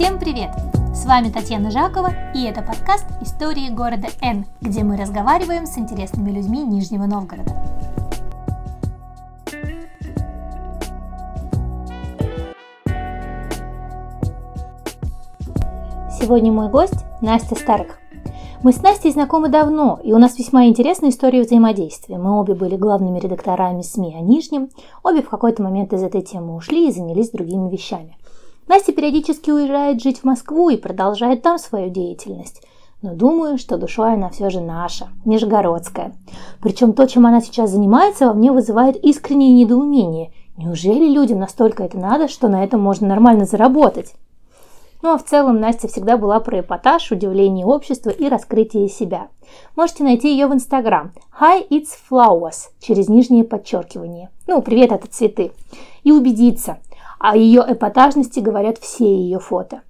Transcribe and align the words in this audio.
Всем 0.00 0.18
привет! 0.18 0.48
С 0.94 1.04
вами 1.04 1.28
Татьяна 1.28 1.70
Жакова, 1.70 2.08
и 2.34 2.44
это 2.44 2.62
подкаст 2.62 3.04
«Истории 3.20 3.68
города 3.68 4.08
Н», 4.22 4.46
где 4.62 4.82
мы 4.82 4.96
разговариваем 4.96 5.66
с 5.66 5.76
интересными 5.76 6.30
людьми 6.30 6.62
Нижнего 6.62 7.04
Новгорода. 7.04 7.52
Сегодня 16.18 16.50
мой 16.50 16.70
гость 16.70 17.04
Настя 17.20 17.54
Старых. 17.54 17.98
Мы 18.62 18.72
с 18.72 18.80
Настей 18.82 19.10
знакомы 19.10 19.50
давно, 19.50 20.00
и 20.02 20.14
у 20.14 20.18
нас 20.18 20.38
весьма 20.38 20.64
интересная 20.64 21.10
история 21.10 21.42
взаимодействия. 21.42 22.16
Мы 22.16 22.40
обе 22.40 22.54
были 22.54 22.76
главными 22.76 23.18
редакторами 23.18 23.82
СМИ 23.82 24.16
о 24.16 24.22
Нижнем, 24.22 24.70
обе 25.02 25.20
в 25.20 25.28
какой-то 25.28 25.62
момент 25.62 25.92
из 25.92 26.02
этой 26.02 26.22
темы 26.22 26.56
ушли 26.56 26.88
и 26.88 26.90
занялись 26.90 27.32
другими 27.32 27.68
вещами. 27.68 28.16
Настя 28.70 28.92
периодически 28.92 29.50
уезжает 29.50 30.00
жить 30.00 30.20
в 30.20 30.24
Москву 30.24 30.70
и 30.70 30.76
продолжает 30.76 31.42
там 31.42 31.58
свою 31.58 31.90
деятельность. 31.90 32.62
Но 33.02 33.16
думаю, 33.16 33.58
что 33.58 33.76
душой 33.76 34.14
она 34.14 34.30
все 34.30 34.48
же 34.48 34.60
наша, 34.60 35.08
нижегородская. 35.24 36.12
Причем 36.60 36.92
то, 36.92 37.08
чем 37.08 37.26
она 37.26 37.40
сейчас 37.40 37.70
занимается, 37.70 38.28
во 38.28 38.32
мне 38.32 38.52
вызывает 38.52 38.94
искреннее 39.04 39.52
недоумение. 39.54 40.30
Неужели 40.56 41.12
людям 41.12 41.40
настолько 41.40 41.82
это 41.82 41.98
надо, 41.98 42.28
что 42.28 42.46
на 42.46 42.62
этом 42.62 42.80
можно 42.80 43.08
нормально 43.08 43.44
заработать? 43.44 44.14
Ну 45.02 45.14
а 45.14 45.18
в 45.18 45.24
целом 45.24 45.58
Настя 45.58 45.88
всегда 45.88 46.16
была 46.16 46.38
про 46.38 46.60
эпатаж, 46.60 47.10
удивление 47.10 47.66
общества 47.66 48.10
и 48.10 48.28
раскрытие 48.28 48.88
себя. 48.88 49.30
Можете 49.74 50.04
найти 50.04 50.30
ее 50.30 50.46
в 50.46 50.54
Инстаграм 50.54 51.10
Hi 51.40 51.66
It's 51.70 51.88
Flowers 52.08 52.68
через 52.78 53.08
нижнее 53.08 53.42
подчеркивание. 53.42 54.30
Ну, 54.46 54.62
привет, 54.62 54.92
это 54.92 55.08
цветы. 55.08 55.50
И 56.04 56.12
убедиться. 56.12 56.78
О 57.20 57.36
ее 57.36 57.62
эпатажности 57.68 58.40
говорят 58.40 58.78
все 58.78 59.04
ее 59.04 59.38
фото. 59.38 59.82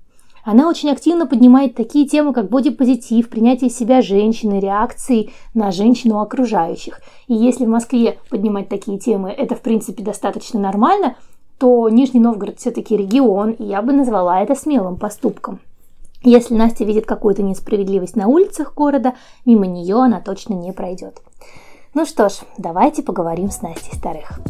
Она 0.43 0.69
очень 0.69 0.91
активно 0.91 1.29
поднимает 1.29 1.77
такие 1.77 2.09
темы, 2.09 2.33
как 2.33 2.51
бодипозитив, 2.51 3.29
принятие 3.29 3.71
себя 3.71 4.03
женщины, 4.03 4.59
реакции 4.59 5.31
на 5.55 5.71
женщину 5.71 6.19
окружающих. 6.19 7.01
И 7.29 7.35
если 7.35 7.67
в 7.67 7.69
Москве 7.69 8.19
поднимать 8.31 8.69
такие 8.69 8.99
темы, 8.99 9.31
это 9.31 9.55
в 9.55 9.61
принципе 9.61 10.03
достаточно 10.03 10.59
нормально, 10.59 11.15
то 11.59 11.89
Нижний 11.89 12.19
Новгород 12.19 12.59
все-таки 12.59 12.97
регион, 12.97 13.51
и 13.51 13.65
я 13.65 13.81
бы 13.81 13.93
назвала 13.93 14.41
это 14.41 14.57
смелым 14.57 14.97
поступком. 14.97 15.61
Если 16.25 16.55
Настя 16.55 16.85
видит 16.85 17.07
какую-то 17.07 17.43
несправедливость 17.43 18.17
на 18.17 18.27
улицах 18.27 18.75
города, 18.75 19.15
мимо 19.47 19.67
нее 19.67 19.97
она 19.97 20.21
точно 20.21 20.55
не 20.55 20.73
пройдет. 20.73 21.23
Ну 21.95 22.07
что 22.07 22.29
ж, 22.29 22.41
давайте 22.59 23.05
поговорим 23.05 23.51
с 23.51 23.63
Настей 23.63 23.97
Старых. 23.97 24.41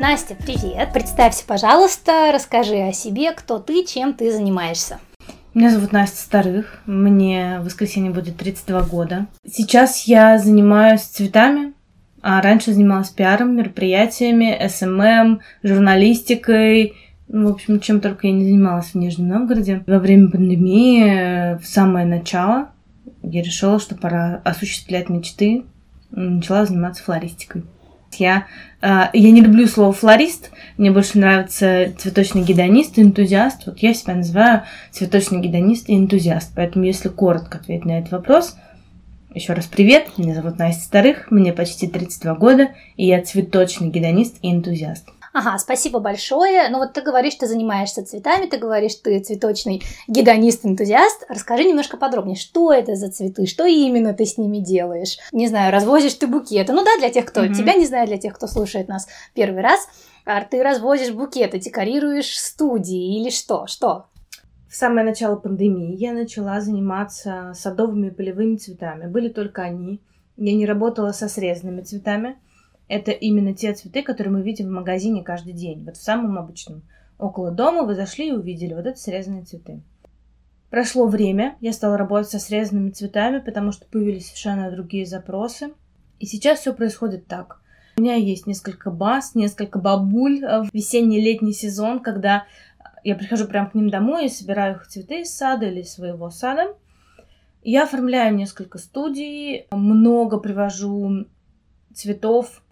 Настя, 0.00 0.34
привет! 0.34 0.94
Представься, 0.94 1.44
пожалуйста, 1.46 2.32
расскажи 2.32 2.76
о 2.76 2.90
себе, 2.90 3.32
кто 3.32 3.58
ты, 3.58 3.84
чем 3.84 4.14
ты 4.14 4.32
занимаешься. 4.32 4.98
Меня 5.52 5.70
зовут 5.70 5.92
Настя 5.92 6.16
Старых, 6.16 6.80
мне 6.86 7.58
в 7.60 7.64
воскресенье 7.64 8.10
будет 8.10 8.38
32 8.38 8.80
года. 8.84 9.26
Сейчас 9.46 10.04
я 10.04 10.38
занимаюсь 10.38 11.02
цветами, 11.02 11.74
а 12.22 12.40
раньше 12.40 12.72
занималась 12.72 13.10
пиаром, 13.10 13.54
мероприятиями, 13.54 14.58
SMM, 14.68 15.00
эм 15.02 15.02
эм, 15.02 15.40
журналистикой, 15.62 16.94
ну, 17.28 17.50
в 17.50 17.52
общем, 17.52 17.78
чем 17.78 18.00
только 18.00 18.26
я 18.26 18.32
не 18.32 18.46
занималась 18.46 18.92
в 18.92 18.94
Нижнем 18.94 19.28
Новгороде. 19.28 19.84
Во 19.86 19.98
время 19.98 20.30
пандемии, 20.30 21.58
в 21.58 21.66
самое 21.66 22.06
начало, 22.06 22.70
я 23.22 23.42
решила, 23.42 23.78
что 23.78 23.96
пора 23.96 24.40
осуществлять 24.44 25.10
мечты, 25.10 25.64
начала 26.10 26.64
заниматься 26.64 27.04
флористикой. 27.04 27.64
Я, 28.18 28.46
э, 28.82 29.04
я 29.12 29.30
не 29.30 29.40
люблю 29.40 29.66
слово 29.66 29.92
флорист, 29.92 30.50
мне 30.76 30.90
больше 30.90 31.18
нравится 31.18 31.92
цветочный 31.98 32.42
гедонист 32.42 32.98
и 32.98 33.02
энтузиаст. 33.02 33.66
Вот 33.66 33.78
я 33.78 33.94
себя 33.94 34.14
называю 34.14 34.62
цветочный 34.90 35.40
гедонист 35.40 35.88
и 35.88 35.96
энтузиаст. 35.96 36.52
Поэтому, 36.54 36.84
если 36.84 37.08
коротко 37.08 37.58
ответить 37.58 37.84
на 37.84 37.98
этот 37.98 38.12
вопрос– 38.12 38.56
еще 39.32 39.52
раз 39.52 39.66
привет, 39.66 40.18
меня 40.18 40.34
зовут 40.34 40.58
Настя 40.58 40.82
Старых, 40.82 41.30
мне 41.30 41.52
почти 41.52 41.86
32 41.86 42.34
года, 42.34 42.70
и 42.96 43.06
я 43.06 43.22
цветочный 43.22 43.88
гедонист 43.88 44.38
и 44.42 44.50
энтузиаст. 44.50 45.08
Ага, 45.32 45.58
спасибо 45.58 46.00
большое. 46.00 46.68
Ну 46.70 46.78
вот 46.78 46.92
ты 46.92 47.02
говоришь, 47.02 47.36
ты 47.36 47.46
занимаешься 47.46 48.04
цветами, 48.04 48.46
ты 48.46 48.58
говоришь, 48.58 48.96
ты 48.96 49.20
цветочный 49.20 49.82
гедонист-энтузиаст. 50.08 51.26
Расскажи 51.28 51.64
немножко 51.64 51.96
подробнее, 51.96 52.36
что 52.36 52.72
это 52.72 52.96
за 52.96 53.10
цветы, 53.10 53.46
что 53.46 53.64
именно 53.64 54.12
ты 54.12 54.26
с 54.26 54.38
ними 54.38 54.58
делаешь? 54.58 55.18
Не 55.30 55.46
знаю, 55.46 55.72
развозишь 55.72 56.14
ты 56.14 56.26
букеты. 56.26 56.72
Ну 56.72 56.84
да, 56.84 56.90
для 56.98 57.10
тех, 57.10 57.26
кто 57.26 57.44
mm-hmm. 57.44 57.54
тебя 57.54 57.74
не 57.74 57.86
знает, 57.86 58.08
для 58.08 58.18
тех, 58.18 58.34
кто 58.34 58.48
слушает 58.48 58.88
нас 58.88 59.06
первый 59.34 59.62
раз. 59.62 59.88
А 60.26 60.42
ты 60.44 60.62
развозишь 60.62 61.12
букеты, 61.12 61.58
декорируешь 61.58 62.38
студии 62.38 63.20
или 63.20 63.30
что? 63.30 63.66
Что? 63.66 64.06
В 64.68 64.74
самое 64.74 65.04
начало 65.04 65.36
пандемии 65.36 65.96
я 65.96 66.12
начала 66.12 66.60
заниматься 66.60 67.52
садовыми 67.54 68.08
и 68.08 68.10
полевыми 68.10 68.56
цветами. 68.56 69.06
Были 69.06 69.28
только 69.28 69.62
они. 69.62 70.00
Я 70.36 70.54
не 70.54 70.66
работала 70.66 71.12
со 71.12 71.28
срезанными 71.28 71.82
цветами. 71.82 72.36
Это 72.90 73.12
именно 73.12 73.54
те 73.54 73.72
цветы, 73.72 74.02
которые 74.02 74.34
мы 74.34 74.42
видим 74.42 74.66
в 74.66 74.72
магазине 74.72 75.22
каждый 75.22 75.52
день. 75.52 75.84
Вот 75.84 75.96
в 75.96 76.02
самом 76.02 76.36
обычном. 76.36 76.82
Около 77.20 77.52
дома 77.52 77.84
вы 77.84 77.94
зашли 77.94 78.30
и 78.30 78.32
увидели 78.32 78.74
вот 78.74 78.84
это 78.84 78.98
срезанные 78.98 79.44
цветы. 79.44 79.80
Прошло 80.70 81.06
время, 81.06 81.56
я 81.60 81.72
стала 81.72 81.96
работать 81.96 82.30
со 82.30 82.40
срезанными 82.40 82.90
цветами, 82.90 83.38
потому 83.38 83.70
что 83.70 83.86
появились 83.86 84.26
совершенно 84.26 84.72
другие 84.72 85.06
запросы. 85.06 85.72
И 86.18 86.26
сейчас 86.26 86.58
все 86.58 86.74
происходит 86.74 87.28
так. 87.28 87.60
У 87.96 88.02
меня 88.02 88.16
есть 88.16 88.48
несколько 88.48 88.90
баз, 88.90 89.36
несколько 89.36 89.78
бабуль 89.78 90.40
в 90.40 90.70
весенний-летний 90.72 91.52
сезон, 91.52 92.00
когда 92.00 92.46
я 93.04 93.14
прихожу 93.14 93.46
прямо 93.46 93.70
к 93.70 93.74
ним 93.76 93.88
домой 93.88 94.26
и 94.26 94.30
собираю 94.30 94.74
их 94.74 94.88
цветы 94.88 95.20
из 95.20 95.32
сада 95.32 95.66
или 95.66 95.82
из 95.82 95.92
своего 95.92 96.28
сада. 96.30 96.74
Я 97.62 97.84
оформляю 97.84 98.34
несколько 98.34 98.78
студий, 98.78 99.68
много 99.70 100.38
привожу 100.38 101.26
цветов, 101.94 102.64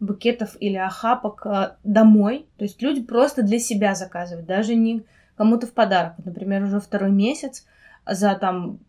букетов 0.00 0.56
или 0.60 0.76
охапок 0.76 1.46
э, 1.46 1.76
домой. 1.84 2.46
То 2.56 2.64
есть 2.64 2.80
люди 2.82 3.02
просто 3.02 3.42
для 3.42 3.58
себя 3.58 3.94
заказывают, 3.94 4.46
даже 4.46 4.74
не 4.74 5.04
кому-то 5.36 5.66
в 5.66 5.72
подарок. 5.72 6.14
Например, 6.24 6.62
уже 6.62 6.80
второй 6.80 7.10
месяц 7.10 7.66
за 8.06 8.34
там 8.34 8.80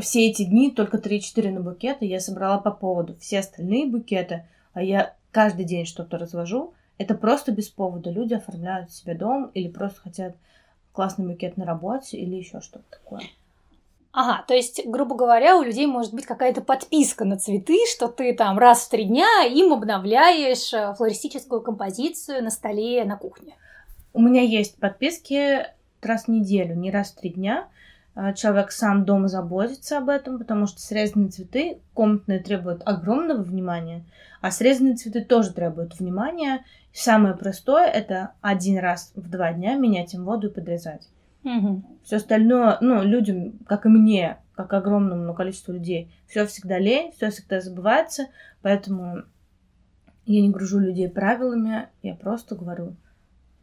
все 0.00 0.28
эти 0.28 0.44
дни 0.44 0.70
только 0.70 0.98
3-4 0.98 1.52
на 1.52 1.60
букеты 1.60 2.04
я 2.04 2.20
собрала 2.20 2.58
по 2.58 2.70
поводу. 2.70 3.16
Все 3.18 3.38
остальные 3.38 3.86
букеты, 3.86 4.46
а 4.72 4.82
я 4.82 5.14
каждый 5.30 5.64
день 5.64 5.86
что-то 5.86 6.18
развожу, 6.18 6.74
это 6.98 7.14
просто 7.14 7.52
без 7.52 7.68
повода. 7.68 8.10
Люди 8.10 8.34
оформляют 8.34 8.90
себе 8.90 9.14
дом 9.14 9.50
или 9.54 9.68
просто 9.68 10.00
хотят 10.00 10.36
классный 10.92 11.26
букет 11.26 11.56
на 11.56 11.64
работе 11.64 12.16
или 12.16 12.36
еще 12.36 12.60
что-то 12.60 12.84
такое. 12.90 13.22
Ага, 14.18 14.44
то 14.48 14.54
есть, 14.54 14.80
грубо 14.86 15.14
говоря, 15.14 15.58
у 15.58 15.62
людей 15.62 15.86
может 15.86 16.14
быть 16.14 16.24
какая-то 16.24 16.62
подписка 16.62 17.26
на 17.26 17.36
цветы, 17.36 17.76
что 17.86 18.08
ты 18.08 18.32
там 18.34 18.58
раз 18.58 18.84
в 18.84 18.88
три 18.88 19.04
дня 19.04 19.44
им 19.44 19.74
обновляешь 19.74 20.72
э, 20.72 20.94
флористическую 20.94 21.60
композицию 21.60 22.42
на 22.42 22.48
столе 22.48 23.04
на 23.04 23.18
кухне. 23.18 23.56
У 24.14 24.22
меня 24.22 24.40
есть 24.40 24.80
подписки 24.80 25.66
раз 26.00 26.24
в 26.24 26.28
неделю, 26.28 26.74
не 26.76 26.90
раз 26.90 27.10
в 27.10 27.20
три 27.20 27.28
дня. 27.28 27.68
Э, 28.14 28.32
человек 28.32 28.72
сам 28.72 29.04
дома 29.04 29.28
заботится 29.28 29.98
об 29.98 30.08
этом, 30.08 30.38
потому 30.38 30.66
что 30.66 30.80
срезанные 30.80 31.28
цветы 31.28 31.80
комнатные 31.92 32.38
требуют 32.38 32.80
огромного 32.86 33.42
внимания, 33.42 34.02
а 34.40 34.50
срезанные 34.50 34.94
цветы 34.94 35.26
тоже 35.26 35.52
требуют 35.52 36.00
внимания. 36.00 36.64
Самое 36.90 37.34
простое 37.34 37.86
это 37.86 38.32
один 38.40 38.78
раз 38.78 39.12
в 39.14 39.28
два 39.28 39.52
дня 39.52 39.74
менять 39.74 40.14
им 40.14 40.24
воду 40.24 40.48
и 40.48 40.54
подрезать. 40.54 41.06
Угу. 41.46 42.00
Все 42.02 42.16
остальное, 42.16 42.76
ну, 42.80 43.04
людям, 43.04 43.60
как 43.66 43.86
и 43.86 43.88
мне, 43.88 44.38
как 44.54 44.72
огромному 44.72 45.32
количеству 45.32 45.72
людей, 45.72 46.12
все 46.26 46.44
всегда 46.46 46.78
лень, 46.78 47.12
все 47.12 47.30
всегда 47.30 47.60
забывается, 47.60 48.26
поэтому 48.62 49.22
я 50.24 50.40
не 50.42 50.50
гружу 50.50 50.80
людей 50.80 51.08
правилами, 51.08 51.88
я 52.02 52.16
просто 52.16 52.56
говорю 52.56 52.96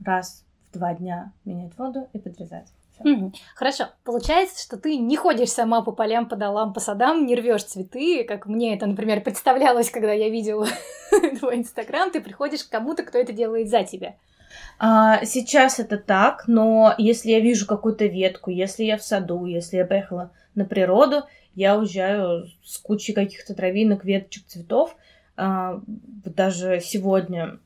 раз 0.03 0.45
в 0.69 0.73
два 0.73 0.93
дня 0.93 1.33
менять 1.43 1.77
воду 1.77 2.07
и 2.13 2.19
подрезать. 2.19 2.71
Угу. 2.99 3.33
Хорошо. 3.55 3.89
Получается, 4.05 4.63
что 4.63 4.77
ты 4.77 4.97
не 4.97 5.17
ходишь 5.17 5.49
сама 5.49 5.81
по 5.81 5.91
полям, 5.91 6.29
по 6.29 6.37
долам, 6.37 6.73
по 6.73 6.79
садам, 6.79 7.25
не 7.25 7.35
рвешь 7.35 7.65
цветы, 7.65 8.23
как 8.23 8.45
мне 8.45 8.75
это, 8.75 8.85
например, 8.85 9.21
представлялось, 9.21 9.89
когда 9.89 10.13
я 10.13 10.29
видела 10.29 10.67
твой 11.39 11.57
инстаграм. 11.57 12.11
Ты 12.11 12.21
приходишь 12.21 12.63
к 12.63 12.69
кому-то, 12.69 13.03
кто 13.03 13.17
это 13.17 13.33
делает 13.33 13.69
за 13.69 13.83
тебя. 13.83 14.15
А, 14.79 15.23
сейчас 15.25 15.79
это 15.79 15.97
так, 15.97 16.47
но 16.47 16.93
если 16.97 17.31
я 17.31 17.39
вижу 17.39 17.65
какую-то 17.65 18.05
ветку, 18.05 18.49
если 18.51 18.83
я 18.83 18.97
в 18.97 19.03
саду, 19.03 19.45
если 19.45 19.77
я 19.77 19.85
поехала 19.85 20.31
на 20.55 20.65
природу, 20.65 21.23
я 21.55 21.77
уезжаю 21.77 22.47
с 22.63 22.77
кучей 22.77 23.13
каких-то 23.13 23.53
травинок, 23.53 24.03
веточек, 24.03 24.47
цветов. 24.47 24.95
А, 25.35 25.81
даже 25.87 26.79
сегодня 26.81 27.59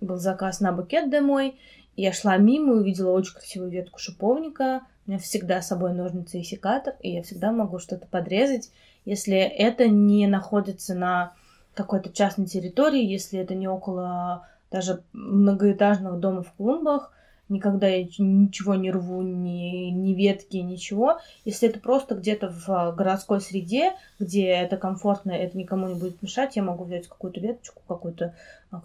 был 0.00 0.16
заказ 0.16 0.60
на 0.60 0.72
букет 0.72 1.10
домой, 1.10 1.58
я 1.96 2.12
шла 2.12 2.36
мимо, 2.36 2.74
увидела 2.74 3.10
очень 3.10 3.34
красивую 3.34 3.70
ветку 3.70 3.98
шиповника. 3.98 4.82
У 5.06 5.10
меня 5.10 5.20
всегда 5.20 5.60
с 5.60 5.68
собой 5.68 5.92
ножницы 5.92 6.40
и 6.40 6.44
секатор, 6.44 6.94
и 7.00 7.10
я 7.10 7.22
всегда 7.22 7.52
могу 7.52 7.78
что-то 7.78 8.06
подрезать, 8.06 8.70
если 9.04 9.36
это 9.36 9.88
не 9.88 10.26
находится 10.26 10.94
на 10.94 11.34
какой-то 11.74 12.10
частной 12.10 12.46
территории, 12.46 13.04
если 13.04 13.38
это 13.40 13.54
не 13.54 13.68
около 13.68 14.46
даже 14.70 15.02
многоэтажных 15.12 16.20
домов 16.20 16.48
в 16.48 16.52
клумбах, 16.52 17.12
никогда 17.48 17.88
я 17.88 18.04
ничего 18.18 18.74
не 18.76 18.90
рву, 18.90 19.22
ни, 19.22 19.90
ни 19.90 20.14
ветки, 20.14 20.56
ничего. 20.58 21.18
Если 21.44 21.68
это 21.68 21.80
просто 21.80 22.14
где-то 22.14 22.48
в 22.48 22.94
городской 22.96 23.40
среде, 23.40 23.94
где 24.18 24.46
это 24.46 24.76
комфортно, 24.76 25.32
это 25.32 25.58
никому 25.58 25.88
не 25.88 25.94
будет 25.94 26.22
мешать, 26.22 26.56
я 26.56 26.62
могу 26.62 26.84
взять 26.84 27.08
какую-то 27.08 27.40
веточку, 27.40 27.82
какую-то 27.86 28.34
а, 28.70 28.80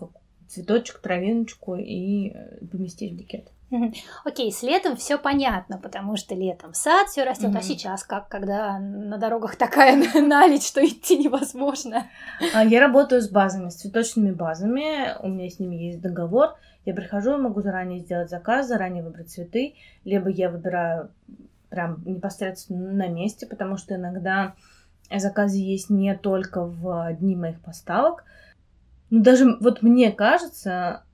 цветочек, 0.47 0.99
травиночку 0.99 1.75
и 1.75 2.29
э, 2.29 2.65
поместить 2.65 3.13
в 3.13 3.17
букет. 3.17 3.49
Окей, 4.23 4.51
с 4.51 4.61
летом 4.61 4.95
все 4.95 5.17
понятно, 5.17 5.77
потому 5.77 6.17
что 6.17 6.35
летом 6.35 6.73
сад 6.73 7.07
все 7.07 7.23
растет, 7.23 7.49
mm-hmm. 7.49 7.57
а 7.57 7.61
сейчас 7.61 8.03
как, 8.03 8.29
когда 8.29 8.79
на 8.79 9.17
дорогах 9.17 9.55
такая 9.55 9.97
налить, 10.21 10.63
что 10.63 10.85
идти 10.85 11.17
невозможно? 11.17 12.05
А, 12.53 12.63
я 12.63 12.79
работаю 12.79 13.21
с 13.21 13.29
базами, 13.29 13.69
с 13.69 13.75
цветочными 13.75 14.31
базами, 14.31 15.17
у 15.21 15.27
меня 15.27 15.49
с 15.49 15.59
ними 15.59 15.75
есть 15.75 16.01
договор. 16.01 16.55
Я 16.85 16.93
прихожу, 16.93 17.31
я 17.31 17.37
могу 17.37 17.61
заранее 17.61 17.99
сделать 17.99 18.29
заказ, 18.29 18.67
заранее 18.67 19.03
выбрать 19.03 19.31
цветы, 19.31 19.73
либо 20.03 20.29
я 20.29 20.51
выбираю 20.51 21.09
прям 21.69 22.03
непосредственно 22.05 22.91
на 22.91 23.07
месте, 23.07 23.47
потому 23.47 23.77
что 23.77 23.95
иногда 23.95 24.53
заказы 25.13 25.57
есть 25.57 25.89
не 25.89 26.15
только 26.15 26.63
в 26.63 27.11
дни 27.13 27.35
моих 27.35 27.59
поставок. 27.61 28.23
Но 29.15 29.21
даже 29.23 29.55
вот 29.61 29.81
мне 29.81 30.11
кажется, 30.11 31.05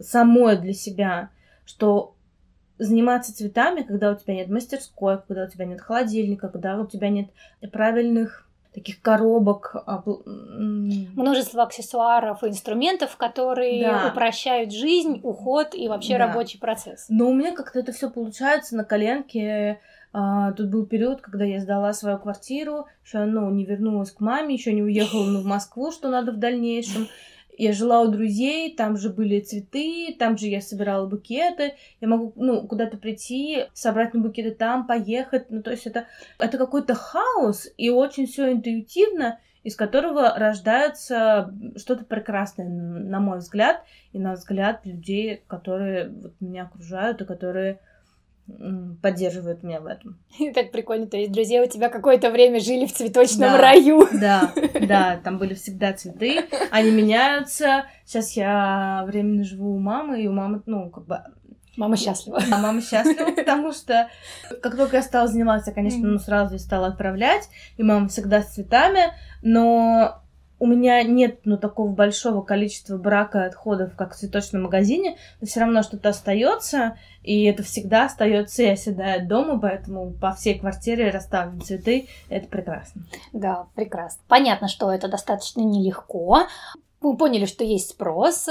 самой 0.00 0.56
для 0.56 0.72
себя 0.72 1.30
что 1.64 2.16
заниматься 2.78 3.32
цветами, 3.32 3.82
когда 3.82 4.10
у 4.10 4.16
тебя 4.16 4.34
нет 4.34 4.48
мастерской, 4.48 5.20
когда 5.28 5.44
у 5.44 5.48
тебя 5.48 5.64
нет 5.64 5.80
холодильника, 5.80 6.48
когда 6.48 6.76
у 6.80 6.86
тебя 6.86 7.10
нет 7.10 7.28
правильных 7.70 8.48
таких 8.74 9.00
коробок. 9.00 9.76
А, 9.86 10.02
Множество 11.14 11.62
аксессуаров 11.62 12.42
и 12.42 12.48
инструментов, 12.48 13.16
которые 13.16 13.84
да. 13.84 14.08
упрощают 14.08 14.72
жизнь, 14.72 15.20
уход 15.22 15.76
и 15.76 15.86
вообще 15.86 16.18
да. 16.18 16.26
рабочий 16.26 16.58
процесс. 16.58 17.06
Но 17.08 17.28
у 17.28 17.34
меня 17.34 17.54
как-то 17.54 17.78
это 17.78 17.92
все 17.92 18.10
получается 18.10 18.74
на 18.74 18.82
коленке. 18.82 19.78
А, 20.12 20.50
тут 20.54 20.70
был 20.70 20.86
период, 20.86 21.20
когда 21.20 21.44
я 21.44 21.60
сдала 21.60 21.92
свою 21.92 22.18
квартиру, 22.18 22.86
еще 23.04 23.24
ну, 23.26 23.48
не 23.50 23.64
вернулась 23.64 24.10
к 24.10 24.18
маме, 24.18 24.56
еще 24.56 24.72
не 24.72 24.82
уехала 24.82 25.22
в 25.40 25.44
Москву, 25.44 25.92
что 25.92 26.08
надо 26.08 26.32
в 26.32 26.38
дальнейшем. 26.38 27.06
Я 27.56 27.72
жила 27.72 28.02
у 28.02 28.08
друзей, 28.08 28.74
там 28.74 28.96
же 28.96 29.10
были 29.10 29.40
цветы, 29.40 30.14
там 30.18 30.36
же 30.36 30.46
я 30.46 30.60
собирала 30.60 31.06
букеты. 31.06 31.74
Я 32.00 32.08
могу, 32.08 32.32
ну, 32.36 32.66
куда-то 32.66 32.96
прийти, 32.96 33.66
собрать 33.72 34.14
на 34.14 34.20
букеты 34.20 34.52
там, 34.52 34.86
поехать. 34.86 35.50
Ну, 35.50 35.62
то 35.62 35.70
есть 35.70 35.86
это, 35.86 36.06
это 36.38 36.58
какой-то 36.58 36.94
хаос, 36.94 37.68
и 37.76 37.90
очень 37.90 38.26
все 38.26 38.52
интуитивно, 38.52 39.38
из 39.62 39.76
которого 39.76 40.34
рождается 40.36 41.54
что-то 41.76 42.04
прекрасное, 42.04 42.68
на 42.68 43.20
мой 43.20 43.38
взгляд, 43.38 43.82
и 44.12 44.18
на 44.18 44.34
взгляд 44.34 44.84
людей, 44.84 45.42
которые 45.46 46.08
вот 46.08 46.34
меня 46.40 46.64
окружают, 46.64 47.20
и 47.20 47.24
которые 47.24 47.80
поддерживают 49.00 49.62
меня 49.62 49.80
в 49.80 49.86
этом. 49.86 50.18
И 50.38 50.50
так 50.50 50.70
прикольно, 50.70 51.06
то 51.06 51.16
есть 51.16 51.32
друзья 51.32 51.62
у 51.62 51.66
тебя 51.66 51.88
какое-то 51.88 52.30
время 52.30 52.60
жили 52.60 52.86
в 52.86 52.92
цветочном 52.92 53.52
да, 53.52 53.58
раю. 53.58 54.08
Да, 54.12 54.52
да, 54.86 55.20
там 55.22 55.38
были 55.38 55.54
всегда 55.54 55.92
цветы, 55.92 56.44
они 56.70 56.90
меняются. 56.90 57.84
Сейчас 58.04 58.32
я 58.32 59.04
временно 59.06 59.44
живу 59.44 59.74
у 59.74 59.78
мамы, 59.78 60.22
и 60.22 60.28
у 60.28 60.32
мамы, 60.32 60.62
ну, 60.66 60.90
как 60.90 61.06
бы... 61.06 61.20
Мама 61.76 61.96
счастлива. 61.96 62.38
Да, 62.48 62.58
мама 62.58 62.80
счастлива, 62.80 63.32
потому 63.32 63.72
что 63.72 64.08
как 64.62 64.76
только 64.76 64.98
я 64.98 65.02
стала 65.02 65.26
заниматься, 65.26 65.72
конечно, 65.72 66.06
ну, 66.06 66.18
сразу 66.20 66.52
я 66.52 66.58
стала 66.60 66.86
отправлять, 66.86 67.48
и 67.76 67.82
мама 67.82 68.06
всегда 68.06 68.42
с 68.42 68.54
цветами, 68.54 69.12
но 69.42 70.22
у 70.58 70.66
меня 70.66 71.02
нет 71.02 71.40
ну, 71.44 71.58
такого 71.58 71.90
большого 71.90 72.42
количества 72.42 72.96
брака 72.96 73.44
отходов, 73.44 73.96
как 73.96 74.14
в 74.14 74.16
цветочном 74.16 74.62
магазине, 74.62 75.18
но 75.40 75.46
все 75.46 75.60
равно 75.60 75.82
что-то 75.82 76.10
остается, 76.10 76.96
и 77.24 77.44
это 77.44 77.62
всегда 77.62 78.04
остается 78.04 78.62
и 78.62 78.66
оседает 78.66 79.26
дома, 79.26 79.58
поэтому 79.58 80.12
по 80.12 80.32
всей 80.32 80.58
квартире 80.58 81.10
расставлены 81.10 81.60
цветы, 81.60 82.08
это 82.28 82.46
прекрасно. 82.48 83.02
Да, 83.32 83.66
прекрасно. 83.74 84.22
Понятно, 84.28 84.68
что 84.68 84.92
это 84.92 85.08
достаточно 85.08 85.62
нелегко. 85.62 86.42
Мы 87.00 87.16
поняли, 87.16 87.46
что 87.46 87.64
есть 87.64 87.90
спрос, 87.90 88.48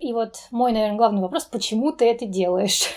и 0.00 0.12
вот 0.12 0.36
мой, 0.50 0.72
наверное, 0.72 0.96
главный 0.96 1.22
вопрос, 1.22 1.44
почему 1.44 1.92
ты 1.92 2.04
это 2.04 2.26
делаешь? 2.26 2.88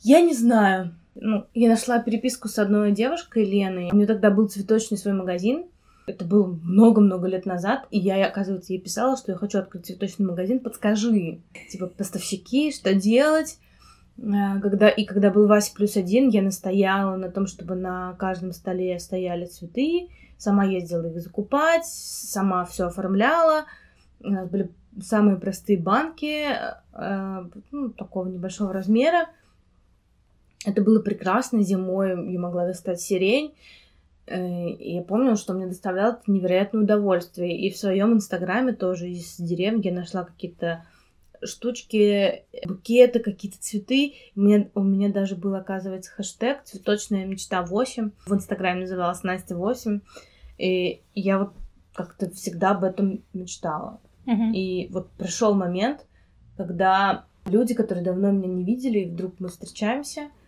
Я 0.00 0.20
не 0.20 0.34
знаю. 0.34 0.94
Ну, 1.14 1.46
я 1.54 1.70
нашла 1.70 1.98
переписку 1.98 2.48
с 2.48 2.58
одной 2.58 2.92
девушкой, 2.92 3.44
Леной. 3.44 3.90
У 3.90 3.96
нее 3.96 4.06
тогда 4.06 4.30
был 4.30 4.48
цветочный 4.48 4.98
свой 4.98 5.14
магазин, 5.14 5.66
это 6.06 6.24
было 6.24 6.46
много-много 6.46 7.26
лет 7.26 7.46
назад, 7.46 7.86
и 7.90 7.98
я, 7.98 8.24
оказывается, 8.26 8.72
ей 8.72 8.80
писала, 8.80 9.16
что 9.16 9.32
я 9.32 9.38
хочу 9.38 9.58
открыть 9.58 9.86
цветочный 9.86 10.26
магазин, 10.26 10.60
подскажи. 10.60 11.40
Типа, 11.70 11.88
поставщики, 11.88 12.72
что 12.72 12.94
делать? 12.94 13.58
Э, 14.18 14.60
когда, 14.60 14.88
и 14.88 15.04
когда 15.04 15.30
был 15.30 15.48
Вася 15.48 15.74
плюс 15.74 15.96
один, 15.96 16.28
я 16.28 16.42
настояла 16.42 17.16
на 17.16 17.30
том, 17.30 17.46
чтобы 17.46 17.74
на 17.74 18.14
каждом 18.14 18.52
столе 18.52 18.98
стояли 19.00 19.46
цветы, 19.46 20.08
сама 20.38 20.64
ездила 20.64 21.06
их 21.06 21.20
закупать, 21.20 21.86
сама 21.86 22.64
все 22.64 22.86
оформляла. 22.86 23.64
У 24.20 24.30
нас 24.30 24.48
были 24.48 24.70
самые 25.02 25.36
простые 25.38 25.78
банки, 25.78 26.46
э, 26.94 27.44
ну, 27.72 27.90
такого 27.90 28.28
небольшого 28.28 28.72
размера. 28.72 29.28
Это 30.64 30.82
было 30.82 31.00
прекрасно, 31.00 31.62
зимой 31.62 32.32
я 32.32 32.40
могла 32.40 32.66
достать 32.66 33.00
сирень, 33.00 33.54
я 34.28 35.02
помню, 35.02 35.36
что 35.36 35.54
мне 35.54 35.66
доставляло 35.66 36.12
это 36.12 36.30
невероятное 36.30 36.82
удовольствие. 36.82 37.58
И 37.58 37.70
в 37.70 37.76
своем 37.76 38.14
инстаграме 38.14 38.72
тоже 38.72 39.08
из 39.08 39.36
деревни 39.36 39.86
я 39.86 39.92
нашла 39.92 40.24
какие-то 40.24 40.84
штучки, 41.44 42.44
букеты, 42.66 43.20
какие-то 43.20 43.58
цветы. 43.60 44.14
У 44.34 44.40
меня, 44.40 44.68
у 44.74 44.82
меня 44.82 45.10
даже 45.10 45.36
был, 45.36 45.54
оказывается, 45.54 46.10
хэштег 46.10 46.64
«Цветочная 46.64 47.24
мечта 47.26 47.64
8». 47.64 48.10
В 48.26 48.34
инстаграме 48.34 48.80
называлась 48.80 49.22
«Настя 49.22 49.54
8». 49.54 50.00
И 50.58 51.02
я 51.14 51.38
вот 51.38 51.52
как-то 51.94 52.30
всегда 52.30 52.70
об 52.72 52.84
этом 52.84 53.22
мечтала. 53.32 54.00
Uh-huh. 54.26 54.52
И 54.52 54.88
вот 54.90 55.10
пришел 55.12 55.54
момент, 55.54 56.06
когда 56.56 57.26
люди, 57.44 57.74
которые 57.74 58.04
давно 58.04 58.30
меня 58.30 58.48
не 58.48 58.64
видели, 58.64 59.00
и 59.00 59.10
вдруг 59.10 59.38
мы 59.38 59.48
встречаемся— 59.48 60.30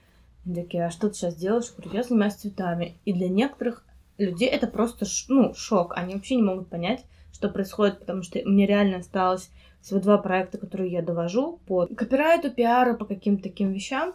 они 0.44 0.54
такие, 0.54 0.86
а 0.86 0.90
что 0.90 1.08
ты 1.08 1.14
сейчас 1.14 1.36
делаешь? 1.36 1.66
Я 1.66 1.74
говорю, 1.82 1.92
я 1.98 2.02
занимаюсь 2.02 2.34
цветами. 2.34 2.98
И 3.04 3.12
для 3.12 3.28
некоторых 3.28 3.84
людей 4.18 4.48
это 4.48 4.66
просто 4.66 5.06
ну, 5.28 5.54
шок. 5.54 5.96
Они 5.96 6.14
вообще 6.14 6.36
не 6.36 6.42
могут 6.42 6.68
понять, 6.68 7.04
что 7.32 7.48
происходит, 7.48 8.00
потому 8.00 8.22
что 8.22 8.40
мне 8.44 8.66
реально 8.66 8.98
осталось 8.98 9.50
всего 9.80 10.00
два 10.00 10.18
проекта, 10.18 10.58
которые 10.58 10.90
я 10.90 11.02
довожу 11.02 11.60
по 11.66 11.86
копирайту, 11.86 12.50
пиару, 12.50 12.96
по 12.96 13.04
каким-то 13.04 13.44
таким 13.44 13.72
вещам, 13.72 14.14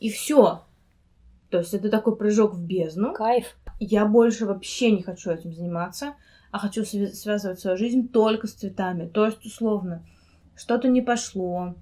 и 0.00 0.10
все. 0.10 0.64
То 1.50 1.58
есть 1.58 1.74
это 1.74 1.90
такой 1.90 2.16
прыжок 2.16 2.54
в 2.54 2.64
бездну. 2.64 3.12
Кайф. 3.12 3.56
Я 3.78 4.06
больше 4.06 4.46
вообще 4.46 4.90
не 4.90 5.02
хочу 5.02 5.30
этим 5.30 5.52
заниматься, 5.52 6.14
а 6.50 6.58
хочу 6.58 6.84
связывать 6.84 7.60
свою 7.60 7.76
жизнь 7.76 8.08
только 8.08 8.46
с 8.46 8.52
цветами. 8.52 9.06
То 9.08 9.26
есть, 9.26 9.44
условно, 9.44 10.06
что-то 10.56 10.88
не 10.88 11.02
пошло, 11.02 11.74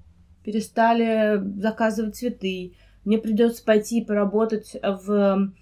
перестали 0.44 1.40
заказывать 1.60 2.16
цветы, 2.16 2.74
мне 3.04 3.18
придется 3.18 3.64
пойти 3.64 4.04
поработать 4.04 4.76
в 4.82 5.52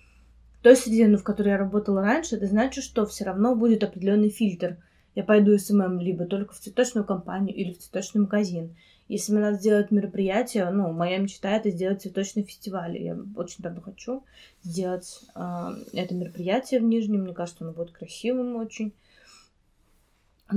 той 0.63 0.77
среде, 0.77 1.17
в 1.17 1.23
которой 1.23 1.49
я 1.49 1.59
работала 1.59 2.03
раньше, 2.03 2.37
это 2.37 2.47
значит, 2.47 2.85
что 2.85 3.07
все 3.07 3.25
равно 3.25 3.55
будет 3.55 3.85
определенный 3.85 4.31
фильтр. 4.31 4.79
Я 5.15 5.25
пойду 5.25 5.57
SMM 5.57 5.99
либо 6.01 6.27
только 6.27 6.55
в 6.55 6.59
цветочную 6.59 7.05
компанию 7.05 7.55
или 7.55 7.73
в 7.73 7.79
цветочный 7.79 8.21
магазин. 8.23 8.77
Если 9.09 9.33
мне 9.33 9.41
надо 9.41 9.57
сделать 9.57 9.91
мероприятие, 9.91 10.71
ну, 10.71 10.93
моя 10.93 11.19
мечта 11.19 11.51
это 11.57 11.71
сделать 11.71 12.03
цветочный 12.03 12.43
фестиваль. 12.43 12.99
Я 13.03 13.19
очень 13.35 13.63
давно 13.63 13.81
хочу 13.81 14.23
сделать 14.63 15.25
э, 15.35 15.71
это 15.95 16.15
мероприятие 16.15 16.81
в 16.81 16.85
Нижнем. 16.85 17.23
Мне 17.23 17.33
кажется, 17.33 17.65
оно 17.65 17.73
будет 17.73 17.93
красивым 17.93 18.57
очень. 18.57 18.93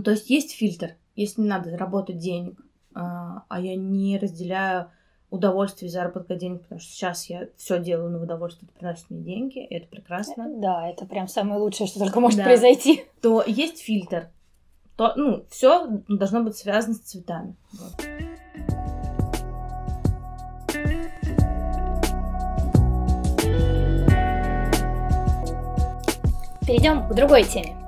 То 0.04 0.12
есть 0.12 0.30
есть 0.30 0.52
фильтр. 0.52 0.96
Если 1.16 1.40
мне 1.40 1.50
надо 1.50 1.72
заработать 1.72 2.18
денег, 2.18 2.60
э, 2.60 2.64
а 2.94 3.60
я 3.60 3.76
не 3.76 4.20
разделяю 4.20 4.92
удовольствие 5.32 5.90
заработка 5.90 6.36
денег, 6.36 6.62
потому 6.64 6.80
что 6.80 6.92
сейчас 6.92 7.30
я 7.30 7.48
все 7.56 7.80
делаю 7.80 8.12
на 8.12 8.22
удовольствие, 8.22 8.70
это 8.70 8.78
приносит 8.78 9.10
мне 9.10 9.22
деньги, 9.22 9.66
и 9.66 9.74
это 9.74 9.88
прекрасно. 9.88 10.48
Да, 10.58 10.88
это 10.88 11.06
прям 11.06 11.28
самое 11.28 11.60
лучшее, 11.60 11.88
что 11.88 12.00
только 12.00 12.20
может 12.20 12.38
да. 12.38 12.44
произойти. 12.44 13.06
То 13.22 13.42
есть 13.48 13.80
фильтр. 13.80 14.30
То, 14.98 15.14
ну, 15.16 15.46
все 15.50 15.88
должно 16.10 16.44
быть 16.44 16.58
связано 16.58 16.94
с 16.94 17.00
цветами. 17.00 17.56
Вот. 17.72 17.96
Перейдем 26.68 27.08
к 27.08 27.14
другой 27.16 27.44
теме. 27.44 27.81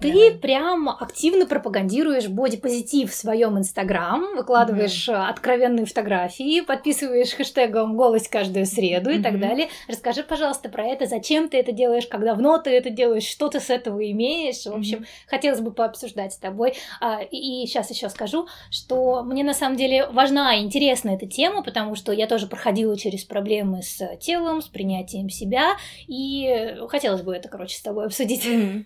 Ты 0.00 0.12
Давай. 0.12 0.30
прям 0.32 0.88
активно 0.88 1.46
пропагандируешь 1.46 2.28
бодипозитив 2.28 3.10
в 3.10 3.14
своем 3.14 3.58
инстаграм, 3.58 4.36
выкладываешь 4.36 5.08
mm-hmm. 5.08 5.28
откровенные 5.28 5.86
фотографии, 5.86 6.60
подписываешь 6.60 7.32
хэштегом 7.32 7.96
«Голос 7.96 8.28
каждую 8.28 8.66
среду» 8.66 9.10
mm-hmm. 9.10 9.18
и 9.18 9.22
так 9.22 9.40
далее. 9.40 9.68
Расскажи, 9.88 10.22
пожалуйста, 10.22 10.68
про 10.68 10.84
это, 10.84 11.06
зачем 11.06 11.48
ты 11.48 11.56
это 11.58 11.72
делаешь, 11.72 12.06
как 12.06 12.24
давно 12.24 12.58
ты 12.58 12.70
это 12.70 12.90
делаешь, 12.90 13.26
что 13.26 13.48
ты 13.48 13.60
с 13.60 13.70
этого 13.70 13.98
имеешь. 14.10 14.64
В 14.64 14.74
общем, 14.74 14.98
mm-hmm. 14.98 15.26
хотелось 15.26 15.60
бы 15.60 15.72
пообсуждать 15.72 16.32
с 16.32 16.38
тобой. 16.38 16.74
А, 17.00 17.20
и 17.22 17.66
сейчас 17.66 17.90
еще 17.90 18.08
скажу, 18.08 18.46
что 18.70 19.22
мне 19.24 19.42
на 19.42 19.54
самом 19.54 19.76
деле 19.76 20.06
важна 20.06 20.54
и 20.54 20.62
интересна 20.62 21.10
эта 21.10 21.26
тема, 21.26 21.62
потому 21.62 21.96
что 21.96 22.12
я 22.12 22.26
тоже 22.26 22.46
проходила 22.46 22.96
через 22.96 23.24
проблемы 23.24 23.82
с 23.82 24.16
телом, 24.18 24.62
с 24.62 24.68
принятием 24.68 25.28
себя, 25.28 25.76
и 26.06 26.76
хотелось 26.88 27.22
бы 27.22 27.34
это, 27.34 27.48
короче, 27.48 27.76
с 27.76 27.82
тобой 27.82 28.06
обсудить. 28.06 28.46
Mm-hmm. 28.46 28.84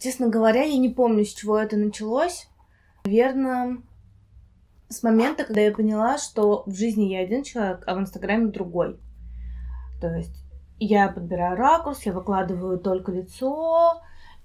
Честно 0.00 0.28
говоря, 0.28 0.62
я 0.62 0.78
не 0.78 0.88
помню, 0.88 1.24
с 1.24 1.32
чего 1.32 1.58
это 1.58 1.76
началось. 1.76 2.48
Наверное, 3.04 3.78
с 4.88 5.02
момента, 5.02 5.44
когда 5.44 5.60
я 5.60 5.72
поняла, 5.72 6.18
что 6.18 6.62
в 6.66 6.74
жизни 6.74 7.04
я 7.04 7.20
один 7.20 7.42
человек, 7.42 7.84
а 7.86 7.94
в 7.94 8.00
Инстаграме 8.00 8.50
другой. 8.50 8.98
То 10.00 10.08
есть 10.14 10.44
я 10.78 11.08
подбираю 11.08 11.56
ракурс, 11.56 12.02
я 12.02 12.12
выкладываю 12.12 12.78
только 12.78 13.12
лицо, 13.12 14.02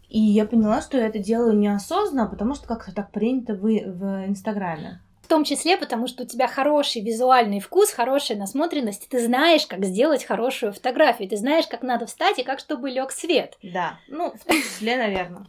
и 0.09 0.19
я 0.19 0.45
поняла, 0.45 0.81
что 0.81 0.97
я 0.97 1.07
это 1.07 1.19
делаю 1.19 1.57
неосознанно, 1.57 2.29
потому 2.29 2.55
что 2.55 2.67
как-то 2.67 2.93
так 2.93 3.11
принято 3.11 3.55
в, 3.55 3.61
в 3.61 4.27
Инстаграме. 4.27 5.01
В 5.33 5.35
том 5.35 5.45
числе, 5.45 5.77
потому 5.77 6.05
что 6.05 6.21
у 6.21 6.25
тебя 6.27 6.47
хороший 6.47 7.01
визуальный 7.01 7.59
вкус, 7.59 7.89
хорошая 7.89 8.37
насмотренность, 8.37 9.09
ты 9.09 9.19
знаешь, 9.19 9.65
как 9.65 9.83
сделать 9.83 10.23
хорошую 10.23 10.73
фотографию, 10.73 11.27
ты 11.27 11.37
знаешь, 11.37 11.65
как 11.65 11.81
надо 11.81 12.05
встать 12.05 12.37
и 12.37 12.43
как, 12.43 12.59
чтобы 12.59 12.91
лег 12.91 13.09
свет. 13.09 13.57
Да, 13.63 13.97
ну, 14.07 14.31
в 14.31 14.45
том 14.45 14.57
числе, 14.57 14.95
наверное. 14.95 15.47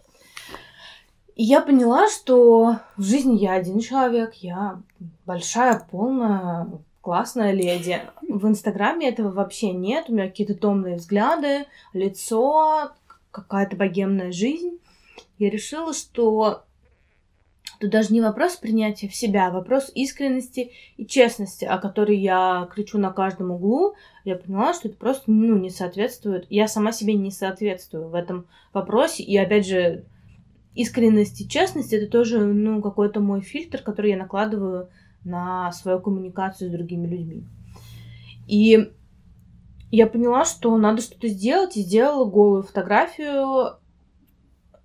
И 1.37 1.45
я 1.45 1.61
поняла, 1.61 2.09
что 2.09 2.79
в 2.97 3.03
жизни 3.03 3.37
я 3.37 3.53
один 3.53 3.79
человек, 3.81 4.33
я 4.37 4.81
большая, 5.27 5.87
полная, 5.91 6.67
классная 7.03 7.53
леди. 7.53 8.01
В 8.23 8.49
Инстаграме 8.49 9.11
этого 9.11 9.33
вообще 9.33 9.73
нет, 9.73 10.07
у 10.09 10.15
меня 10.15 10.29
какие-то 10.29 10.55
томные 10.55 10.97
взгляды, 10.97 11.67
лицо, 11.93 12.93
какая-то 13.31 13.77
богемная 13.77 14.33
жизнь. 14.33 14.79
Я 15.39 15.51
решила, 15.51 15.93
что 15.93 16.65
Тут 17.85 17.91
даже 17.91 18.15
не 18.15 18.23
вопрос 18.23 18.57
принятия 18.57 19.09
в 19.09 19.15
себя, 19.15 19.49
а 19.49 19.51
вопрос 19.51 19.93
искренности 19.95 20.73
и 20.97 21.05
честности, 21.05 21.67
о 21.67 21.77
которой 21.77 22.17
я 22.17 22.67
кричу 22.75 22.97
на 22.97 23.13
каждом 23.13 23.51
углу. 23.51 23.93
Я 24.25 24.37
поняла, 24.37 24.73
что 24.73 24.89
это 24.89 24.97
просто 24.97 25.31
ну, 25.31 25.59
не 25.59 25.69
соответствует. 25.69 26.47
Я 26.49 26.67
сама 26.67 26.93
себе 26.93 27.13
не 27.13 27.31
соответствую 27.31 28.09
в 28.09 28.15
этом 28.15 28.47
вопросе. 28.73 29.23
И 29.23 29.37
опять 29.37 29.67
же, 29.67 30.07
искренность 30.75 31.43
и 31.43 31.47
честность 31.47 31.93
это 31.93 32.11
тоже 32.11 32.43
ну, 32.43 32.81
какой-то 32.81 33.21
мой 33.21 33.43
фильтр, 33.43 33.83
который 33.83 34.13
я 34.13 34.17
накладываю 34.17 34.89
на 35.23 35.71
свою 35.73 36.01
коммуникацию 36.01 36.71
с 36.71 36.73
другими 36.73 37.07
людьми. 37.07 37.45
И 38.49 38.93
я 39.91 40.07
поняла, 40.07 40.47
что 40.47 40.75
надо 40.79 41.03
что-то 41.03 41.29
сделать, 41.29 41.77
и 41.77 41.83
сделала 41.83 42.25
голую 42.25 42.63
фотографию 42.63 43.77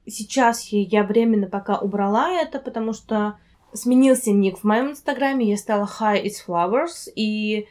сейчас 0.09 0.67
я 0.71 1.03
временно 1.03 1.47
пока 1.47 1.77
убрала 1.77 2.31
это, 2.31 2.59
потому 2.59 2.93
что 2.93 3.37
сменился 3.73 4.31
ник 4.31 4.59
в 4.59 4.63
моем 4.63 4.91
инстаграме, 4.91 5.49
я 5.49 5.57
стала 5.57 5.87
Hi 5.99 6.23
It's 6.23 6.45
Flowers, 6.47 7.11
и 7.15 7.67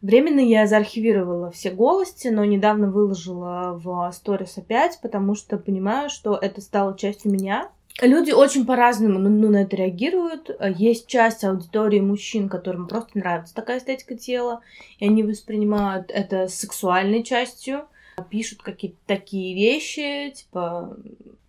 временно 0.00 0.40
я 0.40 0.66
заархивировала 0.66 1.50
все 1.50 1.70
голости, 1.70 2.28
но 2.28 2.44
недавно 2.44 2.90
выложила 2.90 3.80
в 3.82 4.10
сторис 4.12 4.58
опять, 4.58 4.98
потому 5.02 5.34
что 5.34 5.58
понимаю, 5.58 6.10
что 6.10 6.36
это 6.36 6.60
стало 6.60 6.96
частью 6.96 7.32
меня. 7.32 7.70
Люди 8.00 8.30
очень 8.30 8.64
по-разному 8.64 9.18
ну, 9.18 9.50
на 9.50 9.62
это 9.62 9.74
реагируют. 9.74 10.50
Есть 10.76 11.08
часть 11.08 11.42
аудитории 11.42 11.98
мужчин, 11.98 12.48
которым 12.48 12.86
просто 12.86 13.18
нравится 13.18 13.54
такая 13.54 13.78
эстетика 13.78 14.14
тела, 14.14 14.60
и 15.00 15.06
они 15.06 15.24
воспринимают 15.24 16.12
это 16.12 16.46
сексуальной 16.46 17.24
частью 17.24 17.88
пишут 18.22 18.62
какие-то 18.62 18.98
такие 19.06 19.54
вещи, 19.54 20.30
типа, 20.34 20.96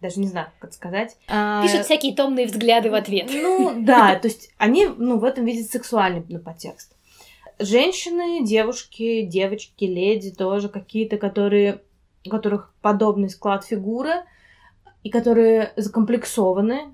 даже 0.01 0.19
не 0.19 0.27
знаю, 0.27 0.47
как 0.59 0.69
это 0.69 0.77
сказать. 0.77 1.17
А, 1.27 1.61
пишут 1.63 1.85
всякие 1.85 2.15
томные 2.15 2.45
взгляды 2.45 2.89
в 2.89 2.93
ответ. 2.93 3.29
Ну, 3.31 3.73
да, 3.85 4.15
то 4.15 4.27
есть 4.27 4.51
они, 4.57 4.87
ну, 4.87 5.19
в 5.19 5.23
этом 5.23 5.45
видят 5.45 5.69
сексуальный 5.69 6.23
ну, 6.27 6.39
подтекст. 6.39 6.95
Женщины, 7.59 8.45
девушки, 8.45 9.23
девочки, 9.23 9.83
леди 9.83 10.31
тоже 10.31 10.69
какие-то, 10.69 11.17
которые, 11.17 11.81
у 12.25 12.29
которых 12.29 12.73
подобный 12.81 13.29
склад 13.29 13.65
фигуры, 13.65 14.23
и 15.03 15.09
которые 15.09 15.73
закомплексованы, 15.75 16.91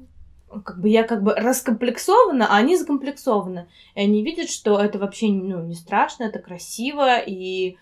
как 0.63 0.79
бы 0.79 0.89
я 0.89 1.03
как 1.03 1.23
бы 1.23 1.33
раскомплексована, 1.33 2.47
а 2.49 2.57
они 2.57 2.77
закомплексованы. 2.77 3.67
И 3.95 3.99
они 3.99 4.23
видят, 4.23 4.49
что 4.49 4.79
это 4.79 4.99
вообще 4.99 5.27
ну, 5.27 5.63
не 5.63 5.75
страшно, 5.75 6.25
это 6.25 6.39
красиво, 6.39 7.17
и 7.19 7.77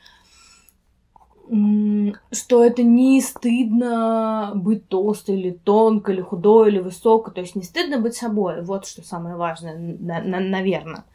что 2.31 2.63
это 2.63 2.83
не 2.83 3.21
стыдно 3.21 4.53
быть 4.55 4.87
толстой 4.87 5.39
или 5.39 5.51
тонкой, 5.51 6.15
или 6.15 6.21
худой, 6.21 6.69
или 6.69 6.79
высокой. 6.79 7.33
То 7.33 7.41
есть 7.41 7.55
не 7.55 7.63
стыдно 7.63 7.99
быть 7.99 8.15
собой. 8.15 8.63
Вот 8.63 8.85
что 8.85 9.03
самое 9.03 9.35
важное, 9.35 9.77
на, 9.77 10.21
на, 10.21 10.39
наверное. 10.39 11.05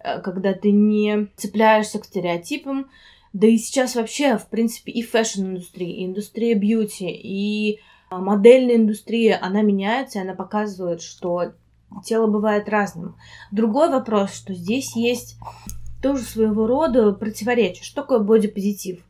Э, 0.00 0.20
когда 0.20 0.52
ты 0.52 0.70
не 0.70 1.28
цепляешься 1.36 1.98
к 1.98 2.04
стереотипам. 2.04 2.90
Да 3.32 3.46
и 3.46 3.58
сейчас 3.58 3.94
вообще, 3.94 4.38
в 4.38 4.48
принципе, 4.48 4.90
и 4.92 5.02
fashion-индустрия, 5.02 5.96
и 5.96 6.06
индустрия 6.06 6.54
beauty, 6.54 7.10
и 7.10 7.80
а, 8.08 8.18
модельная 8.18 8.76
индустрия, 8.76 9.38
она 9.40 9.60
меняется, 9.60 10.18
и 10.18 10.22
она 10.22 10.34
показывает, 10.34 11.02
что 11.02 11.52
тело 12.04 12.26
бывает 12.26 12.70
разным. 12.70 13.16
Другой 13.50 13.90
вопрос, 13.90 14.32
что 14.32 14.54
здесь 14.54 14.96
есть 14.96 15.36
тоже 16.02 16.22
своего 16.22 16.66
рода 16.66 17.12
противоречие. 17.12 17.84
Что 17.84 18.02
такое 18.02 18.20
бодипозитив? 18.20 19.04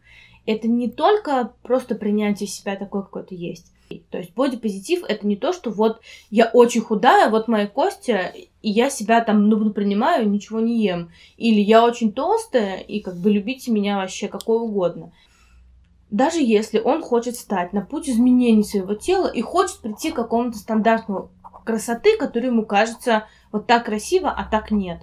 Это 0.48 0.66
не 0.66 0.88
только 0.88 1.52
просто 1.62 1.94
принятие 1.94 2.46
себя 2.46 2.74
такой, 2.74 3.02
какой 3.02 3.22
ты 3.22 3.34
есть. 3.34 3.70
То 4.10 4.16
есть 4.16 4.32
бодипозитив 4.34 5.04
это 5.06 5.26
не 5.26 5.36
то, 5.36 5.52
что 5.52 5.70
вот 5.70 6.00
я 6.30 6.46
очень 6.46 6.80
худая, 6.80 7.28
вот 7.28 7.48
мои 7.48 7.66
кости, 7.66 8.48
и 8.62 8.70
я 8.70 8.88
себя 8.88 9.22
там 9.22 9.46
ну, 9.48 9.70
принимаю, 9.72 10.28
ничего 10.28 10.60
не 10.60 10.82
ем. 10.82 11.10
Или 11.36 11.60
я 11.60 11.84
очень 11.84 12.12
толстая, 12.12 12.78
и 12.78 13.00
как 13.00 13.16
бы 13.16 13.30
любите 13.30 13.70
меня 13.70 13.98
вообще 13.98 14.28
какой 14.28 14.58
угодно. 14.58 15.12
Даже 16.10 16.40
если 16.40 16.78
он 16.78 17.02
хочет 17.02 17.36
стать 17.36 17.74
на 17.74 17.82
путь 17.82 18.08
изменения 18.08 18.64
своего 18.64 18.94
тела 18.94 19.26
и 19.26 19.42
хочет 19.42 19.80
прийти 19.80 20.12
к 20.12 20.16
какому-то 20.16 20.56
стандарту 20.56 21.30
красоты, 21.66 22.16
который 22.16 22.46
ему 22.46 22.64
кажется 22.64 23.26
вот 23.52 23.66
так 23.66 23.84
красиво, 23.84 24.30
а 24.30 24.48
так 24.50 24.70
нет. 24.70 25.02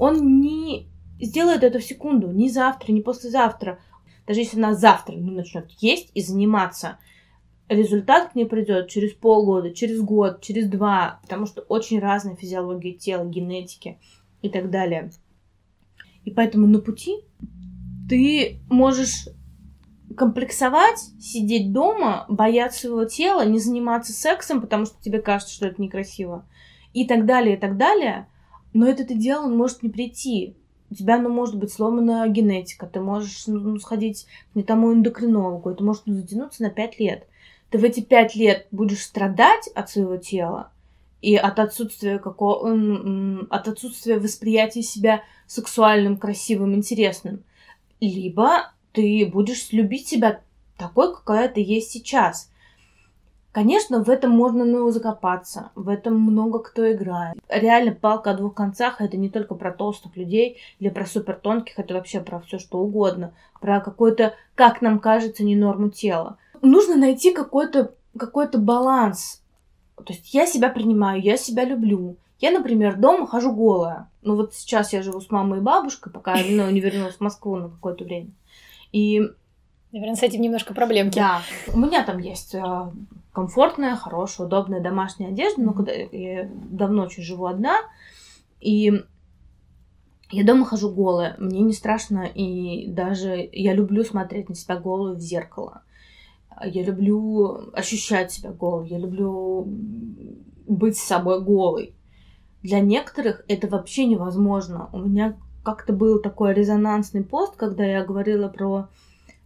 Он 0.00 0.40
не 0.40 0.88
сделает 1.20 1.62
это 1.62 1.78
в 1.78 1.84
секунду, 1.84 2.32
ни 2.32 2.48
завтра, 2.48 2.90
ни 2.90 3.00
послезавтра 3.00 3.78
даже 4.26 4.40
если 4.40 4.58
она 4.58 4.74
завтра 4.74 5.14
ну, 5.16 5.32
начнет 5.32 5.70
есть 5.80 6.10
и 6.14 6.22
заниматься, 6.22 6.98
результат 7.68 8.32
к 8.32 8.34
ней 8.34 8.46
придет 8.46 8.88
через 8.88 9.12
полгода, 9.12 9.72
через 9.72 10.00
год, 10.00 10.40
через 10.42 10.68
два, 10.68 11.20
потому 11.22 11.46
что 11.46 11.62
очень 11.62 11.98
разная 11.98 12.36
физиология 12.36 12.92
тела, 12.92 13.24
генетики 13.24 13.98
и 14.42 14.48
так 14.48 14.70
далее. 14.70 15.10
И 16.24 16.30
поэтому 16.30 16.66
на 16.66 16.80
пути 16.80 17.16
ты 18.08 18.60
можешь 18.68 19.28
комплексовать, 20.16 20.98
сидеть 21.20 21.72
дома, 21.72 22.26
бояться 22.28 22.80
своего 22.80 23.04
тела, 23.06 23.44
не 23.46 23.58
заниматься 23.58 24.12
сексом, 24.12 24.60
потому 24.60 24.84
что 24.84 25.00
тебе 25.00 25.20
кажется, 25.20 25.54
что 25.54 25.66
это 25.66 25.80
некрасиво, 25.80 26.46
и 26.92 27.06
так 27.06 27.26
далее, 27.26 27.56
и 27.56 27.58
так 27.58 27.76
далее. 27.76 28.28
Но 28.74 28.86
этот 28.86 29.10
идеал, 29.10 29.46
он 29.46 29.56
может 29.56 29.82
не 29.82 29.88
прийти 29.88 30.56
у 30.92 30.94
тебя, 30.94 31.18
ну, 31.18 31.30
может 31.30 31.56
быть 31.56 31.72
сломанная 31.72 32.28
генетика, 32.28 32.86
ты 32.86 33.00
можешь 33.00 33.46
ну, 33.46 33.58
ну 33.58 33.78
сходить 33.78 34.26
к 34.52 34.56
не 34.56 34.62
тому 34.62 34.92
эндокринологу, 34.92 35.70
это 35.70 35.82
может 35.82 36.02
ну, 36.04 36.14
затянуться 36.14 36.62
на 36.62 36.70
пять 36.70 37.00
лет. 37.00 37.26
Ты 37.70 37.78
в 37.78 37.84
эти 37.84 38.00
пять 38.00 38.34
лет 38.34 38.66
будешь 38.70 39.02
страдать 39.02 39.68
от 39.74 39.88
своего 39.88 40.18
тела 40.18 40.70
и 41.22 41.34
от 41.34 41.58
отсутствия 41.58 42.18
какого, 42.18 43.46
от 43.48 43.68
отсутствия 43.68 44.18
восприятия 44.18 44.82
себя 44.82 45.22
сексуальным, 45.46 46.18
красивым, 46.18 46.74
интересным. 46.74 47.42
Либо 48.00 48.72
ты 48.92 49.30
будешь 49.32 49.72
любить 49.72 50.08
себя 50.08 50.42
такой, 50.76 51.14
какая 51.14 51.48
ты 51.48 51.62
есть 51.62 51.90
сейчас. 51.90 52.50
Конечно, 53.52 54.02
в 54.02 54.08
этом 54.08 54.30
можно 54.30 54.64
ну, 54.64 54.90
закопаться, 54.90 55.70
в 55.74 55.90
этом 55.90 56.18
много 56.18 56.58
кто 56.58 56.90
играет. 56.90 57.36
Реально 57.50 57.92
палка 57.92 58.30
о 58.30 58.34
двух 58.34 58.54
концах 58.54 59.02
это 59.02 59.18
не 59.18 59.28
только 59.28 59.54
про 59.54 59.72
толстых 59.72 60.16
людей 60.16 60.58
или 60.78 60.88
про 60.88 61.04
супер 61.04 61.34
тонких, 61.34 61.78
это 61.78 61.92
вообще 61.92 62.20
про 62.20 62.40
все 62.40 62.58
что 62.58 62.78
угодно, 62.78 63.34
про 63.60 63.80
какой-то, 63.80 64.34
как 64.54 64.80
нам 64.80 64.98
кажется, 64.98 65.44
не 65.44 65.54
норму 65.54 65.90
тела. 65.90 66.38
Нужно 66.62 66.96
найти 66.96 67.32
какой-то 67.32 67.92
какой-то 68.16 68.58
баланс. 68.58 69.42
То 69.96 70.12
есть 70.12 70.32
я 70.32 70.46
себя 70.46 70.70
принимаю, 70.70 71.20
я 71.20 71.36
себя 71.36 71.64
люблю. 71.64 72.16
Я, 72.40 72.50
например, 72.50 72.96
дома 72.96 73.26
хожу 73.26 73.54
голая. 73.54 74.08
Ну 74.22 74.36
вот 74.36 74.54
сейчас 74.54 74.92
я 74.92 75.02
живу 75.02 75.20
с 75.20 75.30
мамой 75.30 75.58
и 75.58 75.62
бабушкой, 75.62 76.12
пока 76.12 76.36
ну, 76.48 76.70
не 76.70 76.80
вернулась 76.80 77.16
в 77.16 77.20
Москву 77.20 77.56
на 77.56 77.68
какое-то 77.68 78.04
время. 78.04 78.30
И 78.92 79.22
Наверное, 79.92 80.16
с 80.16 80.22
этим 80.22 80.40
немножко 80.40 80.72
проблемки. 80.72 81.16
Да. 81.16 81.42
У 81.72 81.78
меня 81.78 82.02
там 82.02 82.18
есть 82.18 82.54
э, 82.54 82.90
комфортная, 83.32 83.96
хорошая, 83.96 84.46
удобная 84.46 84.80
домашняя 84.80 85.30
одежда, 85.30 85.62
но 85.62 85.72
когда 85.72 85.92
я 85.92 86.48
давно 86.52 87.04
очень 87.04 87.22
живу 87.22 87.46
одна, 87.46 87.76
и 88.60 89.02
я 90.30 90.44
дома 90.44 90.64
хожу 90.64 90.90
голая, 90.90 91.36
мне 91.38 91.60
не 91.60 91.72
страшно, 91.72 92.24
и 92.24 92.86
даже 92.86 93.48
я 93.52 93.74
люблю 93.74 94.04
смотреть 94.04 94.48
на 94.48 94.54
себя 94.54 94.78
голую 94.78 95.16
в 95.16 95.20
зеркало. 95.20 95.82
Я 96.64 96.82
люблю 96.84 97.70
ощущать 97.72 98.32
себя 98.32 98.50
голой, 98.50 98.88
я 98.88 98.98
люблю 98.98 99.66
быть 100.66 100.96
с 100.96 101.02
собой 101.02 101.42
голой. 101.42 101.94
Для 102.62 102.80
некоторых 102.80 103.44
это 103.48 103.66
вообще 103.66 104.06
невозможно. 104.06 104.88
У 104.92 105.00
меня 105.00 105.36
как-то 105.64 105.92
был 105.92 106.20
такой 106.20 106.54
резонансный 106.54 107.24
пост, 107.24 107.56
когда 107.56 107.84
я 107.84 108.04
говорила 108.04 108.48
про 108.48 108.88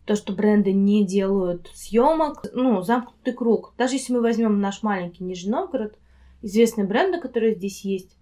то, 0.07 0.15
что 0.15 0.33
бренды 0.33 0.73
не 0.73 1.05
делают 1.05 1.69
съемок, 1.75 2.47
ну, 2.53 2.81
замкнутый 2.83 3.35
круг. 3.35 3.75
Даже 3.77 3.97
если 3.97 4.13
мы 4.13 4.21
возьмем 4.21 4.61
наш 4.61 4.83
маленький 4.83 5.25
Нижний 5.25 5.51
Новгород, 5.51 5.99
известные 6.43 6.87
бренды, 6.87 7.21
которые 7.21 7.57
здесь 7.57 7.85
есть, 7.85 8.17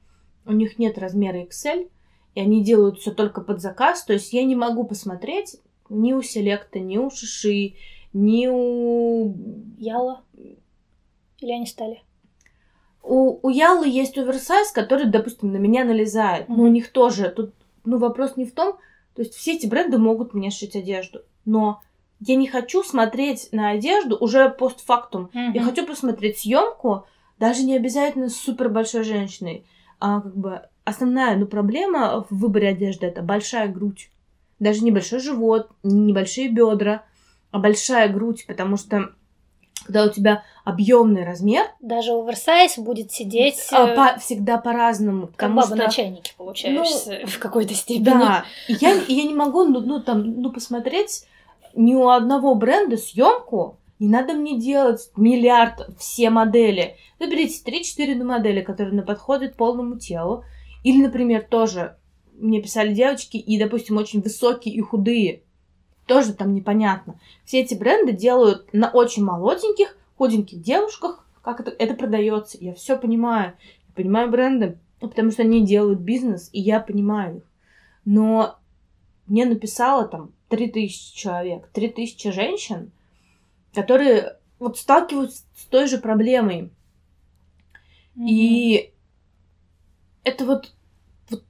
у 0.47 0.53
них 0.53 0.79
нет 0.79 0.99
размера 0.99 1.45
XL, 1.45 1.91
и 2.35 2.41
они 2.41 2.65
делают 2.65 2.99
все 2.99 3.13
только 3.13 3.43
под 3.43 3.61
заказ. 3.61 4.03
То 4.05 4.15
есть 4.15 4.33
я 4.33 4.45
не 4.45 4.57
могу 4.57 4.85
посмотреть 4.85 5.57
ни 5.91 6.15
у 6.15 6.23
Селекта, 6.23 6.81
ни 6.81 6.97
у 6.97 7.11
Шиши, 7.11 7.75
ни 8.15 8.47
у... 8.47 9.37
Яла? 9.79 10.25
Или 10.33 11.53
они 11.53 11.67
стали? 11.67 12.03
У, 13.03 13.47
у 13.47 13.51
Ялы 13.51 13.87
есть 13.87 14.17
оверсайз, 14.17 14.73
который, 14.73 15.07
допустим, 15.07 15.53
на 15.53 15.59
меня 15.59 15.85
налезает. 15.85 16.49
Mm-hmm. 16.49 16.55
Но 16.57 16.63
у 16.63 16.69
них 16.69 16.91
тоже. 16.93 17.29
Тут 17.29 17.55
ну, 17.85 17.99
вопрос 17.99 18.37
не 18.37 18.47
в 18.47 18.55
том... 18.55 18.79
То 19.15 19.23
есть 19.23 19.35
все 19.35 19.53
эти 19.55 19.67
бренды 19.67 19.99
могут 19.99 20.35
мне 20.35 20.51
шить 20.51 20.75
одежду. 20.75 21.21
Но 21.45 21.83
я 22.21 22.37
не 22.37 22.47
хочу 22.47 22.83
смотреть 22.83 23.49
на 23.53 23.71
одежду 23.71 24.17
уже 24.17 24.49
постфактум. 24.49 25.31
Mm-hmm. 25.35 25.51
Я 25.55 25.63
хочу 25.63 25.87
посмотреть 25.87 26.39
съемку, 26.39 27.07
даже 27.39 27.63
не 27.63 27.77
обязательно 27.77 28.29
с 28.29 28.37
супер 28.37 28.69
большой 28.69 29.05
женщиной. 29.05 29.67
А 30.01 30.21
как 30.21 30.37
бы 30.37 30.63
основная 30.85 31.37
ну, 31.37 31.47
проблема 31.47 32.27
в 32.29 32.39
выборе 32.39 32.69
одежды 32.69 33.07
это 33.07 33.23
большая 33.23 33.69
грудь. 33.69 34.11
Даже 34.61 34.83
не 34.85 34.91
большой 34.91 35.19
живот, 35.19 35.71
не 35.83 36.07
небольшие 36.07 36.49
бедра, 36.49 37.05
а 37.51 37.59
большая 37.59 38.09
грудь, 38.09 38.47
потому 38.47 38.77
что 38.77 39.11
когда 39.85 40.05
у 40.05 40.09
тебя 40.09 40.45
объемный 40.65 41.25
размер. 41.25 41.67
Даже 41.81 42.13
оверсайз 42.13 42.79
будет 42.79 43.13
сидеть. 43.13 43.69
А, 43.71 43.89
э, 43.89 43.95
по, 43.95 44.19
всегда 44.19 44.57
по-разному. 44.57 45.31
Как 45.37 45.51
баба 45.55 45.67
что... 45.67 45.77
на 45.77 45.89
чайнике 45.91 46.33
получаешься 46.37 47.19
ну, 47.23 47.27
в 47.27 47.39
какой-то 47.39 47.75
степени. 47.75 48.05
Да. 48.05 48.45
я, 48.69 48.95
я 48.95 49.23
не 49.25 49.35
могу, 49.35 49.65
ну, 49.65 49.81
ну, 49.81 50.01
там, 50.01 50.41
ну, 50.41 50.51
посмотреть 50.51 51.27
ни 51.75 51.95
у 51.95 52.09
одного 52.09 52.55
бренда 52.55 52.97
съемку. 52.97 53.79
Не 53.99 54.09
надо 54.09 54.35
мне 54.35 54.59
делать 54.59 55.11
миллиард 55.17 55.89
все 55.99 56.31
модели. 56.31 56.97
Выберите 57.19 57.63
3-4 57.65 58.23
модели, 58.23 58.61
которые 58.61 59.03
подходят 59.03 59.57
полному 59.57 59.99
телу. 59.99 60.45
Или, 60.83 61.03
например, 61.03 61.47
тоже 61.49 61.97
мне 62.35 62.61
писали 62.61 62.93
девочки, 62.93 63.37
и, 63.37 63.59
допустим, 63.59 63.97
очень 63.97 64.21
высокие 64.21 64.75
и 64.75 64.81
худые. 64.81 65.43
Тоже 66.07 66.35
там 66.35 66.55
непонятно. 66.55 67.19
Все 67.45 67.61
эти 67.61 67.75
бренды 67.75 68.13
делают 68.13 68.73
на 68.73 68.91
очень 68.91 69.25
молоденьких, 69.25 69.97
худеньких 70.19 70.61
девушках, 70.61 71.27
как 71.43 71.61
это, 71.61 71.71
это 71.71 71.95
продается. 71.95 72.59
Я 72.61 72.75
все 72.75 72.99
понимаю. 72.99 73.55
Я 73.89 73.95
понимаю 73.95 74.31
бренды, 74.31 74.79
потому 75.01 75.31
что 75.31 75.43
они 75.43 75.65
делают 75.65 76.01
бизнес, 76.01 76.51
и 76.53 76.61
я 76.61 76.81
понимаю 76.81 77.39
их. 77.39 77.43
Но 78.05 78.57
мне 79.27 79.47
написало 79.47 80.07
там 80.07 80.33
3000 80.57 81.17
человек, 81.17 81.69
3000 81.73 82.31
женщин, 82.31 82.93
которые 83.75 84.39
вот 84.59 84.79
сталкиваются 84.79 85.45
с 85.57 85.65
той 85.65 85.87
же 85.87 85.99
проблемой. 85.99 86.71
Mm-hmm. 88.17 88.29
И 88.29 88.93
это 90.23 90.45
вот, 90.45 90.73
вот 91.29 91.45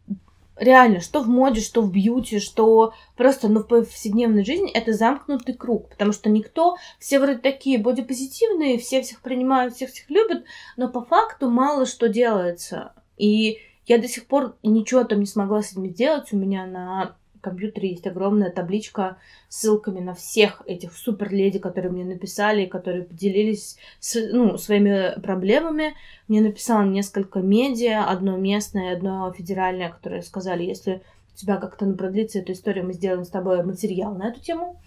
реально, 0.57 1.01
что 1.01 1.21
в 1.21 1.29
моде, 1.29 1.61
что 1.61 1.83
в 1.83 1.93
бьюти, 1.93 2.39
что 2.39 2.95
просто, 3.17 3.49
ну, 3.49 3.61
в 3.61 3.67
повседневной 3.67 4.45
жизни, 4.45 4.71
это 4.71 4.93
замкнутый 4.93 5.55
круг, 5.55 5.91
потому 5.91 6.13
что 6.13 6.31
никто, 6.31 6.77
все 6.99 7.19
вроде 7.19 7.39
такие 7.39 7.79
бодипозитивные, 7.79 8.79
все 8.79 9.03
всех 9.03 9.21
принимают, 9.21 9.75
всех 9.75 9.91
всех 9.91 10.09
любят, 10.09 10.45
но 10.77 10.89
по 10.89 11.05
факту 11.05 11.51
мало 11.51 11.87
что 11.87 12.09
делается. 12.09 12.95
И 13.19 13.59
я 13.87 13.99
до 13.99 14.09
сих 14.09 14.27
пор 14.27 14.57
ничего 14.63 15.05
там 15.05 15.21
не 15.21 15.27
смогла 15.27 15.63
с 15.63 15.73
этим 15.73 15.87
сделать. 15.91 16.33
У 16.33 16.37
меня 16.37 16.67
на 16.67 17.17
компьютере 17.45 17.91
есть 17.91 18.07
огромная 18.07 18.51
табличка 18.51 19.19
с 19.49 19.61
ссылками 19.61 20.01
на 20.01 20.15
всех 20.15 20.63
этих 20.67 20.97
супер-леди, 20.97 21.59
которые 21.59 21.93
мне 21.93 22.05
написали, 22.05 22.67
которые 22.67 23.05
поделились 23.05 23.77
с, 24.01 24.17
ну, 24.33 24.59
своими 24.59 25.21
проблемами. 25.21 25.95
Мне 26.27 26.41
написало 26.41 26.83
несколько 26.83 27.41
медиа, 27.41 28.05
одно 28.09 28.37
местное, 28.37 28.97
одно 28.97 29.33
федеральное, 29.33 29.91
которые 29.91 30.23
сказали, 30.23 30.65
если 30.65 31.03
у 31.35 31.39
тебя 31.39 31.57
как-то 31.57 31.85
ну, 31.85 31.95
продлится 31.95 32.39
эта 32.39 32.53
история, 32.53 32.83
мы 32.83 32.95
сделаем 32.95 33.25
с 33.25 33.29
тобой 33.29 33.63
материал 33.63 34.15
на 34.15 34.29
эту 34.29 34.41
тему. 34.41 34.81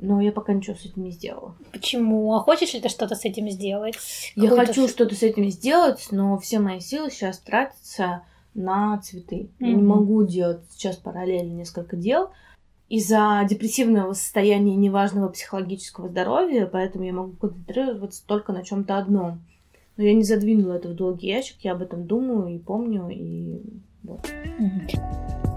Но 0.00 0.20
я 0.20 0.30
пока 0.30 0.52
ничего 0.52 0.76
с 0.76 0.84
этим 0.84 1.04
не 1.04 1.10
сделала. 1.10 1.54
Почему? 1.72 2.32
А 2.34 2.40
хочешь 2.40 2.72
ли 2.72 2.80
ты 2.80 2.88
что-то 2.88 3.14
с 3.16 3.24
этим 3.24 3.50
сделать? 3.50 3.96
Я 4.36 4.50
хочу 4.50 4.86
что-то 4.86 5.14
с 5.14 5.22
этим 5.22 5.50
сделать, 5.50 6.08
но 6.10 6.38
все 6.38 6.60
мои 6.60 6.80
силы 6.80 7.10
сейчас 7.10 7.38
тратятся 7.38 8.22
на 8.58 8.98
цветы. 8.98 9.50
Mm-hmm. 9.60 9.66
Я 9.66 9.72
не 9.74 9.82
могу 9.82 10.26
делать 10.26 10.60
сейчас 10.70 10.96
параллельно 10.96 11.52
несколько 11.52 11.96
дел 11.96 12.30
из-за 12.88 13.46
депрессивного 13.48 14.14
состояния 14.14 14.74
неважного 14.74 15.28
психологического 15.28 16.08
здоровья, 16.08 16.66
поэтому 16.66 17.04
я 17.04 17.12
могу 17.12 17.32
концентрироваться 17.36 18.26
только 18.26 18.52
на 18.52 18.64
чем-то 18.64 18.98
одном. 18.98 19.44
Но 19.96 20.04
я 20.04 20.14
не 20.14 20.24
задвинула 20.24 20.74
это 20.74 20.88
в 20.88 20.94
долгий 20.94 21.28
ящик, 21.28 21.56
я 21.62 21.72
об 21.72 21.82
этом 21.82 22.06
думаю 22.06 22.54
и 22.54 22.58
помню, 22.58 23.08
и 23.10 23.62
вот. 24.02 24.20
Mm-hmm. 24.26 25.47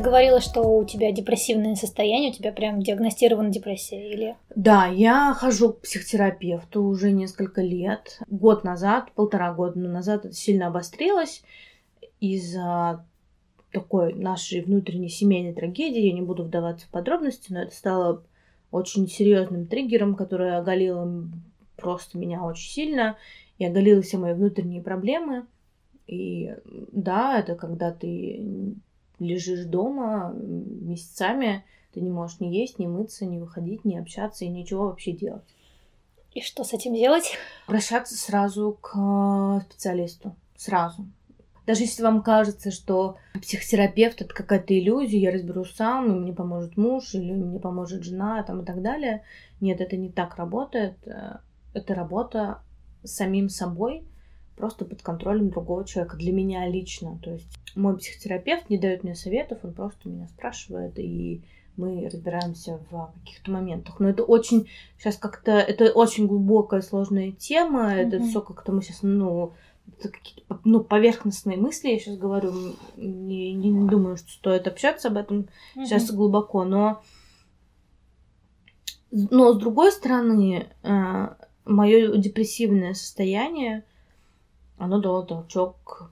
Говорила, 0.00 0.40
что 0.40 0.62
у 0.62 0.84
тебя 0.84 1.12
депрессивное 1.12 1.74
состояние, 1.74 2.30
у 2.30 2.34
тебя 2.34 2.52
прям 2.52 2.80
диагностирована 2.80 3.50
депрессия, 3.50 4.12
или? 4.12 4.36
Да, 4.54 4.86
я 4.86 5.34
хожу 5.34 5.72
к 5.72 5.82
психотерапевту 5.82 6.82
уже 6.82 7.12
несколько 7.12 7.62
лет. 7.62 8.18
Год 8.28 8.64
назад, 8.64 9.12
полтора 9.12 9.52
года 9.52 9.78
назад 9.78 10.24
это 10.24 10.34
сильно 10.34 10.68
обострилось 10.68 11.42
из-за 12.20 13.04
такой 13.72 14.14
нашей 14.14 14.60
внутренней 14.60 15.08
семейной 15.08 15.54
трагедии. 15.54 16.06
Я 16.06 16.12
не 16.12 16.22
буду 16.22 16.44
вдаваться 16.44 16.86
в 16.86 16.90
подробности, 16.90 17.52
но 17.52 17.62
это 17.62 17.74
стало 17.74 18.24
очень 18.70 19.08
серьезным 19.08 19.66
триггером, 19.66 20.14
который 20.14 20.56
оголил 20.56 21.28
просто 21.76 22.18
меня 22.18 22.42
очень 22.42 22.70
сильно 22.70 23.16
и 23.58 23.66
оголил 23.66 24.02
все 24.02 24.18
мои 24.18 24.34
внутренние 24.34 24.82
проблемы. 24.82 25.46
И 26.06 26.54
да, 26.92 27.38
это 27.38 27.54
когда 27.54 27.90
ты 27.92 28.74
лежишь 29.24 29.64
дома 29.64 30.32
месяцами, 30.34 31.64
ты 31.92 32.00
не 32.00 32.10
можешь 32.10 32.40
ни 32.40 32.46
есть, 32.46 32.78
ни 32.78 32.86
мыться, 32.86 33.26
ни 33.26 33.38
выходить, 33.38 33.84
ни 33.84 33.96
общаться 33.96 34.44
и 34.44 34.48
ничего 34.48 34.86
вообще 34.86 35.12
делать. 35.12 35.44
И 36.34 36.40
что 36.40 36.64
с 36.64 36.72
этим 36.72 36.94
делать? 36.94 37.36
Обращаться 37.66 38.16
сразу 38.16 38.78
к 38.80 38.96
э, 38.96 39.60
специалисту. 39.68 40.34
Сразу. 40.56 41.06
Даже 41.66 41.82
если 41.82 42.02
вам 42.02 42.22
кажется, 42.22 42.70
что 42.70 43.16
психотерапевт 43.40 44.22
это 44.22 44.34
какая-то 44.34 44.76
иллюзия, 44.76 45.18
я 45.18 45.30
разберусь 45.30 45.74
сам, 45.74 46.06
и 46.06 46.18
мне 46.18 46.32
поможет 46.32 46.76
муж, 46.76 47.14
или 47.14 47.32
мне 47.32 47.60
поможет 47.60 48.02
жена, 48.02 48.42
там 48.42 48.62
и 48.62 48.64
так 48.64 48.82
далее. 48.82 49.22
Нет, 49.60 49.80
это 49.80 49.96
не 49.96 50.10
так 50.10 50.36
работает. 50.36 50.96
Э, 51.06 51.38
это 51.74 51.94
работа 51.94 52.62
с 53.02 53.12
самим 53.12 53.48
собой, 53.48 54.04
просто 54.56 54.84
под 54.84 55.02
контролем 55.02 55.50
другого 55.50 55.84
человека. 55.84 56.16
Для 56.16 56.32
меня 56.32 56.68
лично. 56.68 57.18
То 57.22 57.32
есть 57.32 57.48
мой 57.74 57.96
психотерапевт 57.96 58.70
не 58.70 58.78
дает 58.78 59.04
мне 59.04 59.14
советов, 59.14 59.58
он 59.62 59.72
просто 59.72 60.08
меня 60.08 60.28
спрашивает, 60.28 60.98
и 60.98 61.42
мы 61.76 62.08
разбираемся 62.12 62.78
в 62.90 63.12
каких-то 63.20 63.50
моментах. 63.50 63.98
Но 63.98 64.08
это 64.08 64.24
очень 64.24 64.68
сейчас 64.98 65.16
как-то 65.16 65.52
это 65.52 65.90
очень 65.92 66.26
глубокая 66.26 66.82
сложная 66.82 67.32
тема. 67.32 67.92
Mm-hmm. 67.92 68.06
Это 68.06 68.24
все 68.24 68.40
как-то 68.40 68.72
мы 68.72 68.82
сейчас 68.82 68.98
ну 69.02 69.52
это 69.98 70.10
какие-то 70.10 70.60
ну, 70.64 70.80
поверхностные 70.80 71.56
мысли, 71.56 71.88
я 71.88 71.98
сейчас 71.98 72.16
говорю, 72.16 72.52
не, 72.96 73.52
не 73.52 73.88
думаю, 73.88 74.16
что 74.16 74.30
стоит 74.30 74.68
общаться 74.68 75.08
об 75.08 75.16
этом 75.16 75.48
mm-hmm. 75.76 75.86
сейчас 75.86 76.10
глубоко, 76.12 76.64
но 76.64 77.02
но 79.10 79.52
с 79.52 79.58
другой 79.58 79.92
стороны, 79.92 80.68
э, 80.82 81.28
мое 81.66 82.16
депрессивное 82.16 82.94
состояние, 82.94 83.84
оно 84.78 85.00
дало 85.00 85.22
толчок 85.22 86.10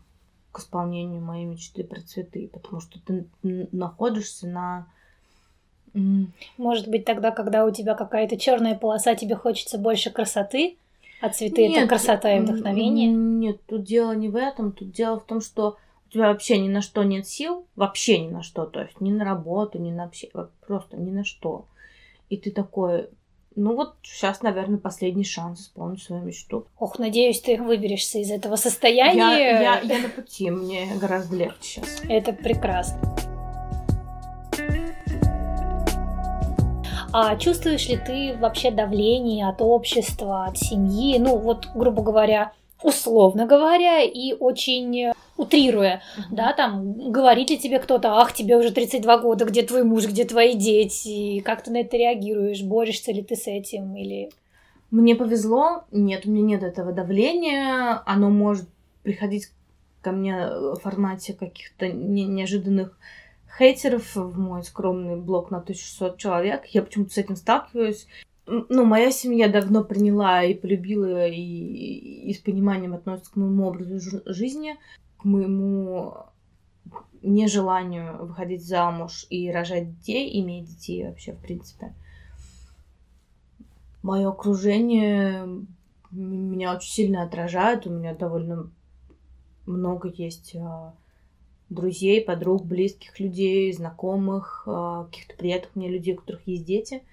к 0.53 0.59
исполнению 0.59 1.23
моей 1.23 1.44
мечты 1.44 1.85
про 1.85 2.01
цветы, 2.01 2.49
потому 2.53 2.81
что 2.81 2.99
ты 3.01 3.27
находишься 3.42 4.46
на 4.46 4.87
может 6.57 6.87
быть, 6.87 7.05
тогда, 7.05 7.33
когда 7.33 7.64
у 7.66 7.73
тебя 7.73 7.96
какая-то 7.96 8.37
черная 8.37 8.79
полоса, 8.79 9.16
тебе 9.16 9.35
хочется 9.35 9.77
больше 9.77 10.11
красоты, 10.11 10.77
а 11.20 11.31
цветы 11.31 11.66
нет, 11.66 11.79
это 11.79 11.88
красота 11.88 12.33
и 12.33 12.38
вдохновение? 12.40 13.09
Нет, 13.09 13.61
тут 13.66 13.83
дело 13.83 14.12
не 14.12 14.29
в 14.29 14.37
этом. 14.37 14.70
Тут 14.70 14.92
дело 14.92 15.18
в 15.18 15.25
том, 15.25 15.40
что 15.40 15.70
у 15.70 16.11
у 16.11 16.12
тебя 16.12 16.29
вообще 16.29 16.59
ни 16.59 16.68
на 16.68 16.83
что 16.83 17.05
нет 17.05 17.27
сил, 17.29 17.66
вообще 17.77 18.18
ни 18.18 18.31
на 18.31 18.42
что, 18.42 18.66
то 18.66 18.83
есть 18.83 19.01
ни 19.01 19.12
на 19.12 19.25
работу, 19.25 19.79
ни 19.79 19.92
на 19.92 20.05
вообще, 20.05 20.29
просто 20.66 20.96
ни 20.96 21.12
на 21.12 21.25
что. 21.25 21.66
И 22.31 22.37
ты 22.37 22.51
такой, 22.51 23.09
ну 23.57 23.75
вот 23.75 23.95
сейчас, 24.03 24.43
наверное, 24.43 24.79
последний 24.79 25.25
шанс 25.25 25.63
исполнить 25.63 26.03
свою 26.03 26.23
мечту. 26.23 26.67
Ох, 26.79 26.99
надеюсь, 26.99 27.41
ты 27.41 27.61
выберешься 27.61 28.19
из 28.19 28.31
этого 28.31 28.57
состояния. 28.57 29.39
Я, 29.39 29.61
я, 29.61 29.81
я 29.81 29.99
на 29.99 30.09
пути, 30.09 30.51
мне 30.51 30.87
гораздо 31.01 31.37
легче 31.37 31.83
сейчас. 31.83 32.03
Это 32.09 32.33
прекрасно. 32.33 33.01
А 37.13 37.37
чувствуешь 37.37 37.89
ли 37.89 37.97
ты 37.97 38.37
вообще 38.39 38.71
давление 38.71 39.49
от 39.49 39.61
общества, 39.61 40.45
от 40.45 40.57
семьи? 40.57 41.19
Ну, 41.19 41.39
вот, 41.39 41.69
грубо 41.75 42.03
говоря, 42.03 42.53
условно 42.83 43.47
говоря, 43.47 44.03
и 44.03 44.33
очень 44.33 45.12
утрируя, 45.37 46.03
mm-hmm. 46.16 46.23
да, 46.31 46.53
там, 46.53 47.11
говорит 47.11 47.51
ли 47.51 47.59
тебе 47.59 47.79
кто-то, 47.79 48.21
ах, 48.21 48.33
тебе 48.33 48.57
уже 48.57 48.71
32 48.71 49.19
года, 49.19 49.45
где 49.45 49.62
твой 49.62 49.85
муж, 49.85 50.07
где 50.07 50.25
твои 50.25 50.55
дети, 50.55 51.09
и 51.09 51.40
как 51.40 51.62
ты 51.62 51.71
на 51.71 51.79
это 51.79 51.97
реагируешь, 51.97 52.62
борешься 52.62 53.12
ли 53.12 53.23
ты 53.23 53.37
с 53.37 53.47
этим, 53.47 53.97
или... 53.97 54.31
Мне 54.90 55.14
повезло, 55.14 55.85
нет, 55.93 56.27
у 56.27 56.31
меня 56.31 56.43
нет 56.43 56.62
этого 56.62 56.93
давления, 56.93 58.03
оно 58.07 58.29
может 58.29 58.69
приходить 59.03 59.51
ко 60.03 60.12
мне 60.12 60.49
в 60.49 60.77
формате 60.77 61.33
каких-то 61.33 61.88
не- 61.88 62.27
неожиданных 62.27 62.99
хейтеров 63.57 64.16
в 64.16 64.38
мой 64.38 64.64
скромный 64.64 65.16
блог 65.16 65.51
на 65.51 65.59
1600 65.59 66.16
человек. 66.19 66.66
Я 66.66 66.83
почему-то 66.83 67.12
с 67.12 67.19
этим 67.19 67.37
сталкиваюсь 67.37 68.07
ну, 68.69 68.85
моя 68.85 69.13
семья 69.13 69.49
давно 69.49 69.85
приняла 69.85 70.43
и 70.43 70.55
полюбила, 70.55 71.27
и, 71.29 71.41
и 71.41 72.35
с 72.35 72.39
пониманием 72.39 72.95
относится 72.95 73.33
к 73.33 73.37
моему 73.37 73.67
образу 73.67 74.21
жизни, 74.27 74.77
к 75.19 75.25
моему 75.25 76.15
нежеланию 77.23 78.27
выходить 78.27 78.67
замуж 78.67 79.27
и 79.31 79.51
рожать 79.51 79.97
детей, 79.99 80.41
иметь 80.41 80.67
детей 80.67 81.07
вообще, 81.07 81.33
в 81.33 81.39
принципе. 81.39 81.95
Мое 84.03 84.29
окружение 84.29 85.47
меня 86.11 86.75
очень 86.75 86.91
сильно 86.91 87.23
отражает. 87.23 87.87
У 87.87 87.91
меня 87.91 88.15
довольно 88.15 88.71
много 89.67 90.09
есть 90.09 90.57
а, 90.57 90.95
друзей, 91.69 92.23
подруг, 92.23 92.65
близких 92.65 93.21
людей, 93.21 93.73
знакомых, 93.73 94.65
а, 94.67 95.05
каких-то 95.05 95.37
приятных 95.37 95.77
мне 95.77 95.89
людей, 95.89 96.15
у 96.15 96.17
которых 96.17 96.41
есть 96.47 96.65
дети– 96.65 97.05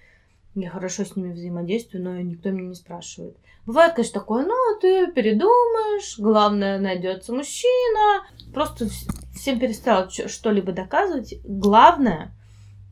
я 0.61 0.69
хорошо 0.69 1.05
с 1.05 1.15
ними 1.15 1.33
взаимодействую, 1.33 2.03
но 2.03 2.19
никто 2.21 2.49
меня 2.49 2.69
не 2.69 2.75
спрашивает. 2.75 3.37
Бывает, 3.65 3.93
конечно, 3.93 4.19
такое, 4.19 4.45
ну, 4.45 4.53
ты 4.81 5.11
передумаешь, 5.11 6.17
главное, 6.17 6.79
найдется 6.79 7.33
мужчина. 7.33 8.25
Просто 8.53 8.87
всем 9.35 9.59
перестала 9.59 10.09
что-либо 10.09 10.71
доказывать. 10.71 11.35
Главное, 11.43 12.31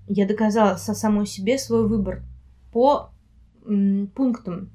я 0.07 0.27
доказала 0.27 0.75
со 0.75 0.93
самой 0.93 1.25
себе 1.25 1.57
свой 1.57 1.87
выбор 1.87 2.23
по 2.71 3.09
пунктам. 3.63 4.69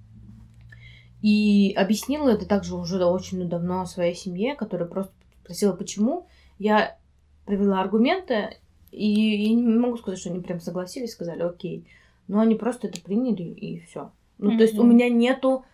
И 1.22 1.72
объяснила 1.76 2.30
это 2.30 2.46
также 2.46 2.74
уже 2.74 3.04
очень 3.04 3.48
давно 3.48 3.84
своей 3.84 4.14
семье, 4.14 4.54
которая 4.56 4.88
просто 4.88 5.12
спросила, 5.42 5.72
почему. 5.72 6.26
Я 6.58 6.96
привела 7.44 7.80
аргументы, 7.80 8.56
и 8.90 9.06
я 9.06 9.54
не 9.54 9.62
могу 9.62 9.98
сказать, 9.98 10.18
что 10.18 10.30
они 10.30 10.40
прям 10.40 10.60
согласились, 10.60 11.12
сказали, 11.12 11.42
окей 11.42 11.86
но 12.30 12.40
они 12.40 12.54
просто 12.54 12.86
это 12.86 13.00
приняли 13.00 13.42
и 13.42 13.80
все. 13.80 14.12
Ну, 14.38 14.52
mm-hmm. 14.52 14.56
то 14.56 14.62
есть 14.62 14.78
у 14.78 14.84
меня 14.84 15.08
нету 15.08 15.64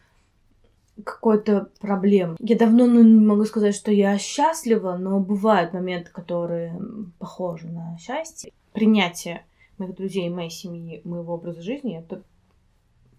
какой-то 1.04 1.68
проблем. 1.80 2.36
Я 2.40 2.56
давно 2.56 2.86
ну, 2.86 3.02
не 3.02 3.24
могу 3.24 3.44
сказать, 3.44 3.74
что 3.74 3.92
я 3.92 4.16
счастлива, 4.16 4.96
но 4.96 5.20
бывают 5.20 5.74
моменты, 5.74 6.10
которые 6.10 6.80
похожи 7.18 7.68
на 7.68 7.98
счастье. 7.98 8.50
Принятие 8.72 9.44
моих 9.76 9.94
друзей, 9.94 10.30
моей 10.30 10.50
семьи, 10.50 11.02
моего 11.04 11.34
образа 11.34 11.60
жизни 11.60 11.98
это 11.98 12.22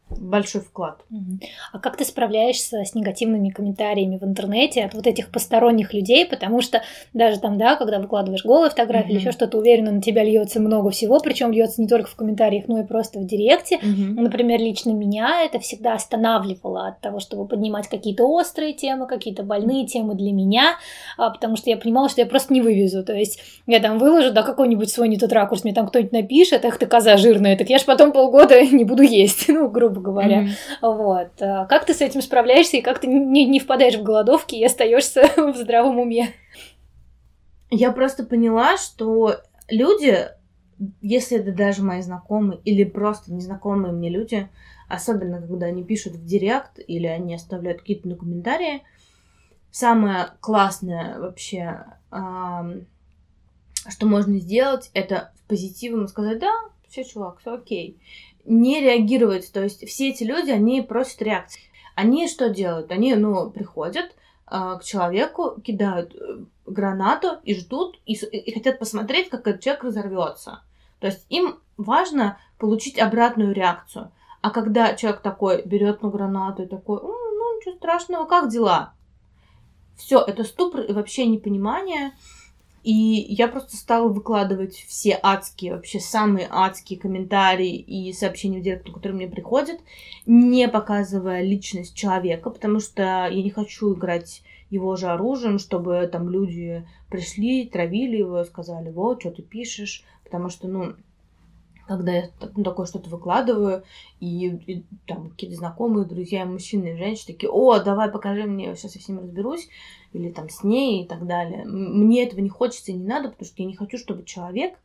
большой 0.10 0.62
вклад. 0.62 1.02
А 1.74 1.80
как 1.80 1.98
ты 1.98 2.06
справляешься 2.06 2.84
с 2.84 2.96
негативными 2.96 3.50
комментариями 3.50 4.18
в 4.18 4.24
интернете 4.24 4.86
от 4.86 4.94
вот 4.94 5.06
этих 5.06 5.30
посторонних 5.32 5.94
людей, 5.94 6.26
потому 6.26 6.62
что 6.62 6.82
даже 7.14 7.40
там, 7.40 7.58
да, 7.58 7.76
когда 7.76 8.00
выкладываешь 8.00 8.46
голые 8.46 8.70
фотографии 8.70 9.08
mm-hmm. 9.08 9.12
или 9.12 9.20
еще 9.20 9.32
что-то, 9.32 9.58
уверенно 9.58 9.92
на 9.92 10.02
тебя 10.02 10.24
льется 10.24 10.60
много 10.60 10.90
всего, 10.92 11.20
причем 11.20 11.52
льется 11.52 11.82
не 11.82 11.88
только 11.88 12.10
в 12.10 12.16
комментариях, 12.16 12.68
но 12.68 12.80
и 12.80 12.84
просто 12.84 13.20
в 13.20 13.26
директе. 13.26 13.76
Mm-hmm. 13.76 14.22
Например, 14.22 14.60
лично 14.60 14.92
меня 14.92 15.44
это 15.44 15.60
всегда 15.60 15.94
останавливало 15.94 16.88
от 16.88 17.02
того, 17.02 17.20
чтобы 17.20 17.48
поднимать 17.48 17.88
какие-то 17.88 18.26
острые 18.26 18.74
темы, 18.74 19.08
какие-то 19.08 19.44
больные 19.44 19.86
темы 19.86 20.16
для 20.16 20.32
меня, 20.32 20.78
а, 21.18 21.30
потому 21.30 21.58
что 21.58 21.70
я 21.70 21.78
понимала, 21.78 22.10
что 22.10 22.22
я 22.22 22.28
просто 22.28 22.54
не 22.54 22.62
вывезу. 22.62 23.04
То 23.04 23.14
есть 23.14 23.40
я 23.66 23.80
там 23.80 23.98
выложу, 23.98 24.32
да, 24.32 24.44
какой-нибудь 24.44 24.90
свой 24.90 25.10
не 25.10 25.18
тот 25.18 25.34
ракурс, 25.34 25.64
мне 25.64 25.74
там 25.74 25.88
кто-нибудь 25.88 26.14
напишет, 26.14 26.66
эх 26.66 26.78
ты 26.78 26.86
коза 26.86 27.18
жирная, 27.18 27.58
так 27.58 27.70
я 27.70 27.78
ж 27.78 27.86
потом 27.86 28.12
полгода 28.12 28.62
не 28.72 28.84
буду 28.84 29.04
есть, 29.04 29.46
ну, 29.48 29.70
грубо 29.70 29.97
грубо 29.98 30.22
говоря. 30.22 30.44
Mm-hmm. 30.44 30.50
Вот. 30.82 31.42
А 31.42 31.66
как 31.66 31.86
ты 31.86 31.94
с 31.94 32.02
этим 32.02 32.22
справляешься 32.22 32.78
и 32.78 32.82
как 32.82 33.00
ты 33.00 33.08
не, 33.08 33.46
не 33.46 33.60
впадаешь 33.60 33.96
в 33.96 34.04
голодовки 34.04 34.56
и 34.56 34.66
остаешься 34.66 35.30
в 35.38 35.56
здравом 35.56 36.00
уме? 36.00 36.34
Я 37.70 37.92
просто 37.92 38.24
поняла, 38.24 38.78
что 38.78 39.38
люди, 39.68 40.30
если 41.02 41.40
это 41.40 41.52
даже 41.52 41.84
мои 41.84 42.02
знакомые 42.02 42.62
или 42.64 42.84
просто 42.84 43.34
незнакомые 43.34 43.94
мне 43.94 44.10
люди, 44.10 44.48
особенно 44.88 45.42
когда 45.42 45.66
они 45.66 45.84
пишут 45.84 46.14
в 46.14 46.26
директ 46.26 46.80
или 46.88 47.08
они 47.08 47.36
оставляют 47.36 47.82
какие-то 47.82 48.16
комментарии, 48.16 48.84
самое 49.72 50.28
классное 50.40 51.20
вообще, 51.20 51.84
что 52.10 54.06
можно 54.06 54.40
сделать, 54.40 54.90
это 54.94 55.34
позитивом 55.50 56.08
сказать, 56.08 56.40
да, 56.40 56.54
все, 56.88 57.04
чувак, 57.04 57.40
все 57.40 57.56
окей 57.56 58.00
не 58.48 58.82
реагировать. 58.82 59.52
То 59.52 59.62
есть 59.64 59.88
все 59.88 60.10
эти 60.10 60.24
люди, 60.24 60.50
они 60.50 60.82
просят 60.82 61.22
реакции. 61.22 61.62
Они 61.96 62.28
что 62.28 62.50
делают? 62.50 62.92
Они, 62.92 63.16
ну, 63.16 63.50
приходят 63.50 64.06
э, 64.50 64.78
к 64.80 64.84
человеку, 64.84 65.60
кидают 65.62 66.16
э, 66.16 66.44
гранату 66.66 67.38
и 67.44 67.54
ждут, 67.56 68.00
и, 68.06 68.14
и 68.14 68.54
хотят 68.54 68.80
посмотреть, 68.80 69.30
как 69.30 69.48
этот 69.48 69.62
человек 69.62 69.84
разорвется. 69.84 70.64
То 71.00 71.08
есть 71.08 71.26
им 71.30 71.60
важно 71.76 72.40
получить 72.58 73.00
обратную 73.00 73.54
реакцию. 73.54 74.12
А 74.42 74.50
когда 74.50 74.96
человек 74.96 75.22
такой 75.22 75.62
берет 75.64 76.02
на 76.02 76.10
гранату 76.10 76.64
и 76.64 76.68
такой, 76.68 77.00
ну, 77.02 77.58
ничего 77.58 77.76
страшного, 77.76 78.26
как 78.26 78.50
дела? 78.50 78.94
Все, 79.98 80.20
это 80.20 80.44
ступор 80.44 80.82
и 80.82 80.94
вообще 80.94 81.26
непонимание. 81.26 82.12
И 82.88 83.26
я 83.34 83.50
просто 83.50 83.76
стала 83.76 84.08
выкладывать 84.08 84.76
все 84.88 85.20
адские, 85.22 85.74
вообще 85.76 86.00
самые 86.00 86.48
адские 86.50 86.98
комментарии 86.98 87.76
и 87.76 88.14
сообщения 88.14 88.60
в 88.60 88.64
директу, 88.64 88.94
которые 88.94 89.18
мне 89.18 89.28
приходят, 89.28 89.82
не 90.26 90.70
показывая 90.70 91.42
личность 91.42 91.98
человека, 91.98 92.50
потому 92.50 92.80
что 92.80 93.02
я 93.30 93.44
не 93.44 93.50
хочу 93.50 93.94
играть 93.94 94.42
его 94.70 94.96
же 94.96 95.08
оружием, 95.08 95.60
чтобы 95.60 96.08
там 96.10 96.30
люди 96.30 96.88
пришли, 97.10 97.68
травили 97.68 98.20
его, 98.20 98.46
сказали, 98.46 98.90
вот, 98.90 99.20
что 99.20 99.32
ты 99.32 99.42
пишешь, 99.42 100.06
потому 100.24 100.48
что, 100.48 100.70
ну, 100.70 100.94
когда 101.88 102.12
я 102.12 102.30
ну, 102.56 102.64
такое 102.64 102.86
что-то 102.86 103.10
выкладываю, 103.10 103.84
и, 104.20 104.48
и 104.48 104.86
там 105.06 105.30
какие-то 105.30 105.56
знакомые, 105.56 106.06
друзья, 106.06 106.46
мужчины 106.46 106.94
и 106.94 106.98
женщины 106.98 107.34
такие, 107.34 107.50
о, 107.50 107.80
давай 107.80 108.10
покажи 108.10 108.44
мне, 108.44 108.76
сейчас 108.76 108.96
я 108.96 109.02
с 109.02 109.08
ним 109.08 109.20
разберусь, 109.20 109.70
или 110.14 110.30
там 110.30 110.50
с 110.50 110.64
ней 110.64 111.04
и 111.04 111.08
так 111.08 111.26
далее. 111.26 111.66
Мне 111.66 112.24
этого 112.24 112.42
не 112.42 112.50
хочется 112.50 112.92
и 112.92 112.96
не 112.96 113.08
надо, 113.08 113.30
потому 113.30 113.48
что 113.48 113.62
я 113.62 113.68
не 113.68 113.76
хочу, 113.76 113.98
чтобы 113.98 114.24
человек, 114.24 114.76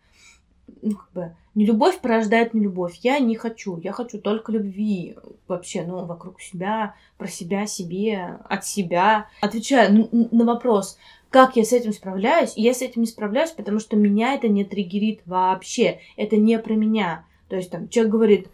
ну, 0.81 0.97
как 0.97 1.13
бы, 1.13 1.37
не 1.55 1.67
любовь 1.67 2.01
порождает 2.01 2.55
не 2.55 2.61
любовь. 2.61 2.99
Я 3.03 3.19
не 3.19 3.37
хочу. 3.37 3.79
Я 3.79 3.93
хочу 3.93 4.19
только 4.19 4.53
любви 4.53 5.17
вообще, 5.47 5.85
ну, 5.85 6.05
вокруг 6.07 6.41
себя, 6.41 6.95
про 7.19 7.29
себя, 7.29 7.67
себе, 7.67 8.39
от 8.49 8.65
себя. 8.65 9.29
Отвечаю 9.41 10.09
на 10.13 10.45
вопрос, 10.45 10.99
как 11.33 11.57
я 11.57 11.65
с 11.65 11.73
этим 11.73 11.93
справляюсь? 11.93 12.53
Я 12.57 12.75
с 12.75 12.83
этим 12.83 13.01
не 13.01 13.07
справляюсь, 13.07 13.51
потому 13.51 13.81
что 13.81 13.97
меня 13.97 14.35
это 14.35 14.49
не 14.49 14.65
триггерит 14.65 15.23
вообще. 15.25 16.01
Это 16.17 16.37
не 16.37 16.59
про 16.59 16.75
меня. 16.75 17.25
То 17.49 17.57
есть 17.57 17.71
там 17.71 17.89
человек 17.89 18.13
говорит, 18.13 18.49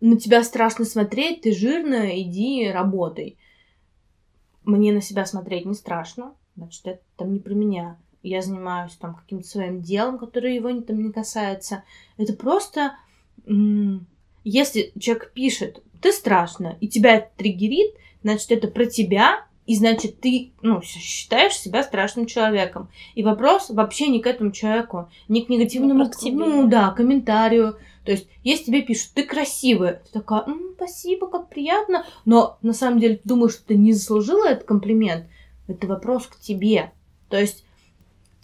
на 0.00 0.16
тебя 0.16 0.44
страшно 0.44 0.84
смотреть, 0.84 1.42
ты 1.42 1.52
жирная, 1.52 2.20
иди 2.20 2.70
работай. 2.70 3.36
Мне 4.62 4.92
на 4.92 5.00
себя 5.00 5.26
смотреть 5.26 5.66
не 5.66 5.74
страшно, 5.74 6.34
значит, 6.56 6.86
это 6.86 7.02
там 7.16 7.32
не 7.32 7.40
про 7.40 7.52
меня. 7.52 7.98
Я 8.22 8.42
занимаюсь 8.42 8.94
там 8.94 9.16
каким-то 9.16 9.46
своим 9.46 9.82
делом, 9.82 10.18
которое 10.18 10.54
его 10.54 10.72
там 10.80 11.02
не 11.02 11.12
касается. 11.12 11.82
Это 12.16 12.32
просто, 12.32 12.96
если 14.44 14.92
человек 14.98 15.32
пишет, 15.32 15.82
ты 16.00 16.12
страшно, 16.12 16.78
и 16.80 16.88
тебя 16.88 17.16
это 17.16 17.30
триггерит, 17.36 17.94
значит, 18.22 18.52
это 18.52 18.68
про 18.68 18.86
тебя, 18.86 19.46
и 19.66 19.76
значит, 19.76 20.20
ты 20.20 20.52
ну, 20.62 20.82
считаешь 20.82 21.56
себя 21.56 21.82
страшным 21.82 22.26
человеком. 22.26 22.88
И 23.14 23.22
вопрос 23.22 23.70
вообще 23.70 24.08
не 24.08 24.20
к 24.20 24.26
этому 24.26 24.50
человеку, 24.50 25.08
не 25.28 25.42
к 25.42 25.48
негативному, 25.48 26.04
ну, 26.04 26.62
ну 26.62 26.68
да, 26.68 26.90
комментарию. 26.90 27.76
То 28.04 28.12
есть, 28.12 28.28
если 28.42 28.64
тебе 28.66 28.82
пишут, 28.82 29.12
ты 29.14 29.24
красивая, 29.24 30.02
ты 30.04 30.12
такая, 30.12 30.42
М, 30.46 30.74
спасибо, 30.76 31.26
как 31.26 31.48
приятно, 31.48 32.04
но 32.24 32.58
на 32.60 32.74
самом 32.74 33.00
деле 33.00 33.16
ты 33.16 33.28
думаешь, 33.28 33.52
что 33.52 33.68
ты 33.68 33.76
не 33.76 33.92
заслужила 33.92 34.46
этот 34.46 34.64
комплимент, 34.64 35.26
это 35.68 35.86
вопрос 35.86 36.26
к 36.26 36.38
тебе. 36.38 36.92
То 37.30 37.40
есть, 37.40 37.64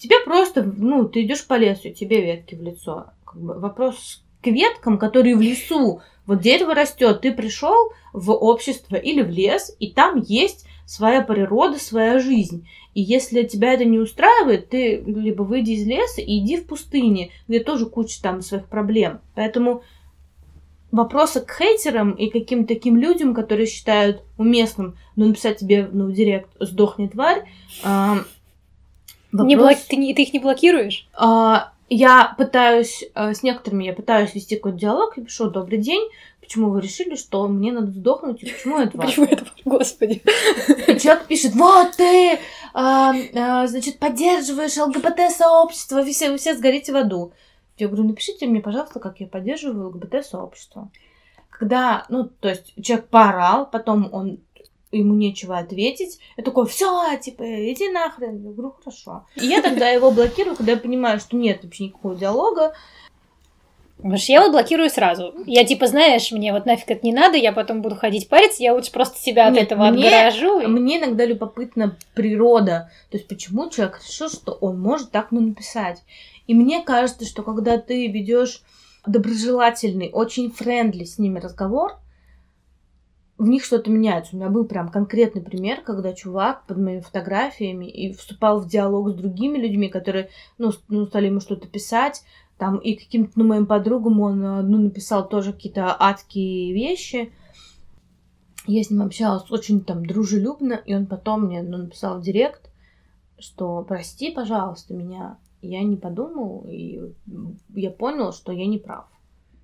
Тебе 0.01 0.19
просто, 0.25 0.63
ну, 0.63 1.07
ты 1.07 1.23
идешь 1.23 1.47
по 1.47 1.59
лесу, 1.59 1.91
тебе 1.91 2.23
ветки 2.23 2.55
в 2.55 2.63
лицо. 2.63 3.09
Как 3.27 3.39
бы 3.39 3.61
вопрос 3.61 4.25
к 4.43 4.47
веткам, 4.47 4.97
которые 4.97 5.37
в 5.37 5.43
лесу. 5.43 6.01
Вот 6.25 6.41
дерево 6.41 6.75
растет, 6.75 7.21
ты 7.21 7.33
пришел 7.33 7.93
в 8.15 8.31
общество 8.31 8.97
или 8.97 9.21
в 9.21 9.29
лес, 9.29 9.77
и 9.79 9.93
там 9.93 10.23
есть 10.27 10.67
своя 10.91 11.23
природа, 11.23 11.79
своя 11.79 12.19
жизнь. 12.19 12.67
И 12.95 13.01
если 13.01 13.45
тебя 13.45 13.75
это 13.75 13.85
не 13.85 14.01
устраивает, 14.01 14.71
ты 14.71 14.97
либо 15.07 15.45
выйди 15.45 15.71
из 15.71 15.87
леса 15.87 16.21
и 16.21 16.39
иди 16.39 16.57
в 16.57 16.67
пустыне, 16.67 17.31
где 17.47 17.61
тоже 17.61 17.87
куча 17.87 18.21
там 18.21 18.43
своих 18.43 18.67
проблем. 18.67 19.21
Поэтому 19.37 19.85
вопросы 20.91 21.43
к 21.43 21.53
хейтерам 21.57 22.11
и 22.11 22.29
каким-то 22.29 22.75
таким 22.75 22.97
людям, 22.97 23.35
которые 23.35 23.69
считают 23.69 24.23
уместным 24.37 24.97
ну, 25.15 25.29
написать 25.29 25.59
тебе 25.59 25.89
ну, 25.93 26.11
директ 26.11 26.51
«сдохни, 26.59 27.07
тварь», 27.07 27.45
а, 27.85 28.25
вопрос... 29.31 29.47
не 29.49 29.55
блок... 29.55 29.77
ты, 29.89 29.95
не, 29.95 30.13
ты 30.13 30.23
их 30.23 30.33
не 30.33 30.41
блокируешь? 30.41 31.09
А, 31.15 31.73
я 31.89 32.35
пытаюсь, 32.37 33.05
а, 33.15 33.33
с 33.33 33.45
некоторыми 33.45 33.85
я 33.85 33.93
пытаюсь 33.93 34.35
вести 34.35 34.57
какой-то 34.57 34.79
диалог, 34.79 35.17
я 35.17 35.23
пишу 35.23 35.51
«добрый 35.51 35.79
день», 35.79 36.03
почему 36.51 36.71
вы 36.71 36.81
решили, 36.81 37.15
что 37.15 37.47
мне 37.47 37.71
надо 37.71 37.93
сдохнуть, 37.93 38.43
и 38.43 38.51
почему 38.51 38.81
это 38.81 38.99
важно? 38.99 39.07
Почему 39.07 39.27
это 39.27 39.47
Господи. 39.65 40.21
И 40.89 40.99
человек 40.99 41.27
пишет, 41.29 41.55
вот 41.55 41.93
ты, 41.97 42.41
а, 42.75 43.15
а, 43.37 43.69
значит, 43.69 44.01
поддерживаешь 44.01 44.77
ЛГБТ-сообщество, 44.77 46.03
вы 46.03 46.11
все, 46.11 46.33
вы 46.33 46.39
все 46.39 46.57
сгорите 46.57 46.93
в 46.93 46.97
аду. 46.97 47.33
Я 47.79 47.87
говорю, 47.87 48.09
напишите 48.09 48.49
мне, 48.49 48.61
пожалуйста, 48.61 48.99
как 48.99 49.21
я 49.21 49.29
поддерживаю 49.29 49.91
ЛГБТ-сообщество. 49.91 50.91
Когда, 51.51 52.05
ну, 52.09 52.25
то 52.25 52.49
есть 52.49 52.75
человек 52.83 53.07
поорал, 53.07 53.71
потом 53.71 54.13
он 54.13 54.41
ему 54.91 55.15
нечего 55.15 55.57
ответить. 55.57 56.19
Я 56.37 56.43
такой, 56.43 56.67
все, 56.67 57.17
типа, 57.19 57.45
иди 57.73 57.89
нахрен. 57.91 58.43
Я 58.43 58.51
говорю, 58.51 58.75
хорошо. 58.77 59.25
И 59.37 59.47
я 59.47 59.63
тогда 59.63 59.89
его 59.89 60.11
блокирую, 60.11 60.57
когда 60.57 60.73
я 60.73 60.79
понимаю, 60.79 61.21
что 61.21 61.37
нет 61.37 61.63
вообще 61.63 61.85
никакого 61.85 62.17
диалога. 62.17 62.75
Потому 64.01 64.17
что 64.17 64.33
я 64.33 64.41
вот 64.41 64.53
блокирую 64.53 64.89
сразу. 64.89 65.35
Я 65.47 65.65
типа, 65.65 65.87
знаешь, 65.87 66.33
мне 66.33 66.53
вот 66.53 66.65
нафиг 66.65 66.91
это 66.91 67.07
не 67.07 67.13
надо, 67.13 67.37
я 67.37 67.53
потом 67.53 67.83
буду 67.83 67.97
ходить 67.97 68.29
париться, 68.29 68.63
я 68.63 68.75
лучше 68.75 68.93
просто 68.93 69.19
себя 69.19 69.47
от 69.47 69.55
Нет, 69.55 69.65
этого 69.65 69.91
мне, 69.91 70.07
отгоражу. 70.07 70.61
И... 70.61 70.67
Мне 70.67 70.99
иногда 70.99 71.25
любопытна 71.25 71.97
природа. 72.15 72.91
То 73.11 73.19
есть, 73.19 73.29
почему 73.29 73.69
человек 73.69 74.01
решил, 74.07 74.31
что 74.31 74.53
он 74.53 74.81
может 74.81 75.11
так 75.11 75.31
ну, 75.31 75.41
написать. 75.41 76.03
И 76.47 76.55
мне 76.55 76.83
кажется, 76.83 77.27
что 77.27 77.43
когда 77.43 77.79
ты 77.79 78.09
ведешь 78.09 78.63
доброжелательный, 79.07 80.11
очень 80.13 80.51
френдли 80.51 81.05
с 81.05 81.19
ними 81.19 81.39
разговор, 81.39 81.99
в 83.41 83.49
них 83.49 83.65
что-то 83.65 83.91
меняется. 83.91 84.35
У 84.35 84.39
меня 84.39 84.51
был 84.51 84.67
прям 84.67 84.91
конкретный 84.91 85.41
пример, 85.41 85.81
когда 85.81 86.13
чувак 86.13 86.67
под 86.67 86.77
моими 86.77 87.01
фотографиями 87.01 87.87
и 87.87 88.13
вступал 88.13 88.61
в 88.61 88.69
диалог 88.69 89.11
с 89.11 89.15
другими 89.15 89.57
людьми, 89.57 89.89
которые, 89.89 90.29
ну, 90.59 90.73
ну 90.89 91.07
стали 91.07 91.27
ему 91.27 91.41
что-то 91.41 91.67
писать, 91.67 92.23
там, 92.61 92.77
и 92.77 92.95
каким-то, 92.95 93.33
ну, 93.37 93.47
моим 93.47 93.65
подругам 93.65 94.21
он, 94.21 94.41
ну, 94.41 94.79
написал 94.79 95.27
тоже 95.27 95.55
какие-то 95.55 95.97
адские 95.99 96.75
вещи. 96.75 97.33
Я 98.67 98.85
с 98.85 98.91
ним 98.91 99.01
общалась 99.01 99.51
очень 99.51 99.83
там 99.83 100.05
дружелюбно, 100.05 100.75
и 100.75 100.95
он 100.95 101.07
потом 101.07 101.47
мне 101.47 101.63
ну, 101.63 101.79
написал 101.79 102.21
в 102.21 102.23
директ, 102.23 102.71
что 103.39 103.83
прости, 103.83 104.31
пожалуйста, 104.31 104.93
меня, 104.93 105.39
я 105.63 105.83
не 105.83 105.97
подумал, 105.97 106.67
и 106.69 107.01
я 107.71 107.91
понял, 107.91 108.35
что 108.35 108.53
я 108.53 108.67
не 108.67 108.77
прав. 108.77 109.07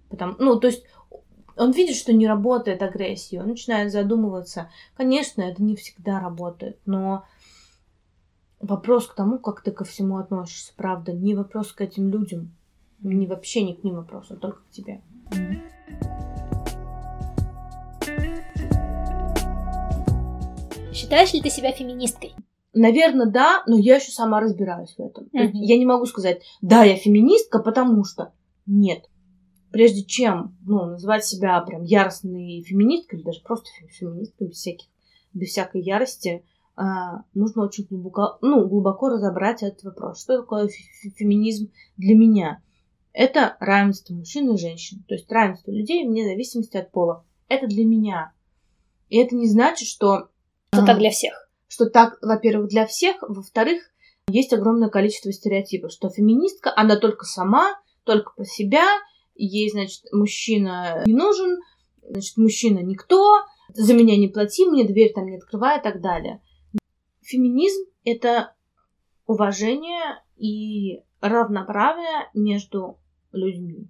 Потому, 0.09 0.35
ну, 0.39 0.59
то 0.59 0.69
есть 0.69 0.83
он 1.55 1.73
видит, 1.73 1.97
что 1.97 2.15
не 2.15 2.27
работает 2.27 2.81
агрессия, 2.81 3.43
он 3.43 3.49
начинает 3.49 3.93
задумываться. 3.93 4.71
Конечно, 4.97 5.43
это 5.43 5.63
не 5.63 5.77
всегда 5.77 6.19
работает, 6.19 6.79
но 6.87 7.25
вопрос 8.59 9.07
к 9.07 9.15
тому, 9.15 9.39
как 9.39 9.61
ты 9.61 9.71
ко 9.71 9.85
всему 9.85 10.17
относишься, 10.17 10.73
правда, 10.75 11.13
не 11.13 11.35
вопрос 11.35 11.73
к 11.73 11.83
этим 11.83 12.09
людям. 12.09 12.56
Не 13.01 13.27
вообще 13.27 13.63
не 13.63 13.75
к 13.75 13.85
ним 13.85 13.97
вопрос, 13.97 14.31
а 14.31 14.37
только 14.37 14.61
к 14.63 14.71
тебе. 14.71 15.03
Считаешь 20.93 21.35
ли 21.35 21.43
ты 21.43 21.51
себя 21.51 21.73
феминисткой? 21.73 22.35
Наверное, 22.73 23.27
да, 23.27 23.63
но 23.67 23.79
я 23.79 23.97
еще 23.97 24.11
сама 24.11 24.41
разбираюсь 24.41 24.95
в 24.97 25.01
этом. 25.01 25.25
Mm-hmm. 25.25 25.51
Я 25.53 25.79
не 25.79 25.87
могу 25.87 26.07
сказать, 26.07 26.43
да, 26.61 26.85
я 26.85 26.97
феминистка, 26.97 27.59
потому 27.59 28.05
что 28.05 28.33
нет. 28.67 29.09
Прежде 29.71 30.05
чем 30.05 30.57
ну, 30.67 30.87
называть 30.87 31.25
себя 31.25 31.61
прям 31.61 31.83
яростной 31.83 32.63
феминисткой, 32.67 33.19
или 33.19 33.27
даже 33.27 33.43
просто 33.43 33.69
феминисткой, 33.89 34.49
без, 34.49 34.57
всяких, 34.57 34.89
без 35.33 35.49
всякой 35.49 35.83
ярости, 35.83 36.45
а, 36.77 37.23
нужно 37.35 37.65
очень 37.65 37.85
глубоко, 37.85 38.39
ну, 38.43 38.67
глубоко 38.67 39.09
разобрать 39.09 39.63
этот 39.63 39.85
вопрос. 39.85 40.23
Что 40.23 40.39
такое 40.39 40.69
феминизм 41.17 41.71
для 41.97 42.15
меня? 42.15 42.63
Это 43.17 43.57
равенство 43.61 44.13
мужчин 44.13 44.53
и 44.53 44.59
женщин. 44.59 45.03
То 45.09 45.15
есть 45.15 45.33
равенство 45.33 45.71
людей 45.71 46.07
вне 46.07 46.29
зависимости 46.29 46.77
от 46.77 46.91
пола. 46.91 47.25
Это 47.49 47.67
для 47.67 47.87
меня. 47.87 48.35
И 49.09 49.17
это 49.17 49.35
не 49.35 49.49
значит, 49.49 49.89
что... 49.89 50.29
Что 50.75 50.85
так 50.85 50.99
для 50.99 51.11
всех. 51.11 51.49
Что 51.67 51.89
так, 51.89 52.19
во-первых, 52.21 52.69
для 52.69 52.87
всех. 52.87 53.17
Во-вторых, 53.23 53.91
есть 54.29 54.53
огромное 54.53 54.91
количество 54.91 55.33
стереотипов, 55.33 55.93
что 55.93 56.11
феминистка, 56.11 56.71
она 56.77 56.97
только 56.97 57.25
сама, 57.25 57.81
только 58.05 58.35
по 58.37 58.45
себя, 58.45 58.85
ей, 59.35 59.71
значит, 59.71 60.03
мужчина 60.13 61.03
не 61.07 61.15
нужен, 61.15 61.59
значит, 62.03 62.37
мужчина 62.37 62.81
никто, 62.81 63.47
за 63.73 63.95
меня 63.95 64.19
не 64.19 64.29
плати, 64.29 64.67
мне 64.67 64.85
дверь 64.85 65.15
там 65.15 65.25
не 65.25 65.39
открывай 65.39 65.79
и 65.79 65.83
так 65.83 66.03
далее. 66.03 66.43
Феминизм— 67.23 67.83
это 68.05 68.53
уважение 69.27 70.23
и 70.37 71.01
равноправие 71.23 72.29
между 72.35 72.99
людьми. 73.37 73.89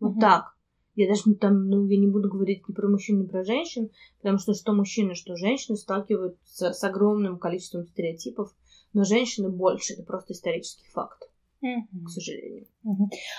Вот 0.00 0.12
угу. 0.12 0.20
так. 0.20 0.56
Я 0.94 1.08
даже 1.08 1.22
ну, 1.24 1.34
там, 1.36 1.68
ну, 1.68 1.86
я 1.86 1.98
не 1.98 2.06
буду 2.06 2.28
говорить 2.28 2.68
ни 2.68 2.74
про 2.74 2.88
мужчин, 2.88 3.20
ни 3.20 3.26
про 3.26 3.44
женщин, 3.44 3.90
потому 4.18 4.38
что 4.38 4.52
что 4.52 4.74
мужчины, 4.74 5.14
что 5.14 5.36
женщины 5.36 5.76
сталкиваются 5.76 6.72
с 6.72 6.84
огромным 6.84 7.38
количеством 7.38 7.86
стереотипов, 7.86 8.54
но 8.92 9.04
женщины 9.04 9.48
больше, 9.48 9.94
это 9.94 10.02
просто 10.02 10.34
исторический 10.34 10.86
факт 10.90 11.31
к 11.62 12.08
сожалению. 12.08 12.66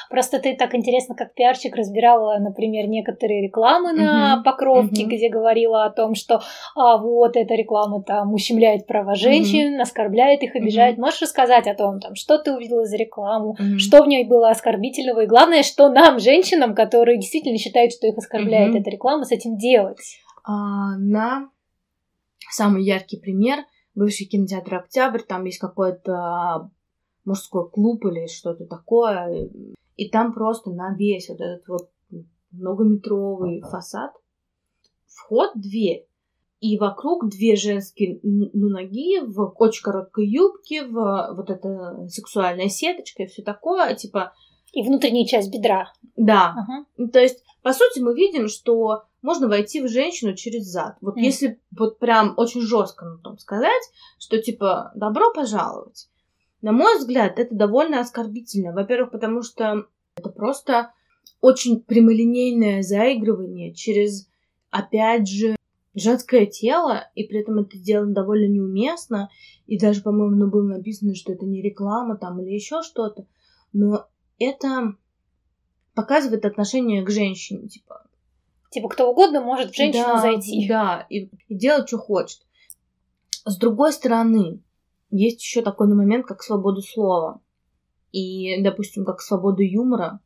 Просто 0.10 0.40
ты 0.40 0.56
так 0.56 0.74
интересно, 0.76 1.14
как 1.16 1.34
пиарщик, 1.34 1.76
разбирала, 1.76 2.38
например, 2.40 2.88
некоторые 2.88 3.42
рекламы 3.42 3.92
на 3.92 4.42
покровке, 4.44 5.04
где 5.04 5.30
говорила 5.30 5.84
о 5.84 5.90
том, 5.90 6.16
что 6.16 6.42
а, 6.76 6.98
вот 6.98 7.36
эта 7.36 7.54
реклама 7.56 8.02
там 8.02 8.34
ущемляет 8.34 8.88
права 8.88 9.16
женщин, 9.16 9.80
оскорбляет 9.80 10.42
их, 10.44 10.56
обижает. 10.56 10.98
Можешь 10.98 11.22
рассказать 11.22 11.68
о 11.68 11.76
том, 11.76 12.00
там, 12.00 12.16
что 12.16 12.38
ты 12.38 12.54
увидела 12.54 12.86
за 12.86 12.96
рекламу, 12.96 13.58
что 13.78 14.04
в 14.04 14.08
ней 14.08 14.26
было 14.26 14.50
оскорбительного, 14.50 15.22
и 15.22 15.28
главное, 15.28 15.64
что 15.64 15.90
нам, 15.90 16.20
женщинам, 16.20 16.74
которые 16.74 17.18
действительно 17.18 17.58
считают, 17.58 17.92
что 17.92 18.08
их 18.08 18.18
оскорбляет 18.18 18.76
эта 18.76 18.90
реклама, 18.90 19.26
с 19.26 19.32
этим 19.32 19.58
делать? 19.58 20.00
А, 20.46 20.98
на 20.98 21.50
самый 22.50 22.84
яркий 22.84 23.20
пример 23.20 23.60
бывший 23.96 24.26
кинотеатр 24.26 24.76
Октябрь, 24.76 25.22
там 25.22 25.46
есть 25.46 25.60
какой-то 25.60 26.72
мужской 27.26 27.70
клуб 27.70 28.06
или 28.06 28.28
что-то 28.28 28.66
такое. 28.66 29.50
И 29.96 30.10
там 30.10 30.34
просто 30.34 30.72
на 30.72 30.96
весь 30.96 31.30
вот 31.30 31.42
этот 31.42 31.68
вот 31.68 31.90
многометровый 32.52 33.62
фасад 33.62 34.12
вход 35.08 35.52
дверь. 35.56 36.08
И 36.60 36.78
вокруг 36.78 37.30
две 37.30 37.58
женские 37.58 38.20
ну, 38.24 38.50
ноги 38.54 39.20
в 39.20 39.54
очень 39.58 39.84
короткой 39.84 40.28
юбке, 40.28 40.86
в 40.86 41.34
вот 41.36 41.50
эта 41.50 42.08
сексуальная 42.08 42.70
сеточка 42.70 43.24
и 43.24 43.28
все 43.28 43.44
такое, 43.44 43.96
типа... 43.96 44.34
И 44.72 44.82
внутренняя 44.82 45.26
часть 45.26 45.52
бедра. 45.52 45.92
Да. 46.16 46.56
Ага. 46.56 47.10
То 47.12 47.20
есть, 47.20 47.44
по 47.62 47.74
сути, 47.74 48.00
мы 48.00 48.16
видим, 48.16 48.48
что 48.48 49.04
можно 49.22 49.48
войти 49.48 49.82
в 49.82 49.90
женщину 49.90 50.36
через 50.36 50.64
зад. 50.64 50.96
Вот 51.02 51.18
mm. 51.18 51.22
если 51.22 51.60
вот 51.78 52.00
прям 52.00 52.34
очень 52.38 52.62
жестко 52.62 53.06
на 53.06 53.18
том 53.18 53.38
сказать, 53.40 53.84
что 54.18 54.42
типа 54.42 54.92
добро 54.96 55.34
пожаловать. 55.34 56.08
На 56.64 56.72
мой 56.72 56.98
взгляд, 56.98 57.40
это 57.40 57.54
довольно 57.54 58.00
оскорбительно. 58.00 58.72
Во-первых, 58.72 59.12
потому 59.12 59.44
что 59.44 59.86
это 60.16 60.30
просто 60.30 60.94
очень 61.42 61.82
прямолинейное 61.82 62.82
заигрывание 62.84 63.74
через, 63.74 64.30
опять 64.70 65.28
же, 65.28 65.58
женское 65.94 66.46
тело, 66.46 67.12
и 67.16 67.26
при 67.26 67.42
этом 67.42 67.60
это 67.60 67.76
сделано 67.78 68.14
довольно 68.14 68.50
неуместно, 68.50 69.30
и 69.68 69.78
даже, 69.78 70.02
по-моему, 70.02 70.38
ну, 70.38 70.50
было 70.50 70.66
написано, 70.66 71.16
что 71.16 71.34
это 71.34 71.46
не 71.46 71.62
реклама 71.62 72.16
там 72.16 72.42
или 72.42 72.52
еще 72.52 72.82
что-то, 72.82 73.28
но 73.74 74.08
это 74.40 74.96
показывает 75.96 76.46
отношение 76.46 77.04
к 77.04 77.10
женщине, 77.10 77.68
типа. 77.68 78.08
Типа 78.72 78.88
кто 78.88 79.12
угодно 79.12 79.42
может 79.42 79.72
в 79.72 79.76
женщину 79.76 80.14
да, 80.14 80.18
зайти. 80.22 80.66
Да, 80.70 81.06
и, 81.10 81.30
и 81.50 81.56
делать, 81.56 81.90
что 81.90 81.98
хочет. 81.98 82.40
С 83.44 83.58
другой 83.58 83.92
стороны, 83.92 84.62
есть 85.18 85.42
еще 85.42 85.62
такой 85.62 85.88
момент, 85.94 86.26
как 86.26 86.42
свобода 86.42 86.82
слова. 86.82 87.42
И, 88.12 88.62
допустим, 88.64 89.06
как 89.06 89.22
свобода 89.22 89.64
юмора. 89.64 90.20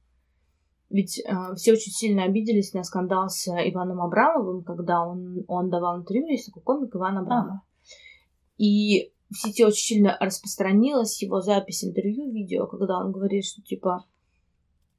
Ведь 0.89 1.19
э, 1.19 1.55
все 1.55 1.73
очень 1.73 1.91
сильно 1.91 2.23
обиделись 2.23 2.73
на 2.73 2.83
скандал 2.83 3.29
с 3.29 3.47
Иваном 3.47 4.01
Абрамовым, 4.01 4.63
когда 4.63 5.01
он, 5.05 5.43
он 5.47 5.69
давал 5.69 5.99
интервью, 5.99 6.27
есть 6.27 6.47
такой 6.47 6.63
комик 6.63 6.95
Иван 6.95 7.17
Абрамов. 7.17 7.55
Ага. 7.55 7.61
И 8.57 9.11
в 9.29 9.35
сети 9.35 9.65
очень 9.65 9.95
сильно 9.95 10.17
распространилась 10.19 11.21
его 11.21 11.41
запись 11.41 11.83
интервью, 11.83 12.31
видео, 12.31 12.67
когда 12.67 12.99
он 12.99 13.11
говорит, 13.11 13.43
что 13.43 13.61
типа, 13.61 14.05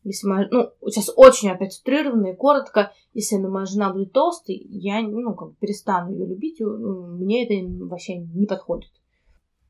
если 0.05 0.27
моя, 0.27 0.49
ну, 0.51 0.71
сейчас 0.87 1.11
очень 1.17 1.51
опять 1.51 1.79
утрированно 1.81 2.29
и 2.29 2.37
коротко, 2.37 2.93
если 3.15 3.37
моя 3.39 3.65
жена 3.65 3.91
будет 3.91 4.13
толстой, 4.13 4.57
я, 4.69 5.01
ну, 5.01 5.35
как 5.35 5.49
бы 5.51 5.55
перестану 5.59 6.13
ее 6.13 6.27
любить, 6.27 6.61
ну, 6.61 7.07
мне 7.17 7.45
это 7.47 7.87
вообще 7.87 8.19
не 8.19 8.45
подходит. 8.45 8.91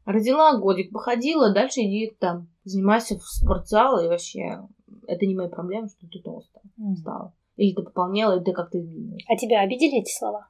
Родила, 0.09 0.57
годик 0.57 0.91
походила, 0.91 1.53
дальше 1.53 1.83
иди 1.83 2.17
там, 2.19 2.49
занимайся 2.65 3.19
в 3.19 3.23
спортзал, 3.25 4.03
и 4.03 4.09
вообще, 4.09 4.67
это 5.07 5.27
не 5.27 5.35
моя 5.35 5.51
проблема, 5.51 5.91
что 5.91 6.07
ты 6.11 6.19
толстая 6.23 6.63
mm. 6.81 6.95
стала. 6.95 7.35
Или 7.57 7.75
ты 7.75 7.83
пополнела, 7.83 8.35
или 8.37 8.43
ты 8.43 8.53
как-то 8.53 8.81
изменилась. 8.81 9.23
А 9.29 9.37
тебя 9.37 9.61
обидели 9.61 10.01
эти 10.01 10.11
слова? 10.11 10.49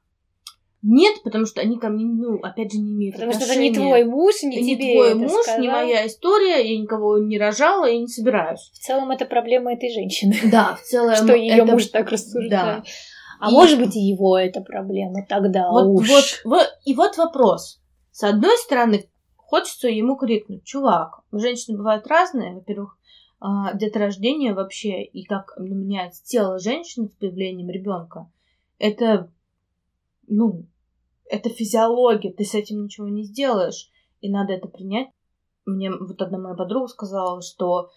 Нет, 0.83 1.25
потому 1.25 1.45
что 1.45 1.61
они 1.61 1.77
ко 1.77 1.89
мне, 1.89 2.05
ну, 2.05 2.39
опять 2.41 2.73
же, 2.73 2.79
не 2.79 2.93
имеют 2.93 3.17
Потому 3.17 3.33
отношения. 3.33 3.73
что 3.73 3.81
это 3.81 3.81
не 3.81 3.89
твой 3.89 4.05
муж, 4.05 4.43
не, 4.45 4.63
не 4.63 4.77
тебе 4.77 4.93
твой 4.93 5.15
муж, 5.17 5.43
сказал. 5.43 5.61
не 5.61 5.69
моя 5.69 6.07
история, 6.07 6.65
я 6.65 6.81
никого 6.81 7.19
не 7.19 7.37
рожала 7.37 7.91
и 7.91 7.99
не 7.99 8.07
собираюсь. 8.07 8.71
В 8.73 8.79
целом 8.79 9.11
это 9.11 9.25
проблема 9.25 9.73
этой 9.73 9.93
женщины. 9.93 10.37
Да, 10.53 10.77
в 10.77 10.83
целом. 10.83 11.17
Что 11.17 11.35
ее 11.35 11.65
муж 11.65 11.87
так 11.87 12.09
рассуждает. 12.13 12.85
Да. 12.85 12.91
А 13.41 13.51
может 13.51 13.81
быть 13.81 13.97
и 13.97 14.01
его 14.01 14.39
это 14.39 14.61
проблема 14.61 15.27
тогда 15.29 15.69
вот, 15.69 15.87
уж. 15.87 16.09
Вот, 16.09 16.25
вот, 16.45 16.69
и 16.85 16.95
вот 16.95 17.17
вопрос. 17.17 17.81
С 18.13 18.23
одной 18.23 18.57
стороны, 18.59 19.09
хочется 19.49 19.89
ему 19.89 20.17
крикнуть, 20.17 20.65
чувак, 20.65 21.23
женщины 21.33 21.79
бывают 21.79 22.07
разные, 22.07 22.55
во-первых, 22.55 22.99
а, 23.41 23.73
деторождение 23.73 24.53
вообще 24.53 25.03
и 25.03 25.25
как 25.25 25.55
меняется 25.59 26.23
тело 26.23 26.59
женщины 26.59 27.09
с 27.09 27.15
появлением 27.15 27.71
ребенка, 27.71 28.31
это 28.79 29.31
ну, 30.27 30.67
это 31.25 31.49
физиология, 31.49 32.31
ты 32.31 32.45
с 32.45 32.55
этим 32.55 32.85
ничего 32.85 33.09
не 33.09 33.25
сделаешь, 33.25 33.91
и 34.21 34.31
надо 34.31 34.53
это 34.53 34.69
принять. 34.69 35.09
Мне 35.65 35.91
вот 35.91 36.21
одна 36.21 36.39
моя 36.39 36.55
подруга 36.55 36.89
сказала, 36.89 37.41
что 37.41 37.91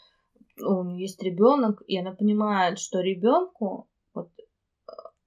у 0.57 0.83
нее 0.83 1.01
есть 1.01 1.21
ребенок, 1.21 1.83
и 1.85 1.97
она 1.97 2.11
понимает, 2.11 2.79
что 2.79 3.01
ребенку, 3.01 3.89
вот, 4.13 4.29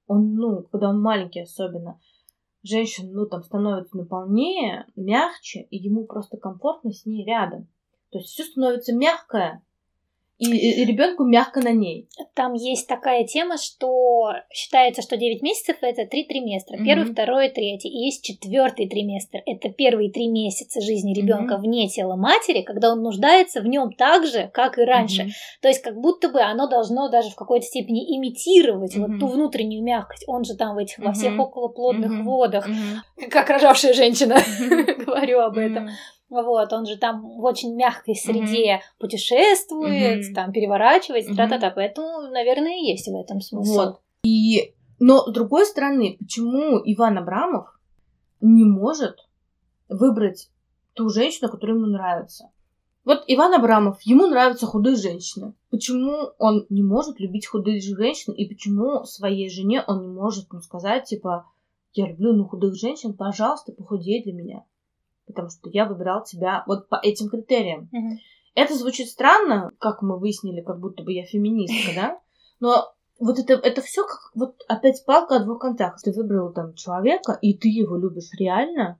он, 0.06 0.34
ну, 0.34 0.62
когда 0.72 0.88
он 0.88 1.02
маленький 1.02 1.40
особенно, 1.40 2.00
женщина, 2.64 3.10
ну, 3.12 3.26
там, 3.26 3.42
становится 3.42 3.96
наполнее, 3.96 4.86
мягче, 4.96 5.60
и 5.70 5.76
ему 5.76 6.06
просто 6.06 6.36
комфортно 6.36 6.90
с 6.90 7.06
ней 7.06 7.24
рядом. 7.24 7.68
То 8.10 8.18
есть 8.18 8.30
все 8.30 8.44
становится 8.44 8.94
мягкое, 8.94 9.62
и, 10.38 10.82
и 10.82 10.84
ребенку 10.84 11.24
мягко 11.24 11.60
на 11.60 11.72
ней. 11.72 12.08
Там 12.34 12.54
есть 12.54 12.88
такая 12.88 13.24
тема, 13.24 13.56
что 13.56 14.32
считается, 14.52 15.00
что 15.00 15.16
9 15.16 15.42
месяцев 15.42 15.76
это 15.80 16.06
три 16.06 16.24
триместра. 16.24 16.76
Mm-hmm. 16.76 16.84
Первый, 16.84 17.12
второй, 17.12 17.48
третий. 17.50 17.88
И 17.88 18.04
есть 18.06 18.24
четвертый 18.24 18.88
триместр. 18.88 19.38
Это 19.46 19.68
первые 19.70 20.10
три 20.10 20.26
месяца 20.26 20.80
жизни 20.80 21.14
ребенка 21.14 21.54
mm-hmm. 21.54 21.60
вне 21.60 21.88
тела 21.88 22.16
матери, 22.16 22.62
когда 22.62 22.92
он 22.92 23.02
нуждается 23.02 23.60
в 23.60 23.66
нем 23.66 23.92
так 23.92 24.26
же, 24.26 24.50
как 24.52 24.78
и 24.78 24.82
раньше. 24.82 25.22
Mm-hmm. 25.22 25.60
То 25.62 25.68
есть, 25.68 25.82
как 25.82 26.00
будто 26.00 26.28
бы 26.28 26.40
оно 26.40 26.68
должно 26.68 27.08
даже 27.08 27.30
в 27.30 27.36
какой-то 27.36 27.66
степени 27.66 28.16
имитировать 28.16 28.96
mm-hmm. 28.96 29.06
вот 29.06 29.20
ту 29.20 29.26
внутреннюю 29.28 29.84
мягкость. 29.84 30.24
Он 30.26 30.44
же 30.44 30.54
там 30.56 30.74
в 30.74 30.78
этих 30.78 30.98
mm-hmm. 30.98 31.04
во 31.04 31.12
всех 31.12 31.38
околоплодных 31.38 32.10
mm-hmm. 32.10 32.22
водах, 32.24 32.68
mm-hmm. 32.68 33.28
как 33.30 33.48
рожавшая 33.50 33.94
женщина, 33.94 34.36
говорю 35.06 35.40
об 35.40 35.58
этом. 35.58 35.90
Вот, 36.30 36.72
он 36.72 36.86
же 36.86 36.96
там 36.96 37.22
в 37.22 37.44
очень 37.44 37.74
мягкой 37.74 38.16
среде 38.16 38.76
mm-hmm. 38.76 38.98
путешествует, 38.98 40.24
mm-hmm. 40.24 40.34
там 40.34 40.52
переворачивается, 40.52 41.32
mm-hmm. 41.32 41.36
та-та-та. 41.36 41.70
Поэтому, 41.70 42.30
наверное, 42.30 42.76
и 42.76 42.90
есть 42.90 43.06
в 43.06 43.14
этом 43.14 43.40
смысл. 43.40 43.72
Вот. 43.72 44.00
И, 44.24 44.74
но 44.98 45.18
с 45.26 45.32
другой 45.32 45.66
стороны, 45.66 46.16
почему 46.18 46.80
Иван 46.84 47.18
Абрамов 47.18 47.78
не 48.40 48.64
может 48.64 49.28
выбрать 49.88 50.50
ту 50.94 51.08
женщину, 51.08 51.50
которая 51.50 51.76
ему 51.76 51.86
нравится? 51.86 52.50
Вот 53.04 53.22
Иван 53.26 53.52
Абрамов, 53.52 54.00
ему 54.02 54.26
нравятся 54.26 54.66
худые 54.66 54.96
женщины. 54.96 55.54
Почему 55.70 56.32
он 56.38 56.64
не 56.70 56.82
может 56.82 57.20
любить 57.20 57.46
худых 57.46 57.82
женщин, 57.82 58.32
и 58.32 58.48
почему 58.48 59.04
своей 59.04 59.50
жене 59.50 59.84
он 59.86 60.00
не 60.00 60.08
может 60.08 60.50
ну, 60.52 60.60
сказать, 60.62 61.04
типа, 61.04 61.46
я 61.92 62.08
люблю 62.08 62.32
ну, 62.32 62.46
худых 62.46 62.74
женщин, 62.76 63.12
пожалуйста, 63.12 63.72
похудей 63.72 64.22
для 64.24 64.32
меня 64.32 64.64
потому 65.26 65.50
что 65.50 65.70
я 65.70 65.86
выбирал 65.86 66.24
тебя 66.24 66.64
вот 66.66 66.88
по 66.88 66.96
этим 66.96 67.28
критериям. 67.28 67.88
Угу. 67.92 68.18
Это 68.54 68.74
звучит 68.74 69.08
странно, 69.08 69.72
как 69.78 70.02
мы 70.02 70.18
выяснили, 70.18 70.60
как 70.60 70.78
будто 70.78 71.02
бы 71.02 71.12
я 71.12 71.24
феминистка, 71.24 71.92
да? 71.94 72.20
Но 72.60 72.94
вот 73.18 73.38
это, 73.38 73.54
это 73.54 73.82
все 73.82 74.06
как 74.06 74.30
вот 74.34 74.62
опять 74.68 75.04
палка 75.04 75.36
о 75.36 75.44
двух 75.44 75.60
концах. 75.60 76.00
Ты 76.02 76.12
выбрал 76.12 76.52
там 76.52 76.74
человека, 76.74 77.38
и 77.40 77.54
ты 77.54 77.68
его 77.68 77.96
любишь 77.96 78.30
реально, 78.38 78.98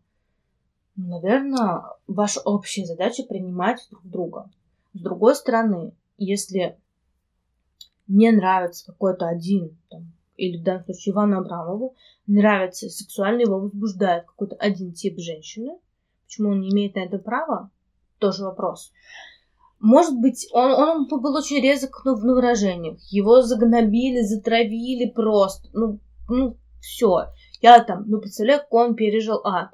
наверное, 0.97 1.83
ваша 2.07 2.41
общая 2.41 2.85
задача 2.85 3.23
принимать 3.23 3.87
друг 3.91 4.05
друга. 4.05 4.51
С 4.93 5.01
другой 5.01 5.35
стороны, 5.35 5.93
если 6.19 6.79
мне 8.07 8.33
нравится 8.33 8.87
какой-то 8.87 9.27
один, 9.27 9.77
там, 9.89 10.13
или 10.37 10.59
в 10.59 10.65
данном 10.65 10.85
случае 10.85 11.13
Ивану 11.13 11.39
Абрамову, 11.39 11.95
нравится 12.27 12.89
сексуально 12.89 13.43
его 13.43 13.61
возбуждает 13.61 14.27
какой-то 14.27 14.57
один 14.57 14.93
тип 14.93 15.19
женщины, 15.19 15.79
Почему 16.35 16.51
он 16.51 16.63
не 16.63 16.71
имеет 16.71 16.97
на 16.97 17.05
это 17.05 17.19
права? 17.19 17.71
Тоже 18.19 18.43
вопрос. 18.43 18.91
Может 19.79 20.19
быть, 20.19 20.49
он, 20.53 20.73
он 20.73 21.07
был 21.07 21.37
очень 21.37 21.63
резок 21.63 22.03
ну, 22.05 22.17
в 22.17 22.23
выражениях. 22.23 22.99
Его 23.13 23.43
загнобили, 23.43 24.23
затравили 24.23 25.09
просто. 25.09 25.69
Ну, 25.73 26.01
ну 26.29 26.57
все. 26.81 27.27
Я 27.61 27.85
там, 27.85 28.03
ну, 28.09 28.19
представляю, 28.19 28.63
как 28.63 28.75
он 28.75 28.97
пережил 28.97 29.43
ад. 29.45 29.71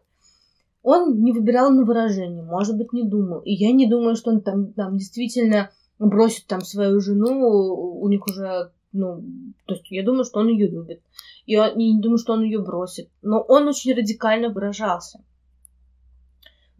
Он 0.83 1.23
не 1.23 1.33
выбирал 1.33 1.71
на 1.71 1.87
выражение, 1.87 2.43
может 2.43 2.77
быть, 2.77 2.93
не 2.93 3.05
думал. 3.05 3.41
И 3.41 3.55
я 3.55 3.73
не 3.73 3.89
думаю, 3.89 4.17
что 4.17 4.31
он 4.31 4.43
там, 4.43 4.75
там 4.75 4.99
действительно 4.99 5.71
бросит 5.99 6.47
там 6.47 6.61
свою 6.61 7.01
жену, 7.01 8.03
у 8.03 8.07
них 8.09 8.27
уже, 8.27 8.71
ну, 8.93 9.25
то 9.65 9.77
есть 9.77 9.91
я 9.91 10.05
думаю, 10.05 10.25
что 10.25 10.41
он 10.41 10.49
ее 10.49 10.69
любит. 10.69 11.01
И 11.47 11.53
я 11.53 11.73
не 11.73 11.99
думаю, 11.99 12.19
что 12.19 12.35
он 12.35 12.43
ее 12.43 12.59
бросит. 12.59 13.09
Но 13.23 13.41
он 13.41 13.67
очень 13.67 13.95
радикально 13.95 14.51
выражался 14.51 15.25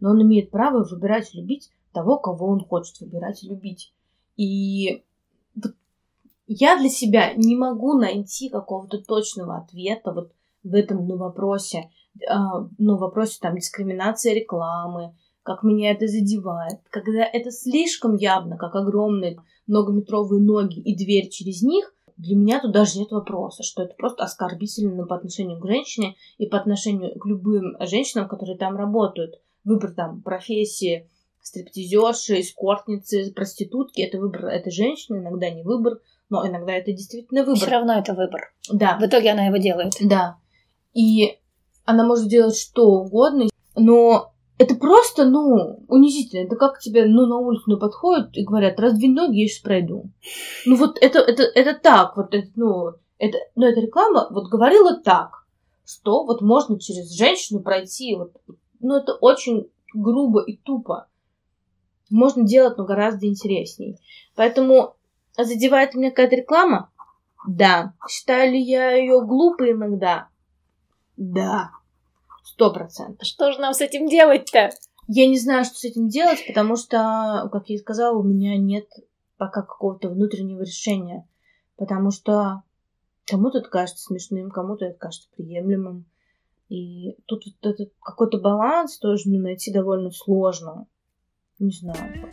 но 0.01 0.09
он 0.09 0.21
имеет 0.23 0.51
право 0.51 0.83
выбирать 0.83 1.33
любить 1.33 1.71
того, 1.93 2.17
кого 2.17 2.47
он 2.47 2.59
хочет 2.59 2.99
выбирать 2.99 3.43
любить. 3.43 3.93
И 4.35 5.03
я 6.47 6.77
для 6.77 6.89
себя 6.89 7.33
не 7.35 7.55
могу 7.55 7.97
найти 7.97 8.49
какого-то 8.49 8.97
точного 9.01 9.57
ответа 9.57 10.11
вот 10.11 10.33
в 10.63 10.75
этом 10.75 11.07
ну, 11.07 11.15
вопросе, 11.15 11.89
э, 12.19 12.33
ну, 12.77 12.97
вопросе 12.97 13.37
там 13.41 13.55
дискриминации 13.55 14.33
рекламы, 14.33 15.15
как 15.43 15.63
меня 15.63 15.91
это 15.91 16.07
задевает, 16.07 16.79
когда 16.89 17.23
это 17.23 17.51
слишком 17.51 18.15
явно, 18.15 18.57
как 18.57 18.75
огромные 18.75 19.39
многометровые 19.65 20.41
ноги 20.41 20.79
и 20.79 20.95
дверь 20.95 21.29
через 21.29 21.61
них, 21.61 21.93
для 22.17 22.35
меня 22.35 22.59
тут 22.59 22.71
даже 22.73 22.99
нет 22.99 23.11
вопроса, 23.11 23.63
что 23.63 23.81
это 23.81 23.95
просто 23.95 24.23
оскорбительно 24.23 25.07
по 25.07 25.15
отношению 25.15 25.59
к 25.59 25.65
женщине 25.65 26.15
и 26.37 26.45
по 26.45 26.59
отношению 26.59 27.17
к 27.17 27.25
любым 27.25 27.75
женщинам, 27.79 28.27
которые 28.27 28.57
там 28.57 28.75
работают 28.75 29.41
выбор 29.63 29.93
там 29.93 30.21
профессии 30.21 31.09
стриптизерши, 31.41 32.41
эскортницы, 32.41 33.31
проститутки, 33.33 34.01
это 34.01 34.19
выбор 34.19 34.45
этой 34.45 34.71
женщины, 34.71 35.17
иногда 35.17 35.49
не 35.49 35.63
выбор, 35.63 35.99
но 36.29 36.47
иногда 36.47 36.73
это 36.73 36.91
действительно 36.91 37.41
выбор. 37.41 37.57
Все 37.57 37.71
равно 37.71 37.93
это 37.93 38.13
выбор. 38.13 38.53
Да. 38.71 38.97
В 38.97 39.05
итоге 39.05 39.31
она 39.31 39.47
его 39.47 39.57
делает. 39.57 39.93
Да. 39.99 40.37
И 40.93 41.39
она 41.85 42.05
может 42.05 42.27
делать 42.27 42.55
что 42.55 42.87
угодно, 42.89 43.49
но 43.75 44.33
это 44.57 44.75
просто, 44.75 45.25
ну, 45.25 45.83
унизительно. 45.87 46.45
Это 46.45 46.55
как 46.55 46.79
тебе, 46.79 47.05
ну, 47.05 47.25
на 47.25 47.37
улицу 47.37 47.63
ну, 47.67 47.79
подходят 47.79 48.29
и 48.37 48.43
говорят, 48.43 48.79
раздвинь 48.79 49.13
ноги, 49.13 49.41
я 49.41 49.47
сейчас 49.47 49.61
пройду. 49.61 50.05
Ну, 50.65 50.75
вот 50.75 50.97
это, 51.01 51.19
это, 51.19 51.43
это 51.43 51.73
так, 51.79 52.15
вот, 52.15 52.33
это, 52.33 52.47
ну, 52.55 52.91
это, 53.17 53.37
ну, 53.55 53.65
эта 53.65 53.81
реклама 53.81 54.27
вот 54.29 54.49
говорила 54.49 54.99
так, 55.01 55.45
что 55.85 56.25
вот 56.25 56.41
можно 56.41 56.79
через 56.79 57.11
женщину 57.11 57.61
пройти, 57.61 58.15
вот, 58.15 58.33
ну, 58.81 58.97
это 58.97 59.13
очень 59.13 59.69
грубо 59.93 60.41
и 60.41 60.57
тупо. 60.57 61.07
Можно 62.09 62.43
делать, 62.43 62.77
но 62.77 62.85
гораздо 62.85 63.27
интересней. 63.27 63.97
Поэтому 64.35 64.95
задевает 65.37 65.93
меня 65.93 66.09
какая-то 66.09 66.35
реклама? 66.35 66.91
Да. 67.47 67.93
Считаю 68.09 68.51
ли 68.51 68.61
я 68.61 68.91
ее 68.91 69.25
глупой 69.25 69.71
иногда? 69.71 70.27
Да. 71.17 71.71
Сто 72.43 72.71
процентов. 72.71 73.27
Что 73.27 73.51
же 73.51 73.59
нам 73.59 73.73
с 73.73 73.81
этим 73.81 74.07
делать-то? 74.07 74.71
Я 75.07 75.27
не 75.27 75.37
знаю, 75.37 75.65
что 75.65 75.75
с 75.75 75.83
этим 75.83 76.07
делать, 76.07 76.45
потому 76.47 76.75
что, 76.75 77.49
как 77.51 77.69
я 77.69 77.75
и 77.75 77.79
сказала, 77.79 78.17
у 78.17 78.23
меня 78.23 78.57
нет 78.57 78.87
пока 79.37 79.61
какого-то 79.61 80.09
внутреннего 80.09 80.61
решения. 80.61 81.27
Потому 81.75 82.11
что 82.11 82.63
кому-то 83.25 83.59
это 83.59 83.69
кажется 83.69 84.03
смешным, 84.03 84.51
кому-то 84.51 84.85
это 84.85 84.99
кажется 84.99 85.29
приемлемым. 85.35 86.05
И 86.71 87.17
тут 87.25 87.43
вот 87.45 87.73
этот 87.73 87.91
какой-то 88.01 88.39
баланс 88.39 88.97
тоже 88.97 89.23
ну, 89.25 89.39
найти 89.39 89.73
довольно 89.73 90.09
сложно. 90.09 90.87
Не 91.59 91.71
знаю. 91.71 92.31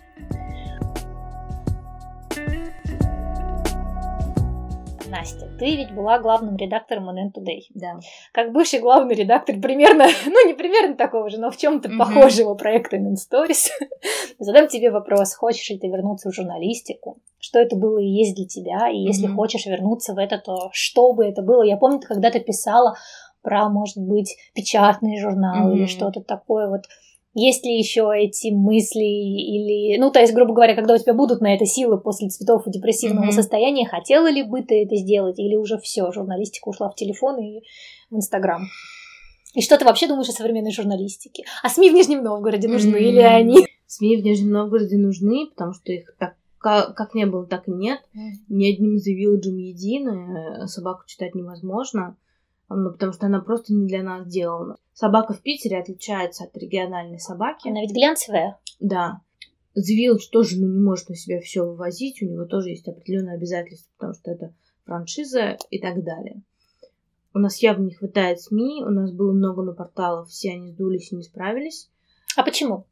Настя, 5.08 5.48
ты 5.58 5.74
ведь 5.74 5.92
была 5.92 6.20
главным 6.20 6.56
редактором 6.56 7.10
NN 7.10 7.32
Today. 7.36 7.62
Да. 7.74 7.98
Как 8.32 8.52
бывший 8.52 8.78
главный 8.78 9.16
редактор 9.16 9.58
примерно, 9.58 10.06
ну 10.26 10.46
не 10.46 10.54
примерно 10.54 10.96
такого 10.96 11.28
же, 11.30 11.38
но 11.38 11.50
в 11.50 11.56
чем-то 11.56 11.88
mm-hmm. 11.88 11.98
похожего 11.98 12.54
проекта 12.54 12.96
NN 12.96 13.14
Stories, 13.14 13.70
задам 14.38 14.68
тебе 14.68 14.92
вопрос, 14.92 15.34
хочешь 15.34 15.68
ли 15.70 15.80
ты 15.80 15.88
вернуться 15.88 16.30
в 16.30 16.34
журналистику? 16.34 17.20
Что 17.40 17.58
это 17.58 17.74
было 17.74 17.98
и 17.98 18.06
есть 18.06 18.36
для 18.36 18.46
тебя? 18.46 18.88
И 18.88 18.98
если 18.98 19.28
mm-hmm. 19.28 19.34
хочешь 19.34 19.66
вернуться 19.66 20.14
в 20.14 20.18
это, 20.18 20.38
то 20.38 20.68
что 20.72 21.12
бы 21.12 21.24
это 21.24 21.42
было? 21.42 21.62
Я 21.62 21.76
помню, 21.76 21.98
ты 21.98 22.06
когда-то 22.06 22.38
писала 22.38 22.94
про, 23.42 23.68
может 23.68 23.98
быть, 23.98 24.36
печатный 24.54 25.20
журнал 25.20 25.70
mm-hmm. 25.70 25.76
или 25.76 25.86
что-то 25.86 26.20
такое 26.20 26.68
вот 26.68 26.82
есть 27.34 27.64
ли 27.64 27.78
еще 27.78 28.10
эти 28.16 28.52
мысли 28.52 29.04
или... 29.04 29.98
Ну, 29.98 30.10
то 30.10 30.18
есть, 30.18 30.34
грубо 30.34 30.54
говоря, 30.54 30.74
когда 30.74 30.94
у 30.94 30.98
тебя 30.98 31.14
будут 31.14 31.40
на 31.40 31.54
это 31.54 31.66
силы 31.66 32.00
после 32.00 32.28
цветов 32.28 32.66
и 32.66 32.70
депрессивного 32.70 33.26
mm-hmm. 33.26 33.32
состояния, 33.32 33.86
хотела 33.86 34.28
ли 34.30 34.42
бы 34.42 34.62
ты 34.62 34.82
это 34.82 34.96
сделать 34.96 35.38
или 35.38 35.54
уже 35.54 35.78
все, 35.78 36.10
журналистика 36.10 36.68
ушла 36.68 36.90
в 36.90 36.96
телефон 36.96 37.38
и 37.38 37.60
в 38.10 38.16
Инстаграм? 38.16 38.62
И 39.54 39.62
что 39.62 39.78
ты 39.78 39.84
вообще 39.84 40.08
думаешь 40.08 40.28
о 40.28 40.32
современной 40.32 40.72
журналистике? 40.72 41.44
А 41.62 41.68
СМИ 41.68 41.90
в 41.90 41.94
Нижнем 41.94 42.24
Новгороде 42.24 42.66
нужны 42.66 42.96
mm-hmm. 42.96 43.08
или 43.08 43.20
они? 43.20 43.66
СМИ 43.86 44.16
в 44.16 44.24
Нижнем 44.24 44.50
Новгороде 44.50 44.96
нужны, 44.96 45.46
потому 45.46 45.74
что 45.74 45.92
их 45.92 46.16
так 46.18 46.34
как, 46.60 46.96
как 46.96 47.14
не 47.14 47.24
было, 47.24 47.46
так 47.46 47.68
и 47.68 47.70
нет. 47.70 48.00
Ни 48.48 48.72
одним 48.72 48.96
из 48.96 49.06
вилледжем 49.06 49.56
единое, 49.58 50.66
собаку 50.66 51.04
читать 51.06 51.36
невозможно 51.36 52.16
ну, 52.68 52.92
потому 52.92 53.12
что 53.12 53.26
она 53.26 53.40
просто 53.40 53.72
не 53.72 53.86
для 53.86 54.02
нас 54.02 54.26
сделана. 54.26 54.76
Собака 54.92 55.32
в 55.32 55.40
Питере 55.40 55.78
отличается 55.78 56.44
от 56.44 56.56
региональной 56.56 57.18
собаки. 57.18 57.68
Она 57.68 57.80
ведь 57.80 57.92
глянцевая. 57.92 58.58
Да. 58.78 59.22
Звилч 59.74 60.28
тоже 60.30 60.60
ну, 60.60 60.66
не 60.68 60.80
может 60.80 61.08
на 61.08 61.14
себя 61.14 61.40
все 61.40 61.64
вывозить, 61.64 62.20
у 62.22 62.26
него 62.26 62.44
тоже 62.44 62.70
есть 62.70 62.88
определенные 62.88 63.36
обязательства, 63.36 63.90
потому 63.96 64.14
что 64.14 64.30
это 64.30 64.54
франшиза 64.84 65.56
и 65.70 65.78
так 65.78 66.02
далее. 66.02 66.42
У 67.32 67.38
нас 67.38 67.62
явно 67.62 67.84
не 67.84 67.94
хватает 67.94 68.40
СМИ, 68.40 68.82
у 68.84 68.90
нас 68.90 69.12
было 69.12 69.32
много 69.32 69.62
на 69.62 69.72
порталах, 69.72 70.28
все 70.28 70.52
они 70.52 70.72
сдулись 70.72 71.12
и 71.12 71.16
не 71.16 71.22
справились. 71.22 71.88
А 72.36 72.42
почему? 72.42 72.86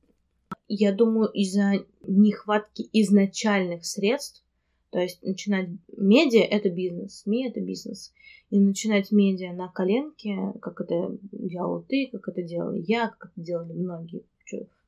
Я 0.68 0.92
думаю, 0.92 1.28
из-за 1.30 1.84
нехватки 2.06 2.88
изначальных 2.92 3.84
средств, 3.84 4.44
то 4.90 5.00
есть 5.00 5.22
начинать 5.22 5.68
медиа— 5.96 6.42
это 6.50 6.70
бизнес, 6.70 7.20
СМИ— 7.20 7.48
это 7.48 7.60
бизнес 7.60 8.12
и 8.50 8.58
начинать 8.58 9.10
медиа 9.10 9.52
на 9.52 9.68
коленке, 9.68 10.52
как 10.62 10.80
это 10.80 11.18
делал 11.32 11.82
ты, 11.82 12.08
как 12.12 12.28
это 12.28 12.42
делала 12.42 12.74
я, 12.74 13.08
как 13.08 13.32
это 13.32 13.40
делали 13.40 13.72
многие, 13.72 14.24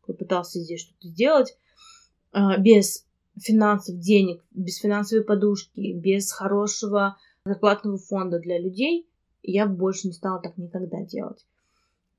кто 0.02 0.12
пытался 0.12 0.60
здесь 0.60 0.80
что-то 0.80 1.08
сделать, 1.08 1.56
а, 2.32 2.56
без 2.58 3.06
финансов, 3.36 3.98
денег, 3.98 4.42
без 4.52 4.78
финансовой 4.78 5.24
подушки, 5.24 5.92
без 5.92 6.32
хорошего 6.32 7.16
зарплатного 7.44 7.98
фонда 7.98 8.38
для 8.38 8.58
людей, 8.58 9.08
я 9.42 9.66
больше 9.66 10.08
не 10.08 10.12
стала 10.12 10.40
так 10.40 10.56
никогда 10.56 11.02
делать. 11.02 11.46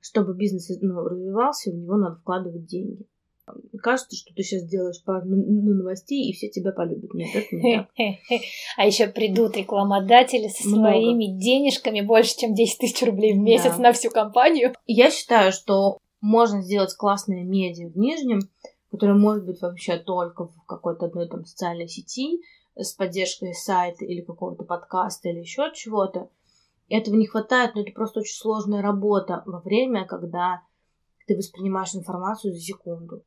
Чтобы 0.02 0.34
бизнес 0.34 0.70
ну, 0.82 1.04
развивался, 1.04 1.72
в 1.72 1.76
него 1.76 1.98
надо 1.98 2.16
вкладывать 2.18 2.66
деньги 2.66 3.06
кажется, 3.82 4.16
что 4.16 4.34
ты 4.34 4.43
сейчас 4.43 4.64
делаешь 4.64 5.04
пару 5.04 5.26
ну, 5.26 5.74
новостей, 5.74 6.30
и 6.30 6.34
все 6.34 6.50
тебя 6.50 6.72
полюбят. 6.72 7.14
Нет, 7.14 7.30
это 7.36 7.56
не 7.56 7.78
так. 7.78 7.89
А 8.78 8.86
еще 8.86 9.08
придут 9.08 9.58
рекламодатели 9.58 10.47
со 10.47 10.68
своими 10.68 11.26
денежками 11.26 12.02
больше, 12.02 12.38
чем 12.38 12.54
10 12.54 12.80
тысяч 12.80 13.02
рублей 13.06 13.34
в 13.34 13.38
месяц 13.38 13.78
на 13.78 13.91
всю 13.93 14.10
компанию. 14.10 14.74
Я 14.86 15.12
считаю, 15.12 15.52
что 15.52 15.97
можно 16.22 16.62
сделать 16.62 16.93
классное 16.95 17.43
медиа 17.43 17.89
в 17.89 17.97
Нижнем, 17.97 18.41
которое 18.91 19.14
может 19.14 19.45
быть 19.45 19.62
вообще 19.62 19.97
только 19.97 20.47
в 20.47 20.66
какой-то 20.66 21.06
одной 21.06 21.28
там 21.28 21.45
социальной 21.45 21.88
сети 21.88 22.41
с 22.76 22.93
поддержкой 22.93 23.54
сайта 23.54 24.06
или 24.06 24.22
какого-то 24.22 24.64
подкаста 24.64 25.30
или 25.30 25.39
еще 25.39 25.72
чего-то. 25.74 26.30
Этого 26.89 27.16
не 27.16 27.28
хватает, 27.28 27.76
но 27.76 27.82
это 27.82 27.91
просто 27.91 28.22
очень 28.22 28.36
сложная 28.36 28.82
работа 28.82 29.43
во 29.45 29.60
время, 29.60 30.06
когда 30.06 30.64
ты 31.28 31.36
воспринимаешь 31.36 31.93
информацию 31.93 32.54
за 32.54 32.60
секунду. 32.60 33.24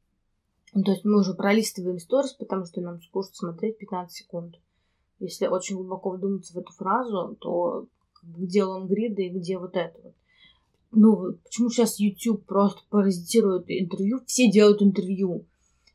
Ну, 0.72 0.82
то 0.82 0.92
есть 0.92 1.04
мы 1.04 1.20
уже 1.20 1.34
пролистываем 1.34 1.98
сторис, 1.98 2.32
потому 2.32 2.64
что 2.64 2.80
нам 2.80 3.02
скучно 3.02 3.34
смотреть 3.34 3.78
15 3.78 4.10
секунд. 4.10 4.56
Если 5.18 5.46
очень 5.46 5.76
глубоко 5.76 6.10
вдуматься 6.10 6.54
в 6.54 6.58
эту 6.58 6.72
фразу, 6.72 7.36
то 7.40 7.86
где 8.22 8.64
лонгриды 8.64 9.26
и 9.26 9.30
где 9.30 9.58
вот 9.58 9.76
это 9.76 9.98
вот. 10.02 10.14
Ну, 10.94 11.34
почему 11.44 11.70
сейчас 11.70 11.98
YouTube 11.98 12.44
просто 12.44 12.82
паразитирует 12.90 13.64
интервью? 13.68 14.20
Все 14.26 14.50
делают 14.50 14.82
интервью. 14.82 15.46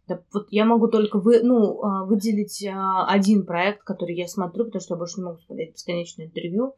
Да, 0.08 0.22
вот 0.34 0.48
я 0.52 0.66
могу 0.66 0.88
только 0.88 1.20
вы, 1.20 1.42
ну, 1.44 1.84
а, 1.84 2.06
выделить 2.06 2.66
а, 2.66 3.06
один 3.08 3.46
проект, 3.46 3.84
который 3.84 4.16
я 4.16 4.28
смотрю, 4.28 4.66
потому 4.66 4.82
что 4.82 4.94
я 4.94 4.98
больше 4.98 5.18
не 5.18 5.26
могу 5.26 5.40
смотреть 5.40 5.74
бесконечное 5.74 6.28
интервью 6.28 6.74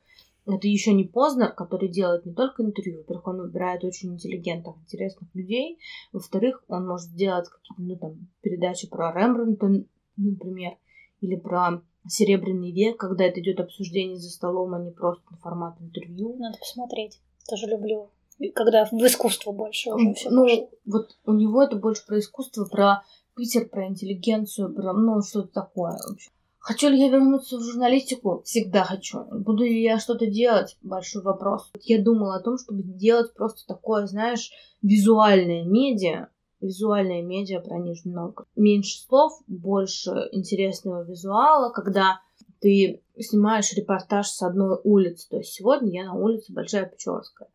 это 0.54 0.68
еще 0.68 0.94
не 0.94 1.04
Познер, 1.04 1.54
который 1.54 1.90
делает 1.90 2.26
не 2.26 2.34
только 2.34 2.64
интервью, 2.64 2.98
во-первых, 2.98 3.28
он 3.28 3.38
выбирает 3.42 3.84
очень 3.84 4.14
интеллигентных, 4.14 4.76
интересных 4.84 5.34
людей, 5.34 5.80
во-вторых, 6.12 6.64
он 6.68 6.88
может 6.88 7.08
сделать 7.10 7.48
какие-то, 7.50 7.82
ну, 7.82 7.96
там, 7.98 8.28
передачи 8.42 8.88
про 8.88 9.12
Рембрандта, 9.12 9.86
например, 10.18 10.74
или 11.22 11.36
про 11.36 11.82
Серебряный 12.08 12.72
век, 12.72 12.98
когда 12.98 13.26
это 13.26 13.42
идет 13.42 13.60
обсуждение 13.60 14.18
за 14.18 14.30
столом, 14.30 14.74
а 14.74 14.80
не 14.80 14.92
просто 14.92 15.36
формат 15.42 15.76
интервью. 15.82 16.36
Надо 16.38 16.58
посмотреть. 16.58 17.20
Тоже 17.48 17.68
люблю. 17.68 18.10
Когда 18.56 18.86
в 18.86 18.94
искусство 18.94 19.52
больше 19.52 19.92
уже 19.92 20.14
все 20.14 20.30
Ну, 20.30 20.44
пошло. 20.44 20.70
вот 20.86 21.18
у 21.26 21.34
него 21.34 21.62
это 21.62 21.76
больше 21.76 22.06
про 22.06 22.20
искусство, 22.20 22.66
про 22.66 23.04
Питер, 23.36 23.68
про 23.68 23.88
интеллигенцию, 23.88 24.74
про, 24.74 24.94
ну, 24.94 25.22
что-то 25.22 25.50
такое. 25.50 25.98
Вообще. 26.08 26.30
Хочу 26.60 26.90
ли 26.90 27.00
я 27.00 27.10
вернуться 27.10 27.58
в 27.58 27.62
журналистику? 27.62 28.42
Всегда 28.44 28.84
хочу. 28.84 29.24
Буду 29.32 29.64
ли 29.64 29.82
я 29.82 29.98
что-то 29.98 30.28
делать? 30.28 30.78
Большой 30.82 31.24
вопрос. 31.24 31.72
Я 31.84 32.04
думала 32.04 32.36
о 32.36 32.42
том, 32.42 32.58
чтобы 32.58 32.84
делать 32.84 33.34
просто 33.34 33.66
такое, 33.66 34.06
знаешь, 34.08 34.52
визуальное 34.82 35.64
медиа, 35.64 36.28
визуальное 36.60 37.22
медиа 37.22 37.62
про 37.62 37.78
Нижний 37.80 38.12
Новгород. 38.12 38.50
Меньше 38.56 39.02
слов, 39.02 39.42
больше 39.48 40.12
интересного 40.32 41.04
визуала, 41.04 41.72
когда 41.72 42.20
ты 42.60 43.02
снимаешь 43.18 43.74
репортаж 43.74 44.28
с 44.28 44.42
одной 44.42 44.80
улицы. 44.84 45.30
То 45.30 45.38
есть 45.38 45.54
сегодня 45.54 45.92
я 45.92 46.06
на 46.06 46.16
улице 46.16 46.52
Большая 46.52 46.86
Печорская. 46.86 47.48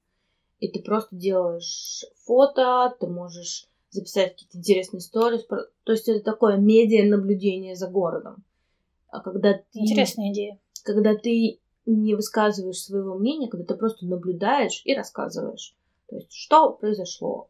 И 0.61 0.69
ты 0.69 0.83
просто 0.83 1.15
делаешь 1.15 2.05
фото, 2.25 2.97
ты 2.99 3.07
можешь 3.07 3.69
записать 3.91 4.33
какие-то 4.33 4.59
интересные 4.59 5.01
истории. 5.01 5.41
То 5.85 5.93
есть 5.93 6.09
это 6.09 6.21
такое 6.21 6.57
медиа-наблюдение 6.57 7.77
за 7.77 7.89
городом. 7.89 8.43
А 9.15 9.21
когда 9.21 9.55
ты... 9.55 9.63
Интересная 9.73 10.33
идея. 10.33 10.59
Когда 10.85 11.15
ты 11.15 11.61
не 11.87 12.15
высказываешь 12.15 12.81
своего 12.81 13.15
мнения, 13.15 13.49
когда 13.49 13.65
ты 13.65 13.79
просто 13.79 14.07
наблюдаешь 14.07 14.83
и 14.85 14.95
рассказываешь. 14.95 15.77
То 16.09 16.17
есть, 16.17 16.33
что 16.33 16.73
произошло. 16.73 17.49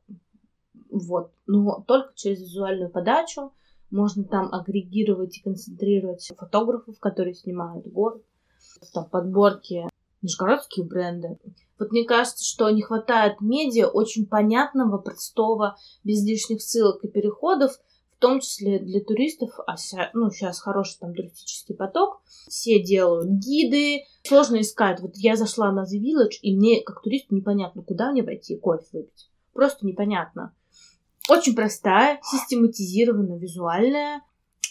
Вот. 0.91 1.33
Но 1.47 1.83
только 1.87 2.12
через 2.15 2.41
визуальную 2.41 2.91
подачу 2.91 3.53
можно 3.91 4.25
там 4.25 4.53
агрегировать 4.53 5.39
и 5.39 5.43
концентрировать 5.43 6.31
фотографов, 6.37 6.99
которые 7.01 7.35
снимают 7.35 7.87
город, 7.87 8.23
там 8.93 9.09
подборки 9.09 9.89
нижегородские 10.21 10.85
бренды. 10.85 11.39
Вот 11.79 11.93
мне 11.93 12.05
кажется, 12.05 12.45
что 12.45 12.69
не 12.71 12.83
хватает 12.83 13.41
медиа 13.41 13.89
очень 13.89 14.27
понятного, 14.27 14.99
простого, 14.99 15.77
без 16.03 16.25
лишних 16.25 16.61
ссылок 16.62 17.05
и 17.05 17.09
переходов, 17.09 17.73
в 18.17 18.21
том 18.21 18.41
числе 18.41 18.79
для 18.79 19.01
туристов, 19.01 19.51
а 19.67 19.77
ся, 19.77 20.11
ну, 20.15 20.31
сейчас 20.31 20.61
хороший 20.61 20.99
там 20.99 21.15
туристический 21.15 21.75
поток, 21.75 22.23
все 22.49 22.83
делают 22.83 23.29
гиды, 23.29 24.05
сложно 24.23 24.61
искать. 24.61 25.01
Вот 25.01 25.12
я 25.17 25.37
зашла 25.37 25.73
на 25.73 25.85
The 25.85 26.01
Village, 26.01 26.39
и 26.43 26.57
мне, 26.57 26.83
как 26.83 27.03
туристу, 27.03 27.35
непонятно, 27.35 27.83
куда 27.83 28.12
мне 28.12 28.23
пойти 28.23 28.57
кофе 28.57 28.87
выпить. 28.93 29.31
Просто 29.53 29.87
непонятно. 29.87 30.55
Очень 31.29 31.55
простая, 31.55 32.21
систематизированная, 32.23 33.39
визуальная, 33.39 34.23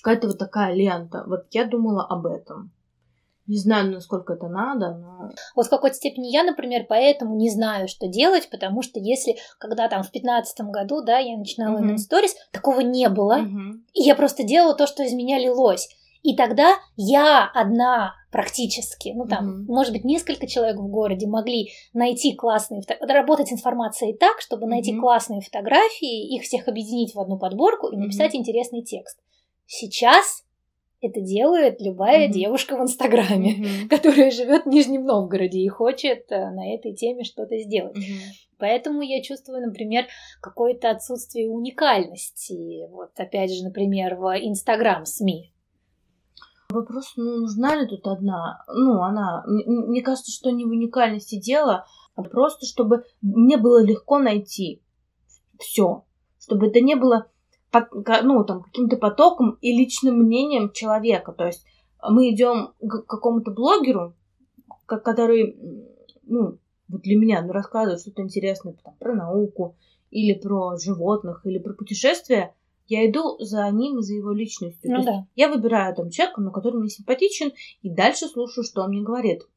какая-то 0.02 0.28
вот 0.28 0.38
такая 0.38 0.74
лента. 0.74 1.24
Вот 1.26 1.46
я 1.52 1.66
думала 1.66 2.06
об 2.06 2.28
этом. 2.28 2.72
Не 3.46 3.58
знаю, 3.58 3.92
насколько 3.92 4.34
это 4.34 4.48
надо, 4.48 4.98
но... 4.98 5.30
Вот 5.56 5.66
в 5.66 5.70
какой-то 5.70 5.98
степени 5.98 6.28
я, 6.28 6.44
например, 6.44 6.86
поэтому 6.88 7.36
не 7.36 7.50
знаю, 7.50 7.90
что 7.90 8.08
делать, 8.08 8.50
потому 8.50 8.82
что 8.82 9.02
если, 9.02 9.36
когда 9.60 9.90
там 9.90 10.04
в 10.04 10.12
пятнадцатом 10.12 10.72
году, 10.72 11.02
да, 11.04 11.18
я 11.18 11.38
начинала 11.38 11.80
mm-hmm. 11.80 11.96
Stories, 11.96 12.32
такого 12.54 12.80
не 12.80 13.10
было, 13.10 13.40
mm-hmm. 13.40 13.72
и 13.96 14.04
я 14.04 14.16
просто 14.16 14.44
делала 14.44 14.76
то, 14.76 14.88
что 14.88 15.04
из 15.04 15.12
меня 15.12 15.40
лилось. 15.40 15.90
И 16.22 16.38
тогда 16.38 16.76
я 16.96 17.52
одна 17.54 18.14
практически, 18.32 19.10
ну 19.14 19.26
там, 19.28 19.46
mm-hmm. 19.46 19.66
может 19.68 19.92
быть, 19.92 20.06
несколько 20.06 20.48
человек 20.48 20.78
в 20.78 20.88
городе 20.88 21.28
могли 21.28 21.72
найти 21.94 22.34
классные, 22.34 22.82
работать 23.02 23.50
с 23.50 23.52
информацией 23.52 24.14
так, 24.18 24.40
чтобы 24.40 24.66
mm-hmm. 24.66 24.70
найти 24.70 24.98
классные 24.98 25.42
фотографии, 25.42 26.34
их 26.34 26.44
всех 26.44 26.70
объединить 26.70 27.14
в 27.14 27.20
одну 27.20 27.38
подборку 27.38 27.90
и 27.90 27.98
написать 27.98 28.34
mm-hmm. 28.34 28.38
интересный 28.38 28.84
текст. 28.84 29.20
Сейчас 29.66 30.46
это 31.04 31.22
делает 31.22 31.82
любая 31.82 32.28
mm-hmm. 32.28 32.34
девушка 32.34 32.78
в 32.78 32.82
Инстаграме, 32.82 33.56
mm-hmm. 33.56 33.88
которая 33.90 34.32
живет 34.32 34.64
в 34.66 34.70
Нижнем 34.70 35.06
Новгороде 35.06 35.60
и 35.60 35.68
хочет 35.68 36.32
э, 36.32 36.50
на 36.52 36.74
этой 36.74 36.94
теме 36.94 37.24
что-то 37.24 37.58
сделать. 37.60 37.98
Mm-hmm. 37.98 38.58
Поэтому 38.58 39.02
я 39.02 39.22
чувствую, 39.22 39.66
например, 39.66 40.06
какое-то 40.42 40.90
отсутствие 40.90 41.50
уникальности. 41.50 42.88
Вот 42.90 43.12
опять 43.18 43.54
же, 43.54 43.64
например, 43.64 44.16
в 44.16 44.34
Инстаграм 44.40 45.06
СМИ. 45.06 45.54
Вопрос, 46.70 47.14
ну, 47.18 47.42
нужна 47.42 47.76
ли 47.76 47.88
тут 47.88 48.08
одна? 48.08 48.64
Ну, 48.68 49.02
она... 49.02 49.44
Мне 49.46 50.02
кажется, 50.02 50.32
что 50.32 50.50
не 50.50 50.66
в 50.66 50.70
уникальности 50.70 51.40
дела, 51.40 51.86
а 52.16 52.24
просто, 52.24 52.66
чтобы 52.66 53.04
мне 53.22 53.58
было 53.58 53.84
легко 53.84 54.18
найти 54.18 54.82
все. 55.60 56.06
Чтобы 56.40 56.68
это 56.68 56.80
не 56.82 56.96
было 56.96 57.28
ну, 57.74 58.44
там, 58.44 58.62
каким-то 58.64 58.98
потоком 58.98 59.58
и 59.62 59.72
личным 59.76 60.20
мнением 60.20 60.72
человека. 60.72 61.32
То 61.32 61.46
есть 61.46 61.66
мы 62.02 62.30
идем 62.30 62.74
к 62.80 63.06
какому-то 63.06 63.52
блогеру, 63.52 64.16
который, 64.86 65.58
ну, 66.24 66.58
вот 66.88 67.02
для 67.02 67.18
меня, 67.18 67.42
ну, 67.42 67.52
рассказывает 67.52 68.02
что-то 68.02 68.22
интересное 68.22 68.76
там, 68.84 68.96
про 69.00 69.16
науку, 69.16 69.76
или 70.12 70.34
про 70.34 70.78
животных, 70.78 71.42
или 71.46 71.58
про 71.58 71.74
путешествия, 71.74 72.54
я 72.88 73.10
иду 73.10 73.38
за 73.40 73.70
ним 73.72 74.00
и 74.00 74.04
за 74.04 74.14
его 74.14 74.32
личностью. 74.32 74.92
Ну, 74.92 75.04
да. 75.04 75.26
Я 75.36 75.50
выбираю 75.50 75.96
там 75.96 76.10
человека, 76.10 76.42
на 76.42 76.52
который 76.52 76.80
мне 76.80 76.90
симпатичен, 76.90 77.52
и 77.82 77.90
дальше 77.90 78.28
слушаю, 78.28 78.64
что 78.64 78.84
он 78.84 78.90
мне 78.90 79.02
говорит. 79.02 79.48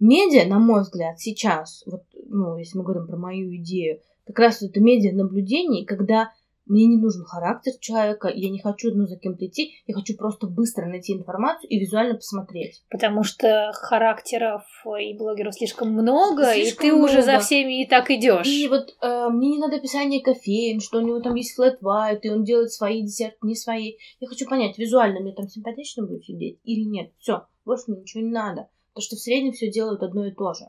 Медиа, 0.00 0.48
на 0.48 0.58
мой 0.58 0.82
взгляд, 0.82 1.20
сейчас, 1.20 1.82
вот, 1.86 2.04
ну, 2.26 2.56
если 2.56 2.78
мы 2.78 2.84
говорим 2.84 3.06
про 3.06 3.16
мою 3.16 3.54
идею, 3.56 4.00
как 4.26 4.38
раз 4.38 4.62
это 4.62 4.80
медиа 4.80 5.12
наблюдений, 5.14 5.84
когда 5.84 6.32
мне 6.66 6.86
не 6.86 6.96
нужен 6.96 7.24
характер 7.24 7.72
человека, 7.80 8.28
я 8.28 8.50
не 8.50 8.60
хочу 8.60 8.94
ну, 8.94 9.06
за 9.06 9.16
кем-то 9.16 9.46
идти, 9.46 9.74
я 9.86 9.94
хочу 9.94 10.16
просто 10.16 10.46
быстро 10.46 10.86
найти 10.86 11.12
информацию 11.12 11.68
и 11.68 11.78
визуально 11.78 12.14
посмотреть. 12.14 12.82
Потому 12.90 13.24
что 13.24 13.72
характеров 13.74 14.62
и 15.00 15.16
блогеров 15.16 15.54
слишком 15.54 15.90
много, 15.92 16.52
слишком 16.52 16.86
и 16.86 16.90
ты 16.90 16.96
много. 16.96 17.10
уже 17.10 17.22
за 17.22 17.38
всеми 17.40 17.82
и 17.82 17.88
так 17.88 18.10
идешь. 18.10 18.46
И 18.46 18.68
вот 18.68 18.94
э, 19.00 19.28
мне 19.30 19.50
не 19.50 19.58
надо 19.58 19.76
описание 19.76 20.22
кофеин, 20.22 20.80
что 20.80 20.98
у 20.98 21.02
него 21.02 21.20
там 21.20 21.34
есть 21.34 21.58
white, 21.58 22.20
и 22.22 22.30
он 22.30 22.44
делает 22.44 22.72
свои 22.72 23.02
десерты, 23.02 23.38
не 23.42 23.54
свои. 23.54 23.94
Я 24.20 24.28
хочу 24.28 24.48
понять, 24.48 24.78
визуально 24.78 25.20
мне 25.20 25.32
там 25.32 25.48
симпатично 25.48 26.06
будет 26.06 26.24
сидеть 26.24 26.58
или 26.64 26.84
нет. 26.84 27.12
Все, 27.18 27.46
больше 27.64 27.84
мне 27.88 28.00
ничего 28.00 28.22
не 28.22 28.30
надо. 28.30 28.68
Потому 28.92 29.04
что 29.04 29.16
в 29.16 29.20
среднем 29.20 29.52
все 29.52 29.70
делают 29.70 30.02
одно 30.02 30.26
и 30.26 30.32
то 30.32 30.52
же. 30.52 30.66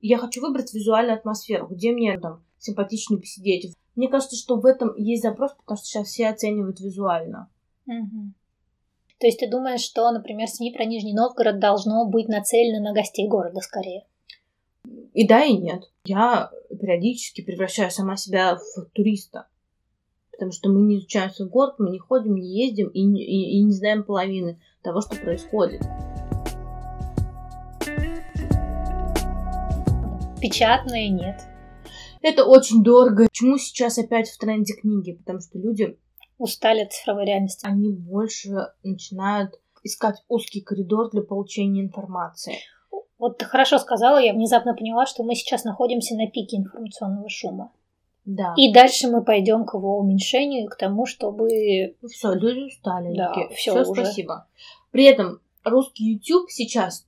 И 0.00 0.08
я 0.08 0.18
хочу 0.18 0.40
выбрать 0.40 0.74
визуальную 0.74 1.16
атмосферу, 1.16 1.68
где 1.68 1.92
мне 1.92 2.18
там 2.18 2.44
симпатичнее 2.58 3.20
посидеть, 3.20 3.72
мне 3.96 4.08
кажется, 4.08 4.36
что 4.36 4.56
в 4.56 4.66
этом 4.66 4.94
есть 4.96 5.22
запрос, 5.22 5.52
потому 5.54 5.78
что 5.78 5.86
сейчас 5.86 6.08
все 6.08 6.28
оценивают 6.28 6.80
визуально. 6.80 7.48
Угу. 7.86 8.32
То 9.18 9.26
есть 9.26 9.40
ты 9.40 9.48
думаешь, 9.48 9.80
что, 9.80 10.10
например, 10.10 10.46
СМИ 10.48 10.72
про 10.72 10.84
Нижний 10.84 11.14
Новгород 11.14 11.58
должно 11.58 12.04
быть 12.06 12.28
нацелено 12.28 12.80
на 12.80 12.92
гостей 12.92 13.26
города 13.26 13.60
скорее? 13.60 14.04
И 15.14 15.26
да, 15.26 15.42
и 15.42 15.56
нет. 15.56 15.90
Я 16.04 16.50
периодически 16.68 17.40
превращаю 17.40 17.90
сама 17.90 18.16
себя 18.16 18.56
в 18.56 18.84
туриста. 18.92 19.46
Потому 20.30 20.52
что 20.52 20.68
мы 20.68 20.82
не 20.82 20.98
изучаем 20.98 21.30
свой 21.30 21.48
город, 21.48 21.76
мы 21.78 21.88
не 21.88 21.98
ходим, 21.98 22.34
не 22.34 22.46
ездим 22.46 22.88
и, 22.88 23.00
и, 23.00 23.58
и 23.58 23.62
не 23.62 23.72
знаем 23.72 24.04
половины 24.04 24.60
того, 24.82 25.00
что 25.00 25.16
происходит. 25.16 25.80
Печатные 30.38 31.08
нет. 31.08 31.55
Это 32.26 32.44
очень 32.44 32.82
дорого. 32.82 33.28
Почему 33.28 33.56
сейчас 33.56 33.98
опять 33.98 34.28
в 34.28 34.36
тренде 34.38 34.74
книги? 34.74 35.12
Потому 35.12 35.38
что 35.38 35.60
люди 35.60 35.96
устали 36.38 36.80
от 36.80 36.92
цифровой 36.92 37.24
реальности. 37.24 37.64
Они 37.64 37.92
больше 37.92 38.72
начинают 38.82 39.60
искать 39.84 40.16
узкий 40.26 40.60
коридор 40.60 41.08
для 41.10 41.22
получения 41.22 41.82
информации. 41.82 42.56
Вот 43.20 43.38
ты 43.38 43.44
хорошо 43.44 43.78
сказала, 43.78 44.18
я 44.18 44.32
внезапно 44.32 44.74
поняла, 44.74 45.06
что 45.06 45.22
мы 45.22 45.36
сейчас 45.36 45.62
находимся 45.62 46.16
на 46.16 46.26
пике 46.28 46.56
информационного 46.56 47.28
шума. 47.28 47.70
Да. 48.24 48.54
И 48.56 48.72
дальше 48.72 49.06
мы 49.06 49.22
пойдем 49.22 49.64
к 49.64 49.74
его 49.74 49.96
уменьшению 49.96 50.64
и 50.64 50.68
к 50.68 50.74
тому, 50.74 51.06
чтобы... 51.06 51.94
Ну 52.02 52.08
все, 52.08 52.34
люди 52.34 52.66
устали. 52.66 53.16
Да, 53.16 53.32
все, 53.54 53.70
все 53.70 53.88
уже. 53.88 54.04
спасибо. 54.04 54.48
При 54.90 55.04
этом 55.04 55.40
русский 55.62 56.14
YouTube 56.14 56.50
сейчас 56.50 57.06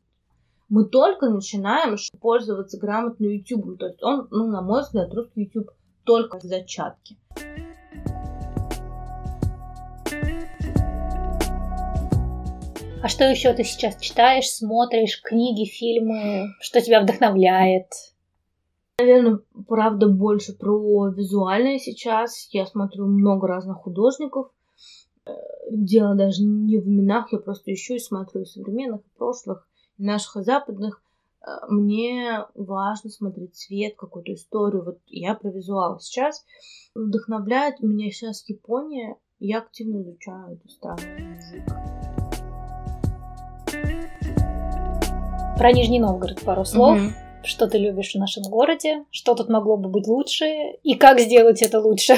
мы 0.68 0.84
только 0.84 1.28
начинаем 1.30 1.96
пользоваться 2.20 2.78
грамотно 2.78 3.24
YouTube. 3.24 3.78
То 3.78 3.86
есть 3.86 4.02
он, 4.02 4.28
ну, 4.30 4.46
на 4.48 4.60
мой 4.60 4.82
взгляд, 4.82 5.12
русский 5.14 5.44
YouTube 5.44 5.70
только 6.04 6.38
в 6.38 6.42
зачатке. 6.42 7.16
А 13.00 13.06
что 13.06 13.24
еще 13.24 13.52
ты 13.52 13.62
сейчас 13.64 13.96
читаешь, 14.00 14.50
смотришь, 14.50 15.22
книги, 15.22 15.64
фильмы? 15.64 16.48
Что 16.60 16.80
тебя 16.80 17.00
вдохновляет? 17.00 17.86
Наверное, 18.98 19.38
правда, 19.68 20.08
больше 20.08 20.52
про 20.52 21.08
визуальное 21.08 21.78
сейчас. 21.78 22.48
Я 22.50 22.66
смотрю 22.66 23.06
много 23.06 23.46
разных 23.46 23.78
художников. 23.78 24.50
Э, 25.24 25.30
дело 25.70 26.16
даже 26.16 26.42
не 26.42 26.78
в 26.78 26.88
именах, 26.88 27.32
я 27.32 27.38
просто 27.38 27.72
ищу 27.72 27.94
и 27.94 28.00
смотрю 28.00 28.42
и 28.42 28.46
современных, 28.46 29.02
и 29.02 29.16
прошлых 29.16 29.68
наших 29.99 30.44
западных 30.44 31.03
э, 31.40 31.51
мне 31.68 32.46
важно 32.55 33.11
смотреть 33.11 33.57
цвет, 33.57 33.96
какую-то 33.96 34.34
историю. 34.34 34.84
Вот 34.84 34.99
я 35.07 35.34
про 35.34 35.51
визуал 35.51 36.01
сейчас. 36.01 36.44
Вдохновляет 36.94 37.80
меня 37.80 38.11
сейчас 38.11 38.49
Япония. 38.49 39.16
Я 39.40 39.59
активно 39.59 40.03
изучаю 40.03 40.55
эту 40.55 40.68
страну. 40.68 40.99
Про 45.59 45.72
Нижний 45.72 46.01
Новгород 46.01 46.40
пару 46.44 46.64
слов. 46.64 46.99
Угу. 46.99 47.12
Что 47.44 47.66
ты 47.68 47.78
любишь 47.78 48.12
в 48.12 48.18
нашем 48.18 48.44
городе? 48.44 49.05
Что 49.11 49.34
тут 49.34 49.49
могло 49.49 49.76
бы 49.76 49.88
быть 49.88 50.07
лучше? 50.07 50.44
И 50.82 50.94
как 50.94 51.20
сделать 51.20 51.62
это 51.62 51.80
лучше? 51.80 52.14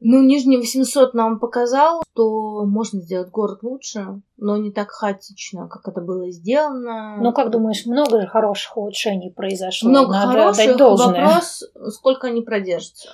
Ну, 0.00 0.22
Нижний 0.22 0.58
800 0.58 1.14
нам 1.14 1.38
показал, 1.38 2.02
что 2.12 2.66
можно 2.66 3.00
сделать 3.00 3.30
город 3.30 3.62
лучше, 3.62 4.20
но 4.36 4.58
не 4.58 4.70
так 4.70 4.90
хаотично, 4.90 5.68
как 5.68 5.88
это 5.88 6.02
было 6.02 6.30
сделано. 6.30 7.16
Ну, 7.18 7.32
как 7.32 7.50
думаешь, 7.50 7.86
много 7.86 8.26
хороших 8.26 8.76
улучшений 8.76 9.30
произошло? 9.30 9.88
Много 9.88 10.12
Надо 10.12 10.32
хороших. 10.32 10.78
Вопрос, 10.78 11.64
сколько 11.94 12.26
они 12.26 12.42
продержатся, 12.42 13.08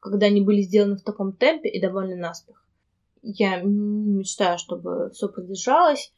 когда 0.00 0.26
они 0.26 0.40
были 0.40 0.62
сделаны 0.62 0.96
в 0.96 1.02
таком 1.02 1.32
темпе 1.32 1.68
и 1.68 1.80
довольно 1.80 2.16
наспех. 2.16 2.64
Я 3.22 3.60
мечтаю, 3.62 4.58
чтобы 4.58 5.10
все 5.10 5.28
продержалось. 5.28 6.12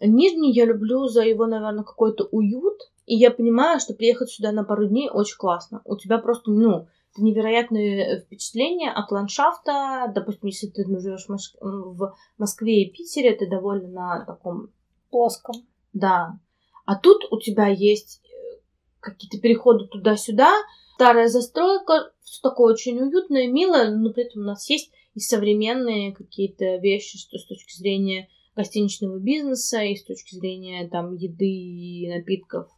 Нижний 0.00 0.52
я 0.52 0.64
люблю 0.64 1.06
за 1.08 1.22
его, 1.22 1.46
наверное, 1.46 1.84
какой-то 1.84 2.24
уют. 2.30 2.90
И 3.04 3.16
я 3.16 3.30
понимаю, 3.30 3.80
что 3.80 3.92
приехать 3.92 4.30
сюда 4.30 4.52
на 4.52 4.64
пару 4.64 4.86
дней 4.86 5.10
очень 5.10 5.36
классно. 5.36 5.82
У 5.84 5.96
тебя 5.96 6.18
просто, 6.18 6.50
ну, 6.50 6.86
невероятные 7.16 8.20
впечатления 8.20 8.90
от 8.90 9.10
ландшафта. 9.10 10.10
Допустим, 10.14 10.48
если 10.48 10.68
ты 10.68 10.86
ну, 10.86 11.00
живешь 11.00 11.26
в 11.28 12.14
Москве 12.38 12.82
и 12.82 12.90
Питере, 12.90 13.34
ты 13.34 13.48
довольно 13.48 13.88
на 13.88 14.24
таком 14.24 14.70
плоском. 15.10 15.66
Да. 15.92 16.38
А 16.86 16.96
тут 16.96 17.24
у 17.30 17.38
тебя 17.38 17.66
есть 17.66 18.22
э, 18.24 18.60
какие-то 19.00 19.38
переходы 19.38 19.86
туда-сюда, 19.86 20.52
старая 20.94 21.28
застройка, 21.28 22.12
все 22.22 22.40
такое 22.42 22.74
очень 22.74 23.00
уютное, 23.00 23.48
милое, 23.48 23.90
но 23.90 24.12
при 24.12 24.24
этом 24.24 24.42
у 24.42 24.44
нас 24.44 24.68
есть 24.68 24.90
и 25.14 25.20
современные 25.20 26.12
какие-то 26.12 26.76
вещи 26.76 27.18
что 27.18 27.38
с 27.38 27.46
точки 27.46 27.76
зрения 27.76 28.28
гостиничного 28.54 29.18
бизнеса, 29.18 29.82
и 29.82 29.96
с 29.96 30.04
точки 30.04 30.34
зрения 30.34 30.88
там 30.88 31.14
еды 31.14 31.46
и 31.46 32.08
напитков 32.08 32.68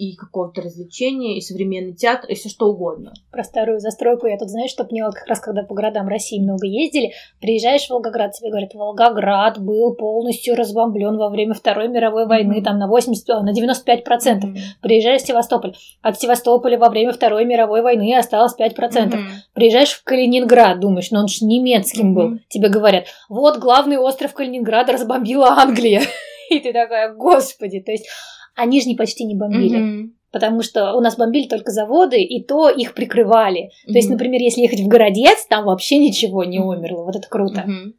и 0.00 0.16
какого-то 0.16 0.62
развлечения, 0.62 1.36
и 1.36 1.42
современный 1.42 1.92
театр, 1.92 2.30
и 2.30 2.34
все 2.34 2.48
что 2.48 2.68
угодно. 2.68 3.12
Про 3.30 3.44
старую 3.44 3.80
застройку 3.80 4.26
я 4.26 4.38
тут, 4.38 4.48
знаешь, 4.48 4.70
что 4.70 4.84
поняла, 4.84 5.10
как 5.10 5.26
раз 5.26 5.40
когда 5.40 5.62
по 5.62 5.74
городам 5.74 6.08
России 6.08 6.40
много 6.40 6.66
ездили, 6.66 7.12
приезжаешь 7.38 7.86
в 7.86 7.90
Волгоград, 7.90 8.32
тебе 8.32 8.48
говорят, 8.48 8.72
Волгоград 8.72 9.58
был 9.58 9.94
полностью 9.94 10.56
разбомблен 10.56 11.18
во 11.18 11.28
время 11.28 11.52
Второй 11.52 11.88
мировой 11.88 12.26
войны, 12.26 12.60
mm-hmm. 12.60 12.64
там 12.64 12.78
на 12.78 12.86
80, 12.86 13.42
на 13.42 13.52
95 13.52 14.04
процентов. 14.04 14.50
Mm-hmm. 14.50 14.80
Приезжаешь 14.80 15.20
в 15.20 15.26
Севастополь, 15.26 15.74
от 16.00 16.18
Севастополя 16.18 16.78
во 16.78 16.88
время 16.88 17.12
Второй 17.12 17.44
мировой 17.44 17.82
войны 17.82 18.16
осталось 18.16 18.54
5 18.54 18.74
процентов. 18.74 19.20
Mm-hmm. 19.20 19.52
Приезжаешь 19.52 19.92
в 19.92 20.02
Калининград, 20.02 20.80
думаешь, 20.80 21.10
ну 21.10 21.20
он 21.20 21.28
же 21.28 21.44
немецким 21.44 22.12
mm-hmm. 22.12 22.14
был. 22.14 22.38
Тебе 22.48 22.70
говорят, 22.70 23.04
вот 23.28 23.58
главный 23.58 23.98
остров 23.98 24.32
Калининграда 24.32 24.92
разбомбила 24.92 25.48
Англия. 25.58 26.00
И 26.50 26.58
ты 26.58 26.72
такая, 26.72 27.12
господи, 27.12 27.80
то 27.80 27.92
есть 27.92 28.08
а 28.54 28.66
нижний 28.66 28.96
почти 28.96 29.24
не 29.24 29.34
бомбили. 29.34 29.78
Mm-hmm. 29.78 30.10
Потому 30.32 30.62
что 30.62 30.94
у 30.94 31.00
нас 31.00 31.16
бомбили 31.16 31.48
только 31.48 31.72
заводы, 31.72 32.22
и 32.22 32.42
то 32.44 32.68
их 32.68 32.94
прикрывали. 32.94 33.64
Mm-hmm. 33.64 33.92
То 33.92 33.98
есть, 33.98 34.10
например, 34.10 34.40
если 34.40 34.62
ехать 34.62 34.80
в 34.80 34.88
Городец, 34.88 35.46
там 35.48 35.64
вообще 35.64 35.98
ничего 35.98 36.44
не 36.44 36.60
умерло. 36.60 37.04
Вот 37.04 37.16
это 37.16 37.28
круто. 37.28 37.64
Mm-hmm. 37.66 37.94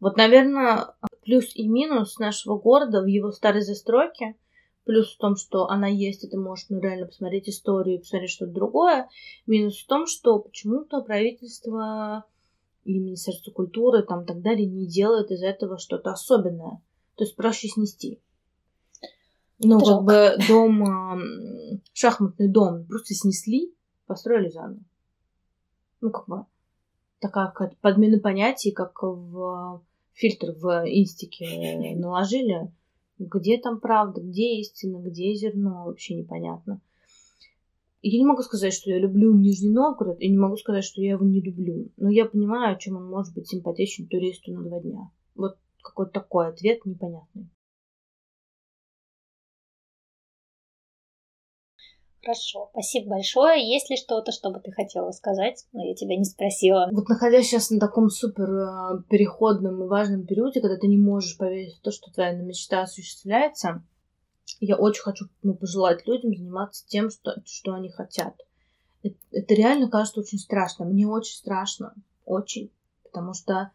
Вот, 0.00 0.16
наверное, 0.16 0.86
плюс 1.24 1.54
и 1.54 1.68
минус 1.68 2.18
нашего 2.18 2.58
города 2.58 3.02
в 3.02 3.06
его 3.06 3.30
старой 3.30 3.60
застройке, 3.62 4.34
плюс 4.84 5.14
в 5.14 5.18
том, 5.18 5.36
что 5.36 5.68
она 5.68 5.86
есть, 5.86 6.24
и 6.24 6.28
ты 6.28 6.38
можешь 6.38 6.66
ну, 6.70 6.80
реально 6.80 7.06
посмотреть 7.06 7.48
историю, 7.48 8.00
посмотреть 8.00 8.30
что-то 8.30 8.52
другое. 8.52 9.08
Минус 9.46 9.78
в 9.78 9.86
том, 9.86 10.06
что 10.06 10.38
почему-то 10.38 11.02
правительство 11.02 12.24
или 12.84 12.98
Министерство 12.98 13.50
культуры 13.50 14.02
там 14.02 14.24
так 14.24 14.40
далее 14.40 14.66
не 14.66 14.86
делает 14.86 15.30
из 15.30 15.42
этого 15.42 15.78
что-то 15.78 16.10
особенное. 16.10 16.80
То 17.16 17.24
есть 17.24 17.36
проще 17.36 17.68
снести. 17.68 18.20
Ну, 19.62 19.78
Трёк. 19.78 19.88
как 19.88 20.04
бы 20.04 20.46
дом, 20.48 21.80
шахматный 21.92 22.48
дом 22.48 22.86
просто 22.86 23.14
снесли, 23.14 23.74
построили 24.06 24.48
заново. 24.48 24.80
Ну, 26.00 26.10
как 26.10 26.26
бы 26.26 26.46
такая 27.20 27.48
какая-то 27.48 27.76
подмена 27.80 28.18
понятий, 28.18 28.72
как 28.72 29.02
в 29.02 29.82
фильтр 30.14 30.52
в 30.52 30.84
инстике 30.88 31.94
наложили, 31.96 32.72
где 33.18 33.58
там 33.58 33.80
правда, 33.80 34.22
где 34.22 34.60
истина, 34.60 34.96
где 34.96 35.34
зерно, 35.34 35.84
вообще 35.84 36.14
непонятно. 36.14 36.80
Я 38.02 38.18
не 38.18 38.24
могу 38.24 38.40
сказать, 38.40 38.72
что 38.72 38.90
я 38.90 38.98
люблю 38.98 39.34
Нижний 39.34 39.68
Новгород, 39.68 40.20
и 40.20 40.28
не 40.30 40.38
могу 40.38 40.56
сказать, 40.56 40.84
что 40.84 41.02
я 41.02 41.10
его 41.12 41.26
не 41.26 41.42
люблю. 41.42 41.90
Но 41.98 42.08
я 42.08 42.24
понимаю, 42.24 42.78
чем 42.78 42.96
он 42.96 43.06
может 43.10 43.34
быть 43.34 43.48
симпатичен 43.48 44.06
туристу 44.06 44.52
на 44.52 44.62
два 44.62 44.80
дня. 44.80 45.10
Вот 45.34 45.58
какой-то 45.82 46.12
такой 46.12 46.48
ответ 46.48 46.86
непонятный. 46.86 47.50
Хорошо, 52.22 52.68
спасибо 52.72 53.10
большое. 53.10 53.66
Есть 53.66 53.88
ли 53.88 53.96
что-то, 53.96 54.30
что 54.30 54.50
бы 54.50 54.60
ты 54.60 54.72
хотела 54.72 55.10
сказать? 55.10 55.66
Но 55.72 55.82
я 55.82 55.94
тебя 55.94 56.16
не 56.16 56.24
спросила. 56.24 56.88
Вот 56.92 57.08
находясь 57.08 57.46
сейчас 57.46 57.70
на 57.70 57.80
таком 57.80 58.10
супер 58.10 58.50
э, 58.50 59.02
переходном 59.08 59.82
и 59.82 59.88
важном 59.88 60.26
периоде, 60.26 60.60
когда 60.60 60.76
ты 60.76 60.86
не 60.86 60.98
можешь 60.98 61.38
поверить 61.38 61.78
в 61.78 61.80
то, 61.80 61.90
что 61.90 62.12
твоя 62.12 62.32
мечта 62.32 62.82
осуществляется, 62.82 63.82
я 64.60 64.76
очень 64.76 65.02
хочу 65.02 65.26
ну, 65.42 65.54
пожелать 65.54 66.06
людям 66.06 66.36
заниматься 66.36 66.86
тем, 66.86 67.08
что, 67.08 67.36
что 67.46 67.72
они 67.72 67.88
хотят. 67.88 68.34
Это, 69.02 69.16
это 69.32 69.54
реально 69.54 69.88
кажется 69.88 70.20
очень 70.20 70.38
страшно. 70.38 70.84
Мне 70.84 71.06
очень 71.06 71.36
страшно. 71.36 71.94
Очень. 72.26 72.70
Потому 73.02 73.32
что 73.32 73.70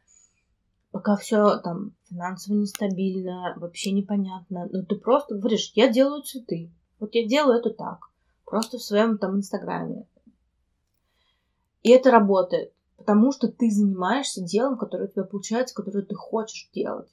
пока 0.91 1.15
все 1.17 1.57
там 1.61 1.95
финансово 2.07 2.57
нестабильно, 2.57 3.55
вообще 3.57 3.89
непонятно. 3.89 4.69
Но 4.71 4.83
ты 4.83 4.97
просто 4.97 5.33
говоришь, 5.33 5.71
я 5.73 5.87
делаю 5.87 6.21
цветы. 6.21 6.69
Вот 6.99 7.15
я 7.15 7.25
делаю 7.25 7.57
это 7.57 7.71
так 7.71 8.11
просто 8.45 8.77
в 8.77 8.83
своем 8.83 9.17
там 9.17 9.37
инстаграме. 9.37 10.05
И 11.83 11.89
это 11.89 12.11
работает, 12.11 12.71
потому 12.97 13.31
что 13.31 13.47
ты 13.47 13.69
занимаешься 13.69 14.41
делом, 14.41 14.77
которое 14.77 15.05
у 15.05 15.11
тебя 15.11 15.23
получается, 15.23 15.75
которое 15.75 16.03
ты 16.03 16.15
хочешь 16.15 16.69
делать. 16.73 17.09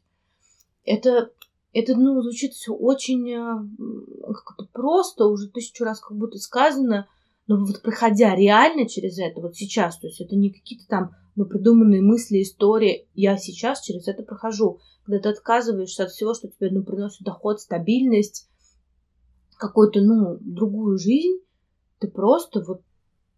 Это, 0.85 1.31
это 1.73 1.95
ну, 1.95 2.23
звучит 2.23 2.55
все 2.55 2.73
очень 2.73 3.31
э, 3.31 4.33
как-то 4.33 4.67
просто, 4.73 5.27
уже 5.27 5.49
тысячу 5.49 5.85
раз 5.85 6.01
как 6.01 6.17
будто 6.17 6.39
сказано, 6.39 7.07
но 7.47 7.65
вот 7.65 7.83
проходя 7.83 8.35
реально 8.35 8.89
через 8.89 9.19
это, 9.19 9.41
вот 9.41 9.57
сейчас, 9.57 9.99
то 9.99 10.07
есть 10.07 10.21
это 10.21 10.37
не 10.37 10.51
какие-то 10.51 10.87
там 10.89 11.15
ну, 11.35 11.47
придуманные 11.47 12.03
мысли, 12.03 12.43
истории, 12.43 13.09
я 13.15 13.37
сейчас 13.37 13.83
через 13.83 14.07
это 14.07 14.23
прохожу. 14.23 14.81
Когда 15.05 15.21
ты 15.21 15.29
отказываешься 15.31 16.05
от 16.05 16.11
всего, 16.11 16.35
что 16.35 16.49
тебе 16.49 16.71
ну, 16.71 16.83
приносит 16.83 17.23
доход, 17.23 17.61
стабильность, 17.61 18.49
какую-то, 19.63 20.01
ну, 20.01 20.39
другую 20.41 20.99
жизнь, 20.99 21.39
ты 22.01 22.09
просто 22.09 22.65
вот 22.67 22.83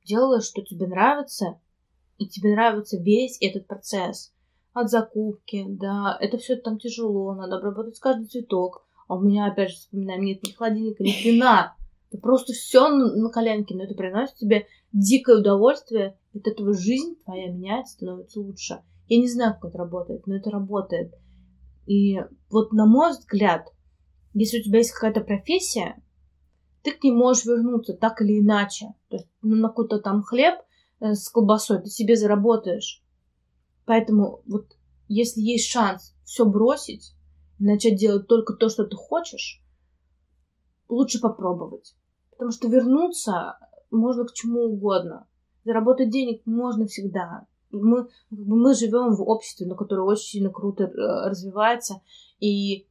делаешь, 0.05 0.45
что 0.45 0.63
тебе 0.63 0.87
нравится, 0.87 1.61
и 2.17 2.27
тебе 2.27 2.55
нравится 2.55 2.97
весь 2.97 3.37
этот 3.41 3.67
процесс. 3.67 4.33
От 4.73 4.91
закупки, 4.91 5.67
да, 5.69 6.17
это 6.19 6.39
все 6.39 6.57
там 6.57 6.79
тяжело, 6.79 7.35
надо 7.35 7.59
обработать 7.59 8.01
каждый 8.01 8.27
цветок. 8.27 8.87
А 9.07 9.17
у 9.17 9.21
меня, 9.21 9.47
опять 9.47 9.71
же, 9.71 9.77
вспоминаем, 9.77 10.23
нет 10.23 10.43
ни 10.43 10.53
холодильника, 10.53 11.03
ни 11.03 11.11
вина. 11.11 11.77
Это 12.11 12.21
просто 12.21 12.55
все 12.55 12.89
на 12.89 13.29
коленке, 13.29 13.75
но 13.75 13.85
это 13.85 13.95
приносит 13.95 14.37
тебе 14.37 14.67
дикое 14.93 15.41
удовольствие. 15.41 16.17
От 16.35 16.47
этого 16.47 16.73
жизнь 16.73 17.17
твоя 17.25 17.53
меняется, 17.53 17.93
становится 17.93 18.41
лучше. 18.41 18.83
Я 19.09 19.19
не 19.19 19.29
знаю, 19.29 19.55
как 19.55 19.71
это 19.71 19.79
работает, 19.79 20.27
но 20.27 20.37
это 20.37 20.51
работает. 20.51 21.13
И 21.87 22.19
вот 22.51 22.73
на 22.73 22.87
мой 22.87 23.11
взгляд, 23.11 23.69
если 24.33 24.61
у 24.61 24.63
тебя 24.63 24.79
есть 24.79 24.93
какая-то 24.93 25.21
профессия, 25.21 26.03
ты 26.85 26.93
к 26.93 27.03
ней 27.03 27.13
можешь 27.13 27.47
вернуться 27.47 27.95
так 27.95 28.21
или 28.21 28.41
иначе. 28.41 28.95
То 29.09 29.17
есть 29.17 29.29
ну, 29.41 29.57
на 29.57 29.69
какой-то 29.69 29.99
там 29.99 30.23
хлеб 30.23 30.55
э, 31.01 31.15
с 31.15 31.31
колбасой 31.31 31.81
ты 31.83 31.89
себе 31.89 32.15
заработаешь. 32.15 33.03
Поэтому 33.87 34.43
вот 34.47 34.77
если 35.09 35.41
есть 35.41 35.69
шанс 35.71 36.15
все 36.25 36.45
бросить 36.45 37.15
начать 37.59 37.97
делать 37.97 38.27
только 38.27 38.53
то, 38.53 38.69
что 38.69 38.85
ты 38.85 38.97
хочешь, 38.97 39.63
лучше 40.89 41.21
попробовать. 41.21 41.97
Потому 42.31 42.51
что 42.51 42.69
вернуться 42.69 43.59
можно 43.91 44.25
к 44.25 44.35
чему 44.35 44.65
угодно. 44.65 45.27
Заработать 45.65 46.11
денег 46.11 46.43
можно 46.45 46.87
всегда. 46.87 47.47
Мы, 47.71 48.09
мы 48.31 48.75
живем 48.75 49.15
в 49.15 49.23
обществе, 49.23 49.67
на 49.67 49.75
которое 49.75 50.03
очень 50.03 50.27
сильно 50.27 50.51
круто 50.51 50.85
э, 50.85 51.29
развивается, 51.29 52.03
и 52.41 52.87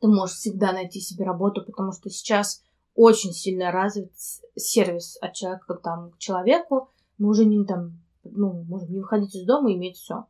ты 0.00 0.06
можешь 0.06 0.36
всегда 0.36 0.72
найти 0.72 1.00
себе 1.00 1.24
работу, 1.24 1.64
потому 1.64 1.92
что 1.92 2.08
сейчас 2.08 2.62
очень 2.94 3.32
сильно 3.32 3.70
развит 3.70 4.12
сервис 4.56 5.18
от 5.20 5.34
человека 5.34 5.74
там, 5.74 6.10
к 6.10 6.18
человеку. 6.18 6.90
Мы 7.18 7.28
уже 7.28 7.44
не 7.44 7.64
там, 7.64 8.00
ну, 8.24 8.64
можем 8.64 8.92
не 8.92 9.00
выходить 9.00 9.34
из 9.34 9.44
дома 9.44 9.70
и 9.70 9.76
иметь 9.76 9.96
все. 9.96 10.26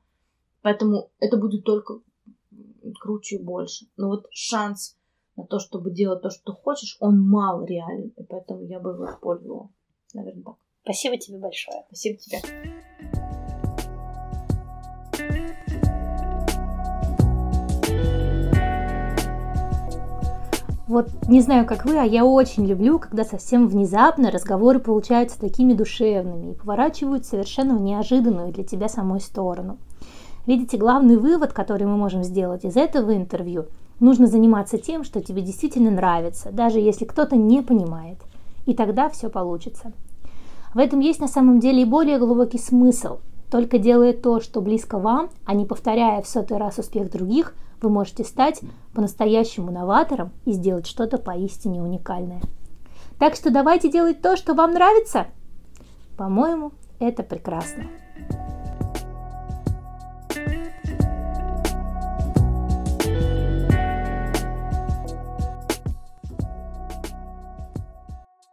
Поэтому 0.62 1.10
это 1.18 1.36
будет 1.36 1.64
только 1.64 2.00
круче 3.00 3.36
и 3.36 3.42
больше. 3.42 3.86
Но 3.96 4.08
вот 4.08 4.26
шанс 4.30 4.96
на 5.36 5.46
то, 5.46 5.58
чтобы 5.58 5.90
делать 5.90 6.22
то, 6.22 6.30
что 6.30 6.52
ты 6.52 6.60
хочешь, 6.60 6.96
он 7.00 7.20
мал 7.20 7.64
реально. 7.64 8.10
И 8.16 8.22
поэтому 8.24 8.62
я 8.62 8.80
бы 8.80 8.90
его 8.90 9.06
использовала. 9.06 9.70
Наверное, 10.14 10.42
так. 10.42 10.56
Спасибо 10.82 11.16
тебе 11.16 11.38
большое. 11.38 11.84
Спасибо 11.88 12.18
тебе. 12.18 12.87
Вот 20.88 21.10
не 21.28 21.42
знаю, 21.42 21.66
как 21.66 21.84
вы, 21.84 21.98
а 21.98 22.04
я 22.04 22.24
очень 22.24 22.64
люблю, 22.64 22.98
когда 22.98 23.22
совсем 23.22 23.68
внезапно 23.68 24.30
разговоры 24.30 24.78
получаются 24.78 25.38
такими 25.38 25.74
душевными 25.74 26.52
и 26.52 26.54
поворачивают 26.54 27.26
совершенно 27.26 27.76
в 27.76 27.82
неожиданную 27.82 28.52
для 28.54 28.64
тебя 28.64 28.88
самой 28.88 29.20
сторону. 29.20 29.76
Видите, 30.46 30.78
главный 30.78 31.18
вывод, 31.18 31.52
который 31.52 31.86
мы 31.86 31.98
можем 31.98 32.24
сделать 32.24 32.64
из 32.64 32.74
этого 32.78 33.14
интервью, 33.14 33.66
нужно 34.00 34.26
заниматься 34.26 34.78
тем, 34.78 35.04
что 35.04 35.20
тебе 35.20 35.42
действительно 35.42 35.90
нравится, 35.90 36.50
даже 36.52 36.80
если 36.80 37.04
кто-то 37.04 37.36
не 37.36 37.60
понимает. 37.60 38.16
И 38.64 38.72
тогда 38.72 39.10
все 39.10 39.28
получится. 39.28 39.92
В 40.72 40.78
этом 40.78 41.00
есть 41.00 41.20
на 41.20 41.28
самом 41.28 41.60
деле 41.60 41.82
и 41.82 41.84
более 41.84 42.18
глубокий 42.18 42.58
смысл. 42.58 43.18
Только 43.50 43.76
делая 43.76 44.14
то, 44.14 44.40
что 44.40 44.62
близко 44.62 44.98
вам, 44.98 45.28
а 45.44 45.52
не 45.52 45.66
повторяя 45.66 46.22
в 46.22 46.28
сотый 46.28 46.56
раз 46.56 46.78
успех 46.78 47.10
других– 47.10 47.54
вы 47.80 47.90
можете 47.90 48.24
стать 48.24 48.60
по-настоящему 48.94 49.70
новатором 49.70 50.32
и 50.44 50.52
сделать 50.52 50.86
что-то 50.86 51.18
поистине 51.18 51.82
уникальное. 51.82 52.40
Так 53.18 53.34
что 53.34 53.50
давайте 53.50 53.90
делать 53.90 54.22
то, 54.22 54.36
что 54.36 54.54
вам 54.54 54.72
нравится. 54.72 55.26
По-моему, 56.16 56.72
это 57.00 57.22
прекрасно. 57.22 57.84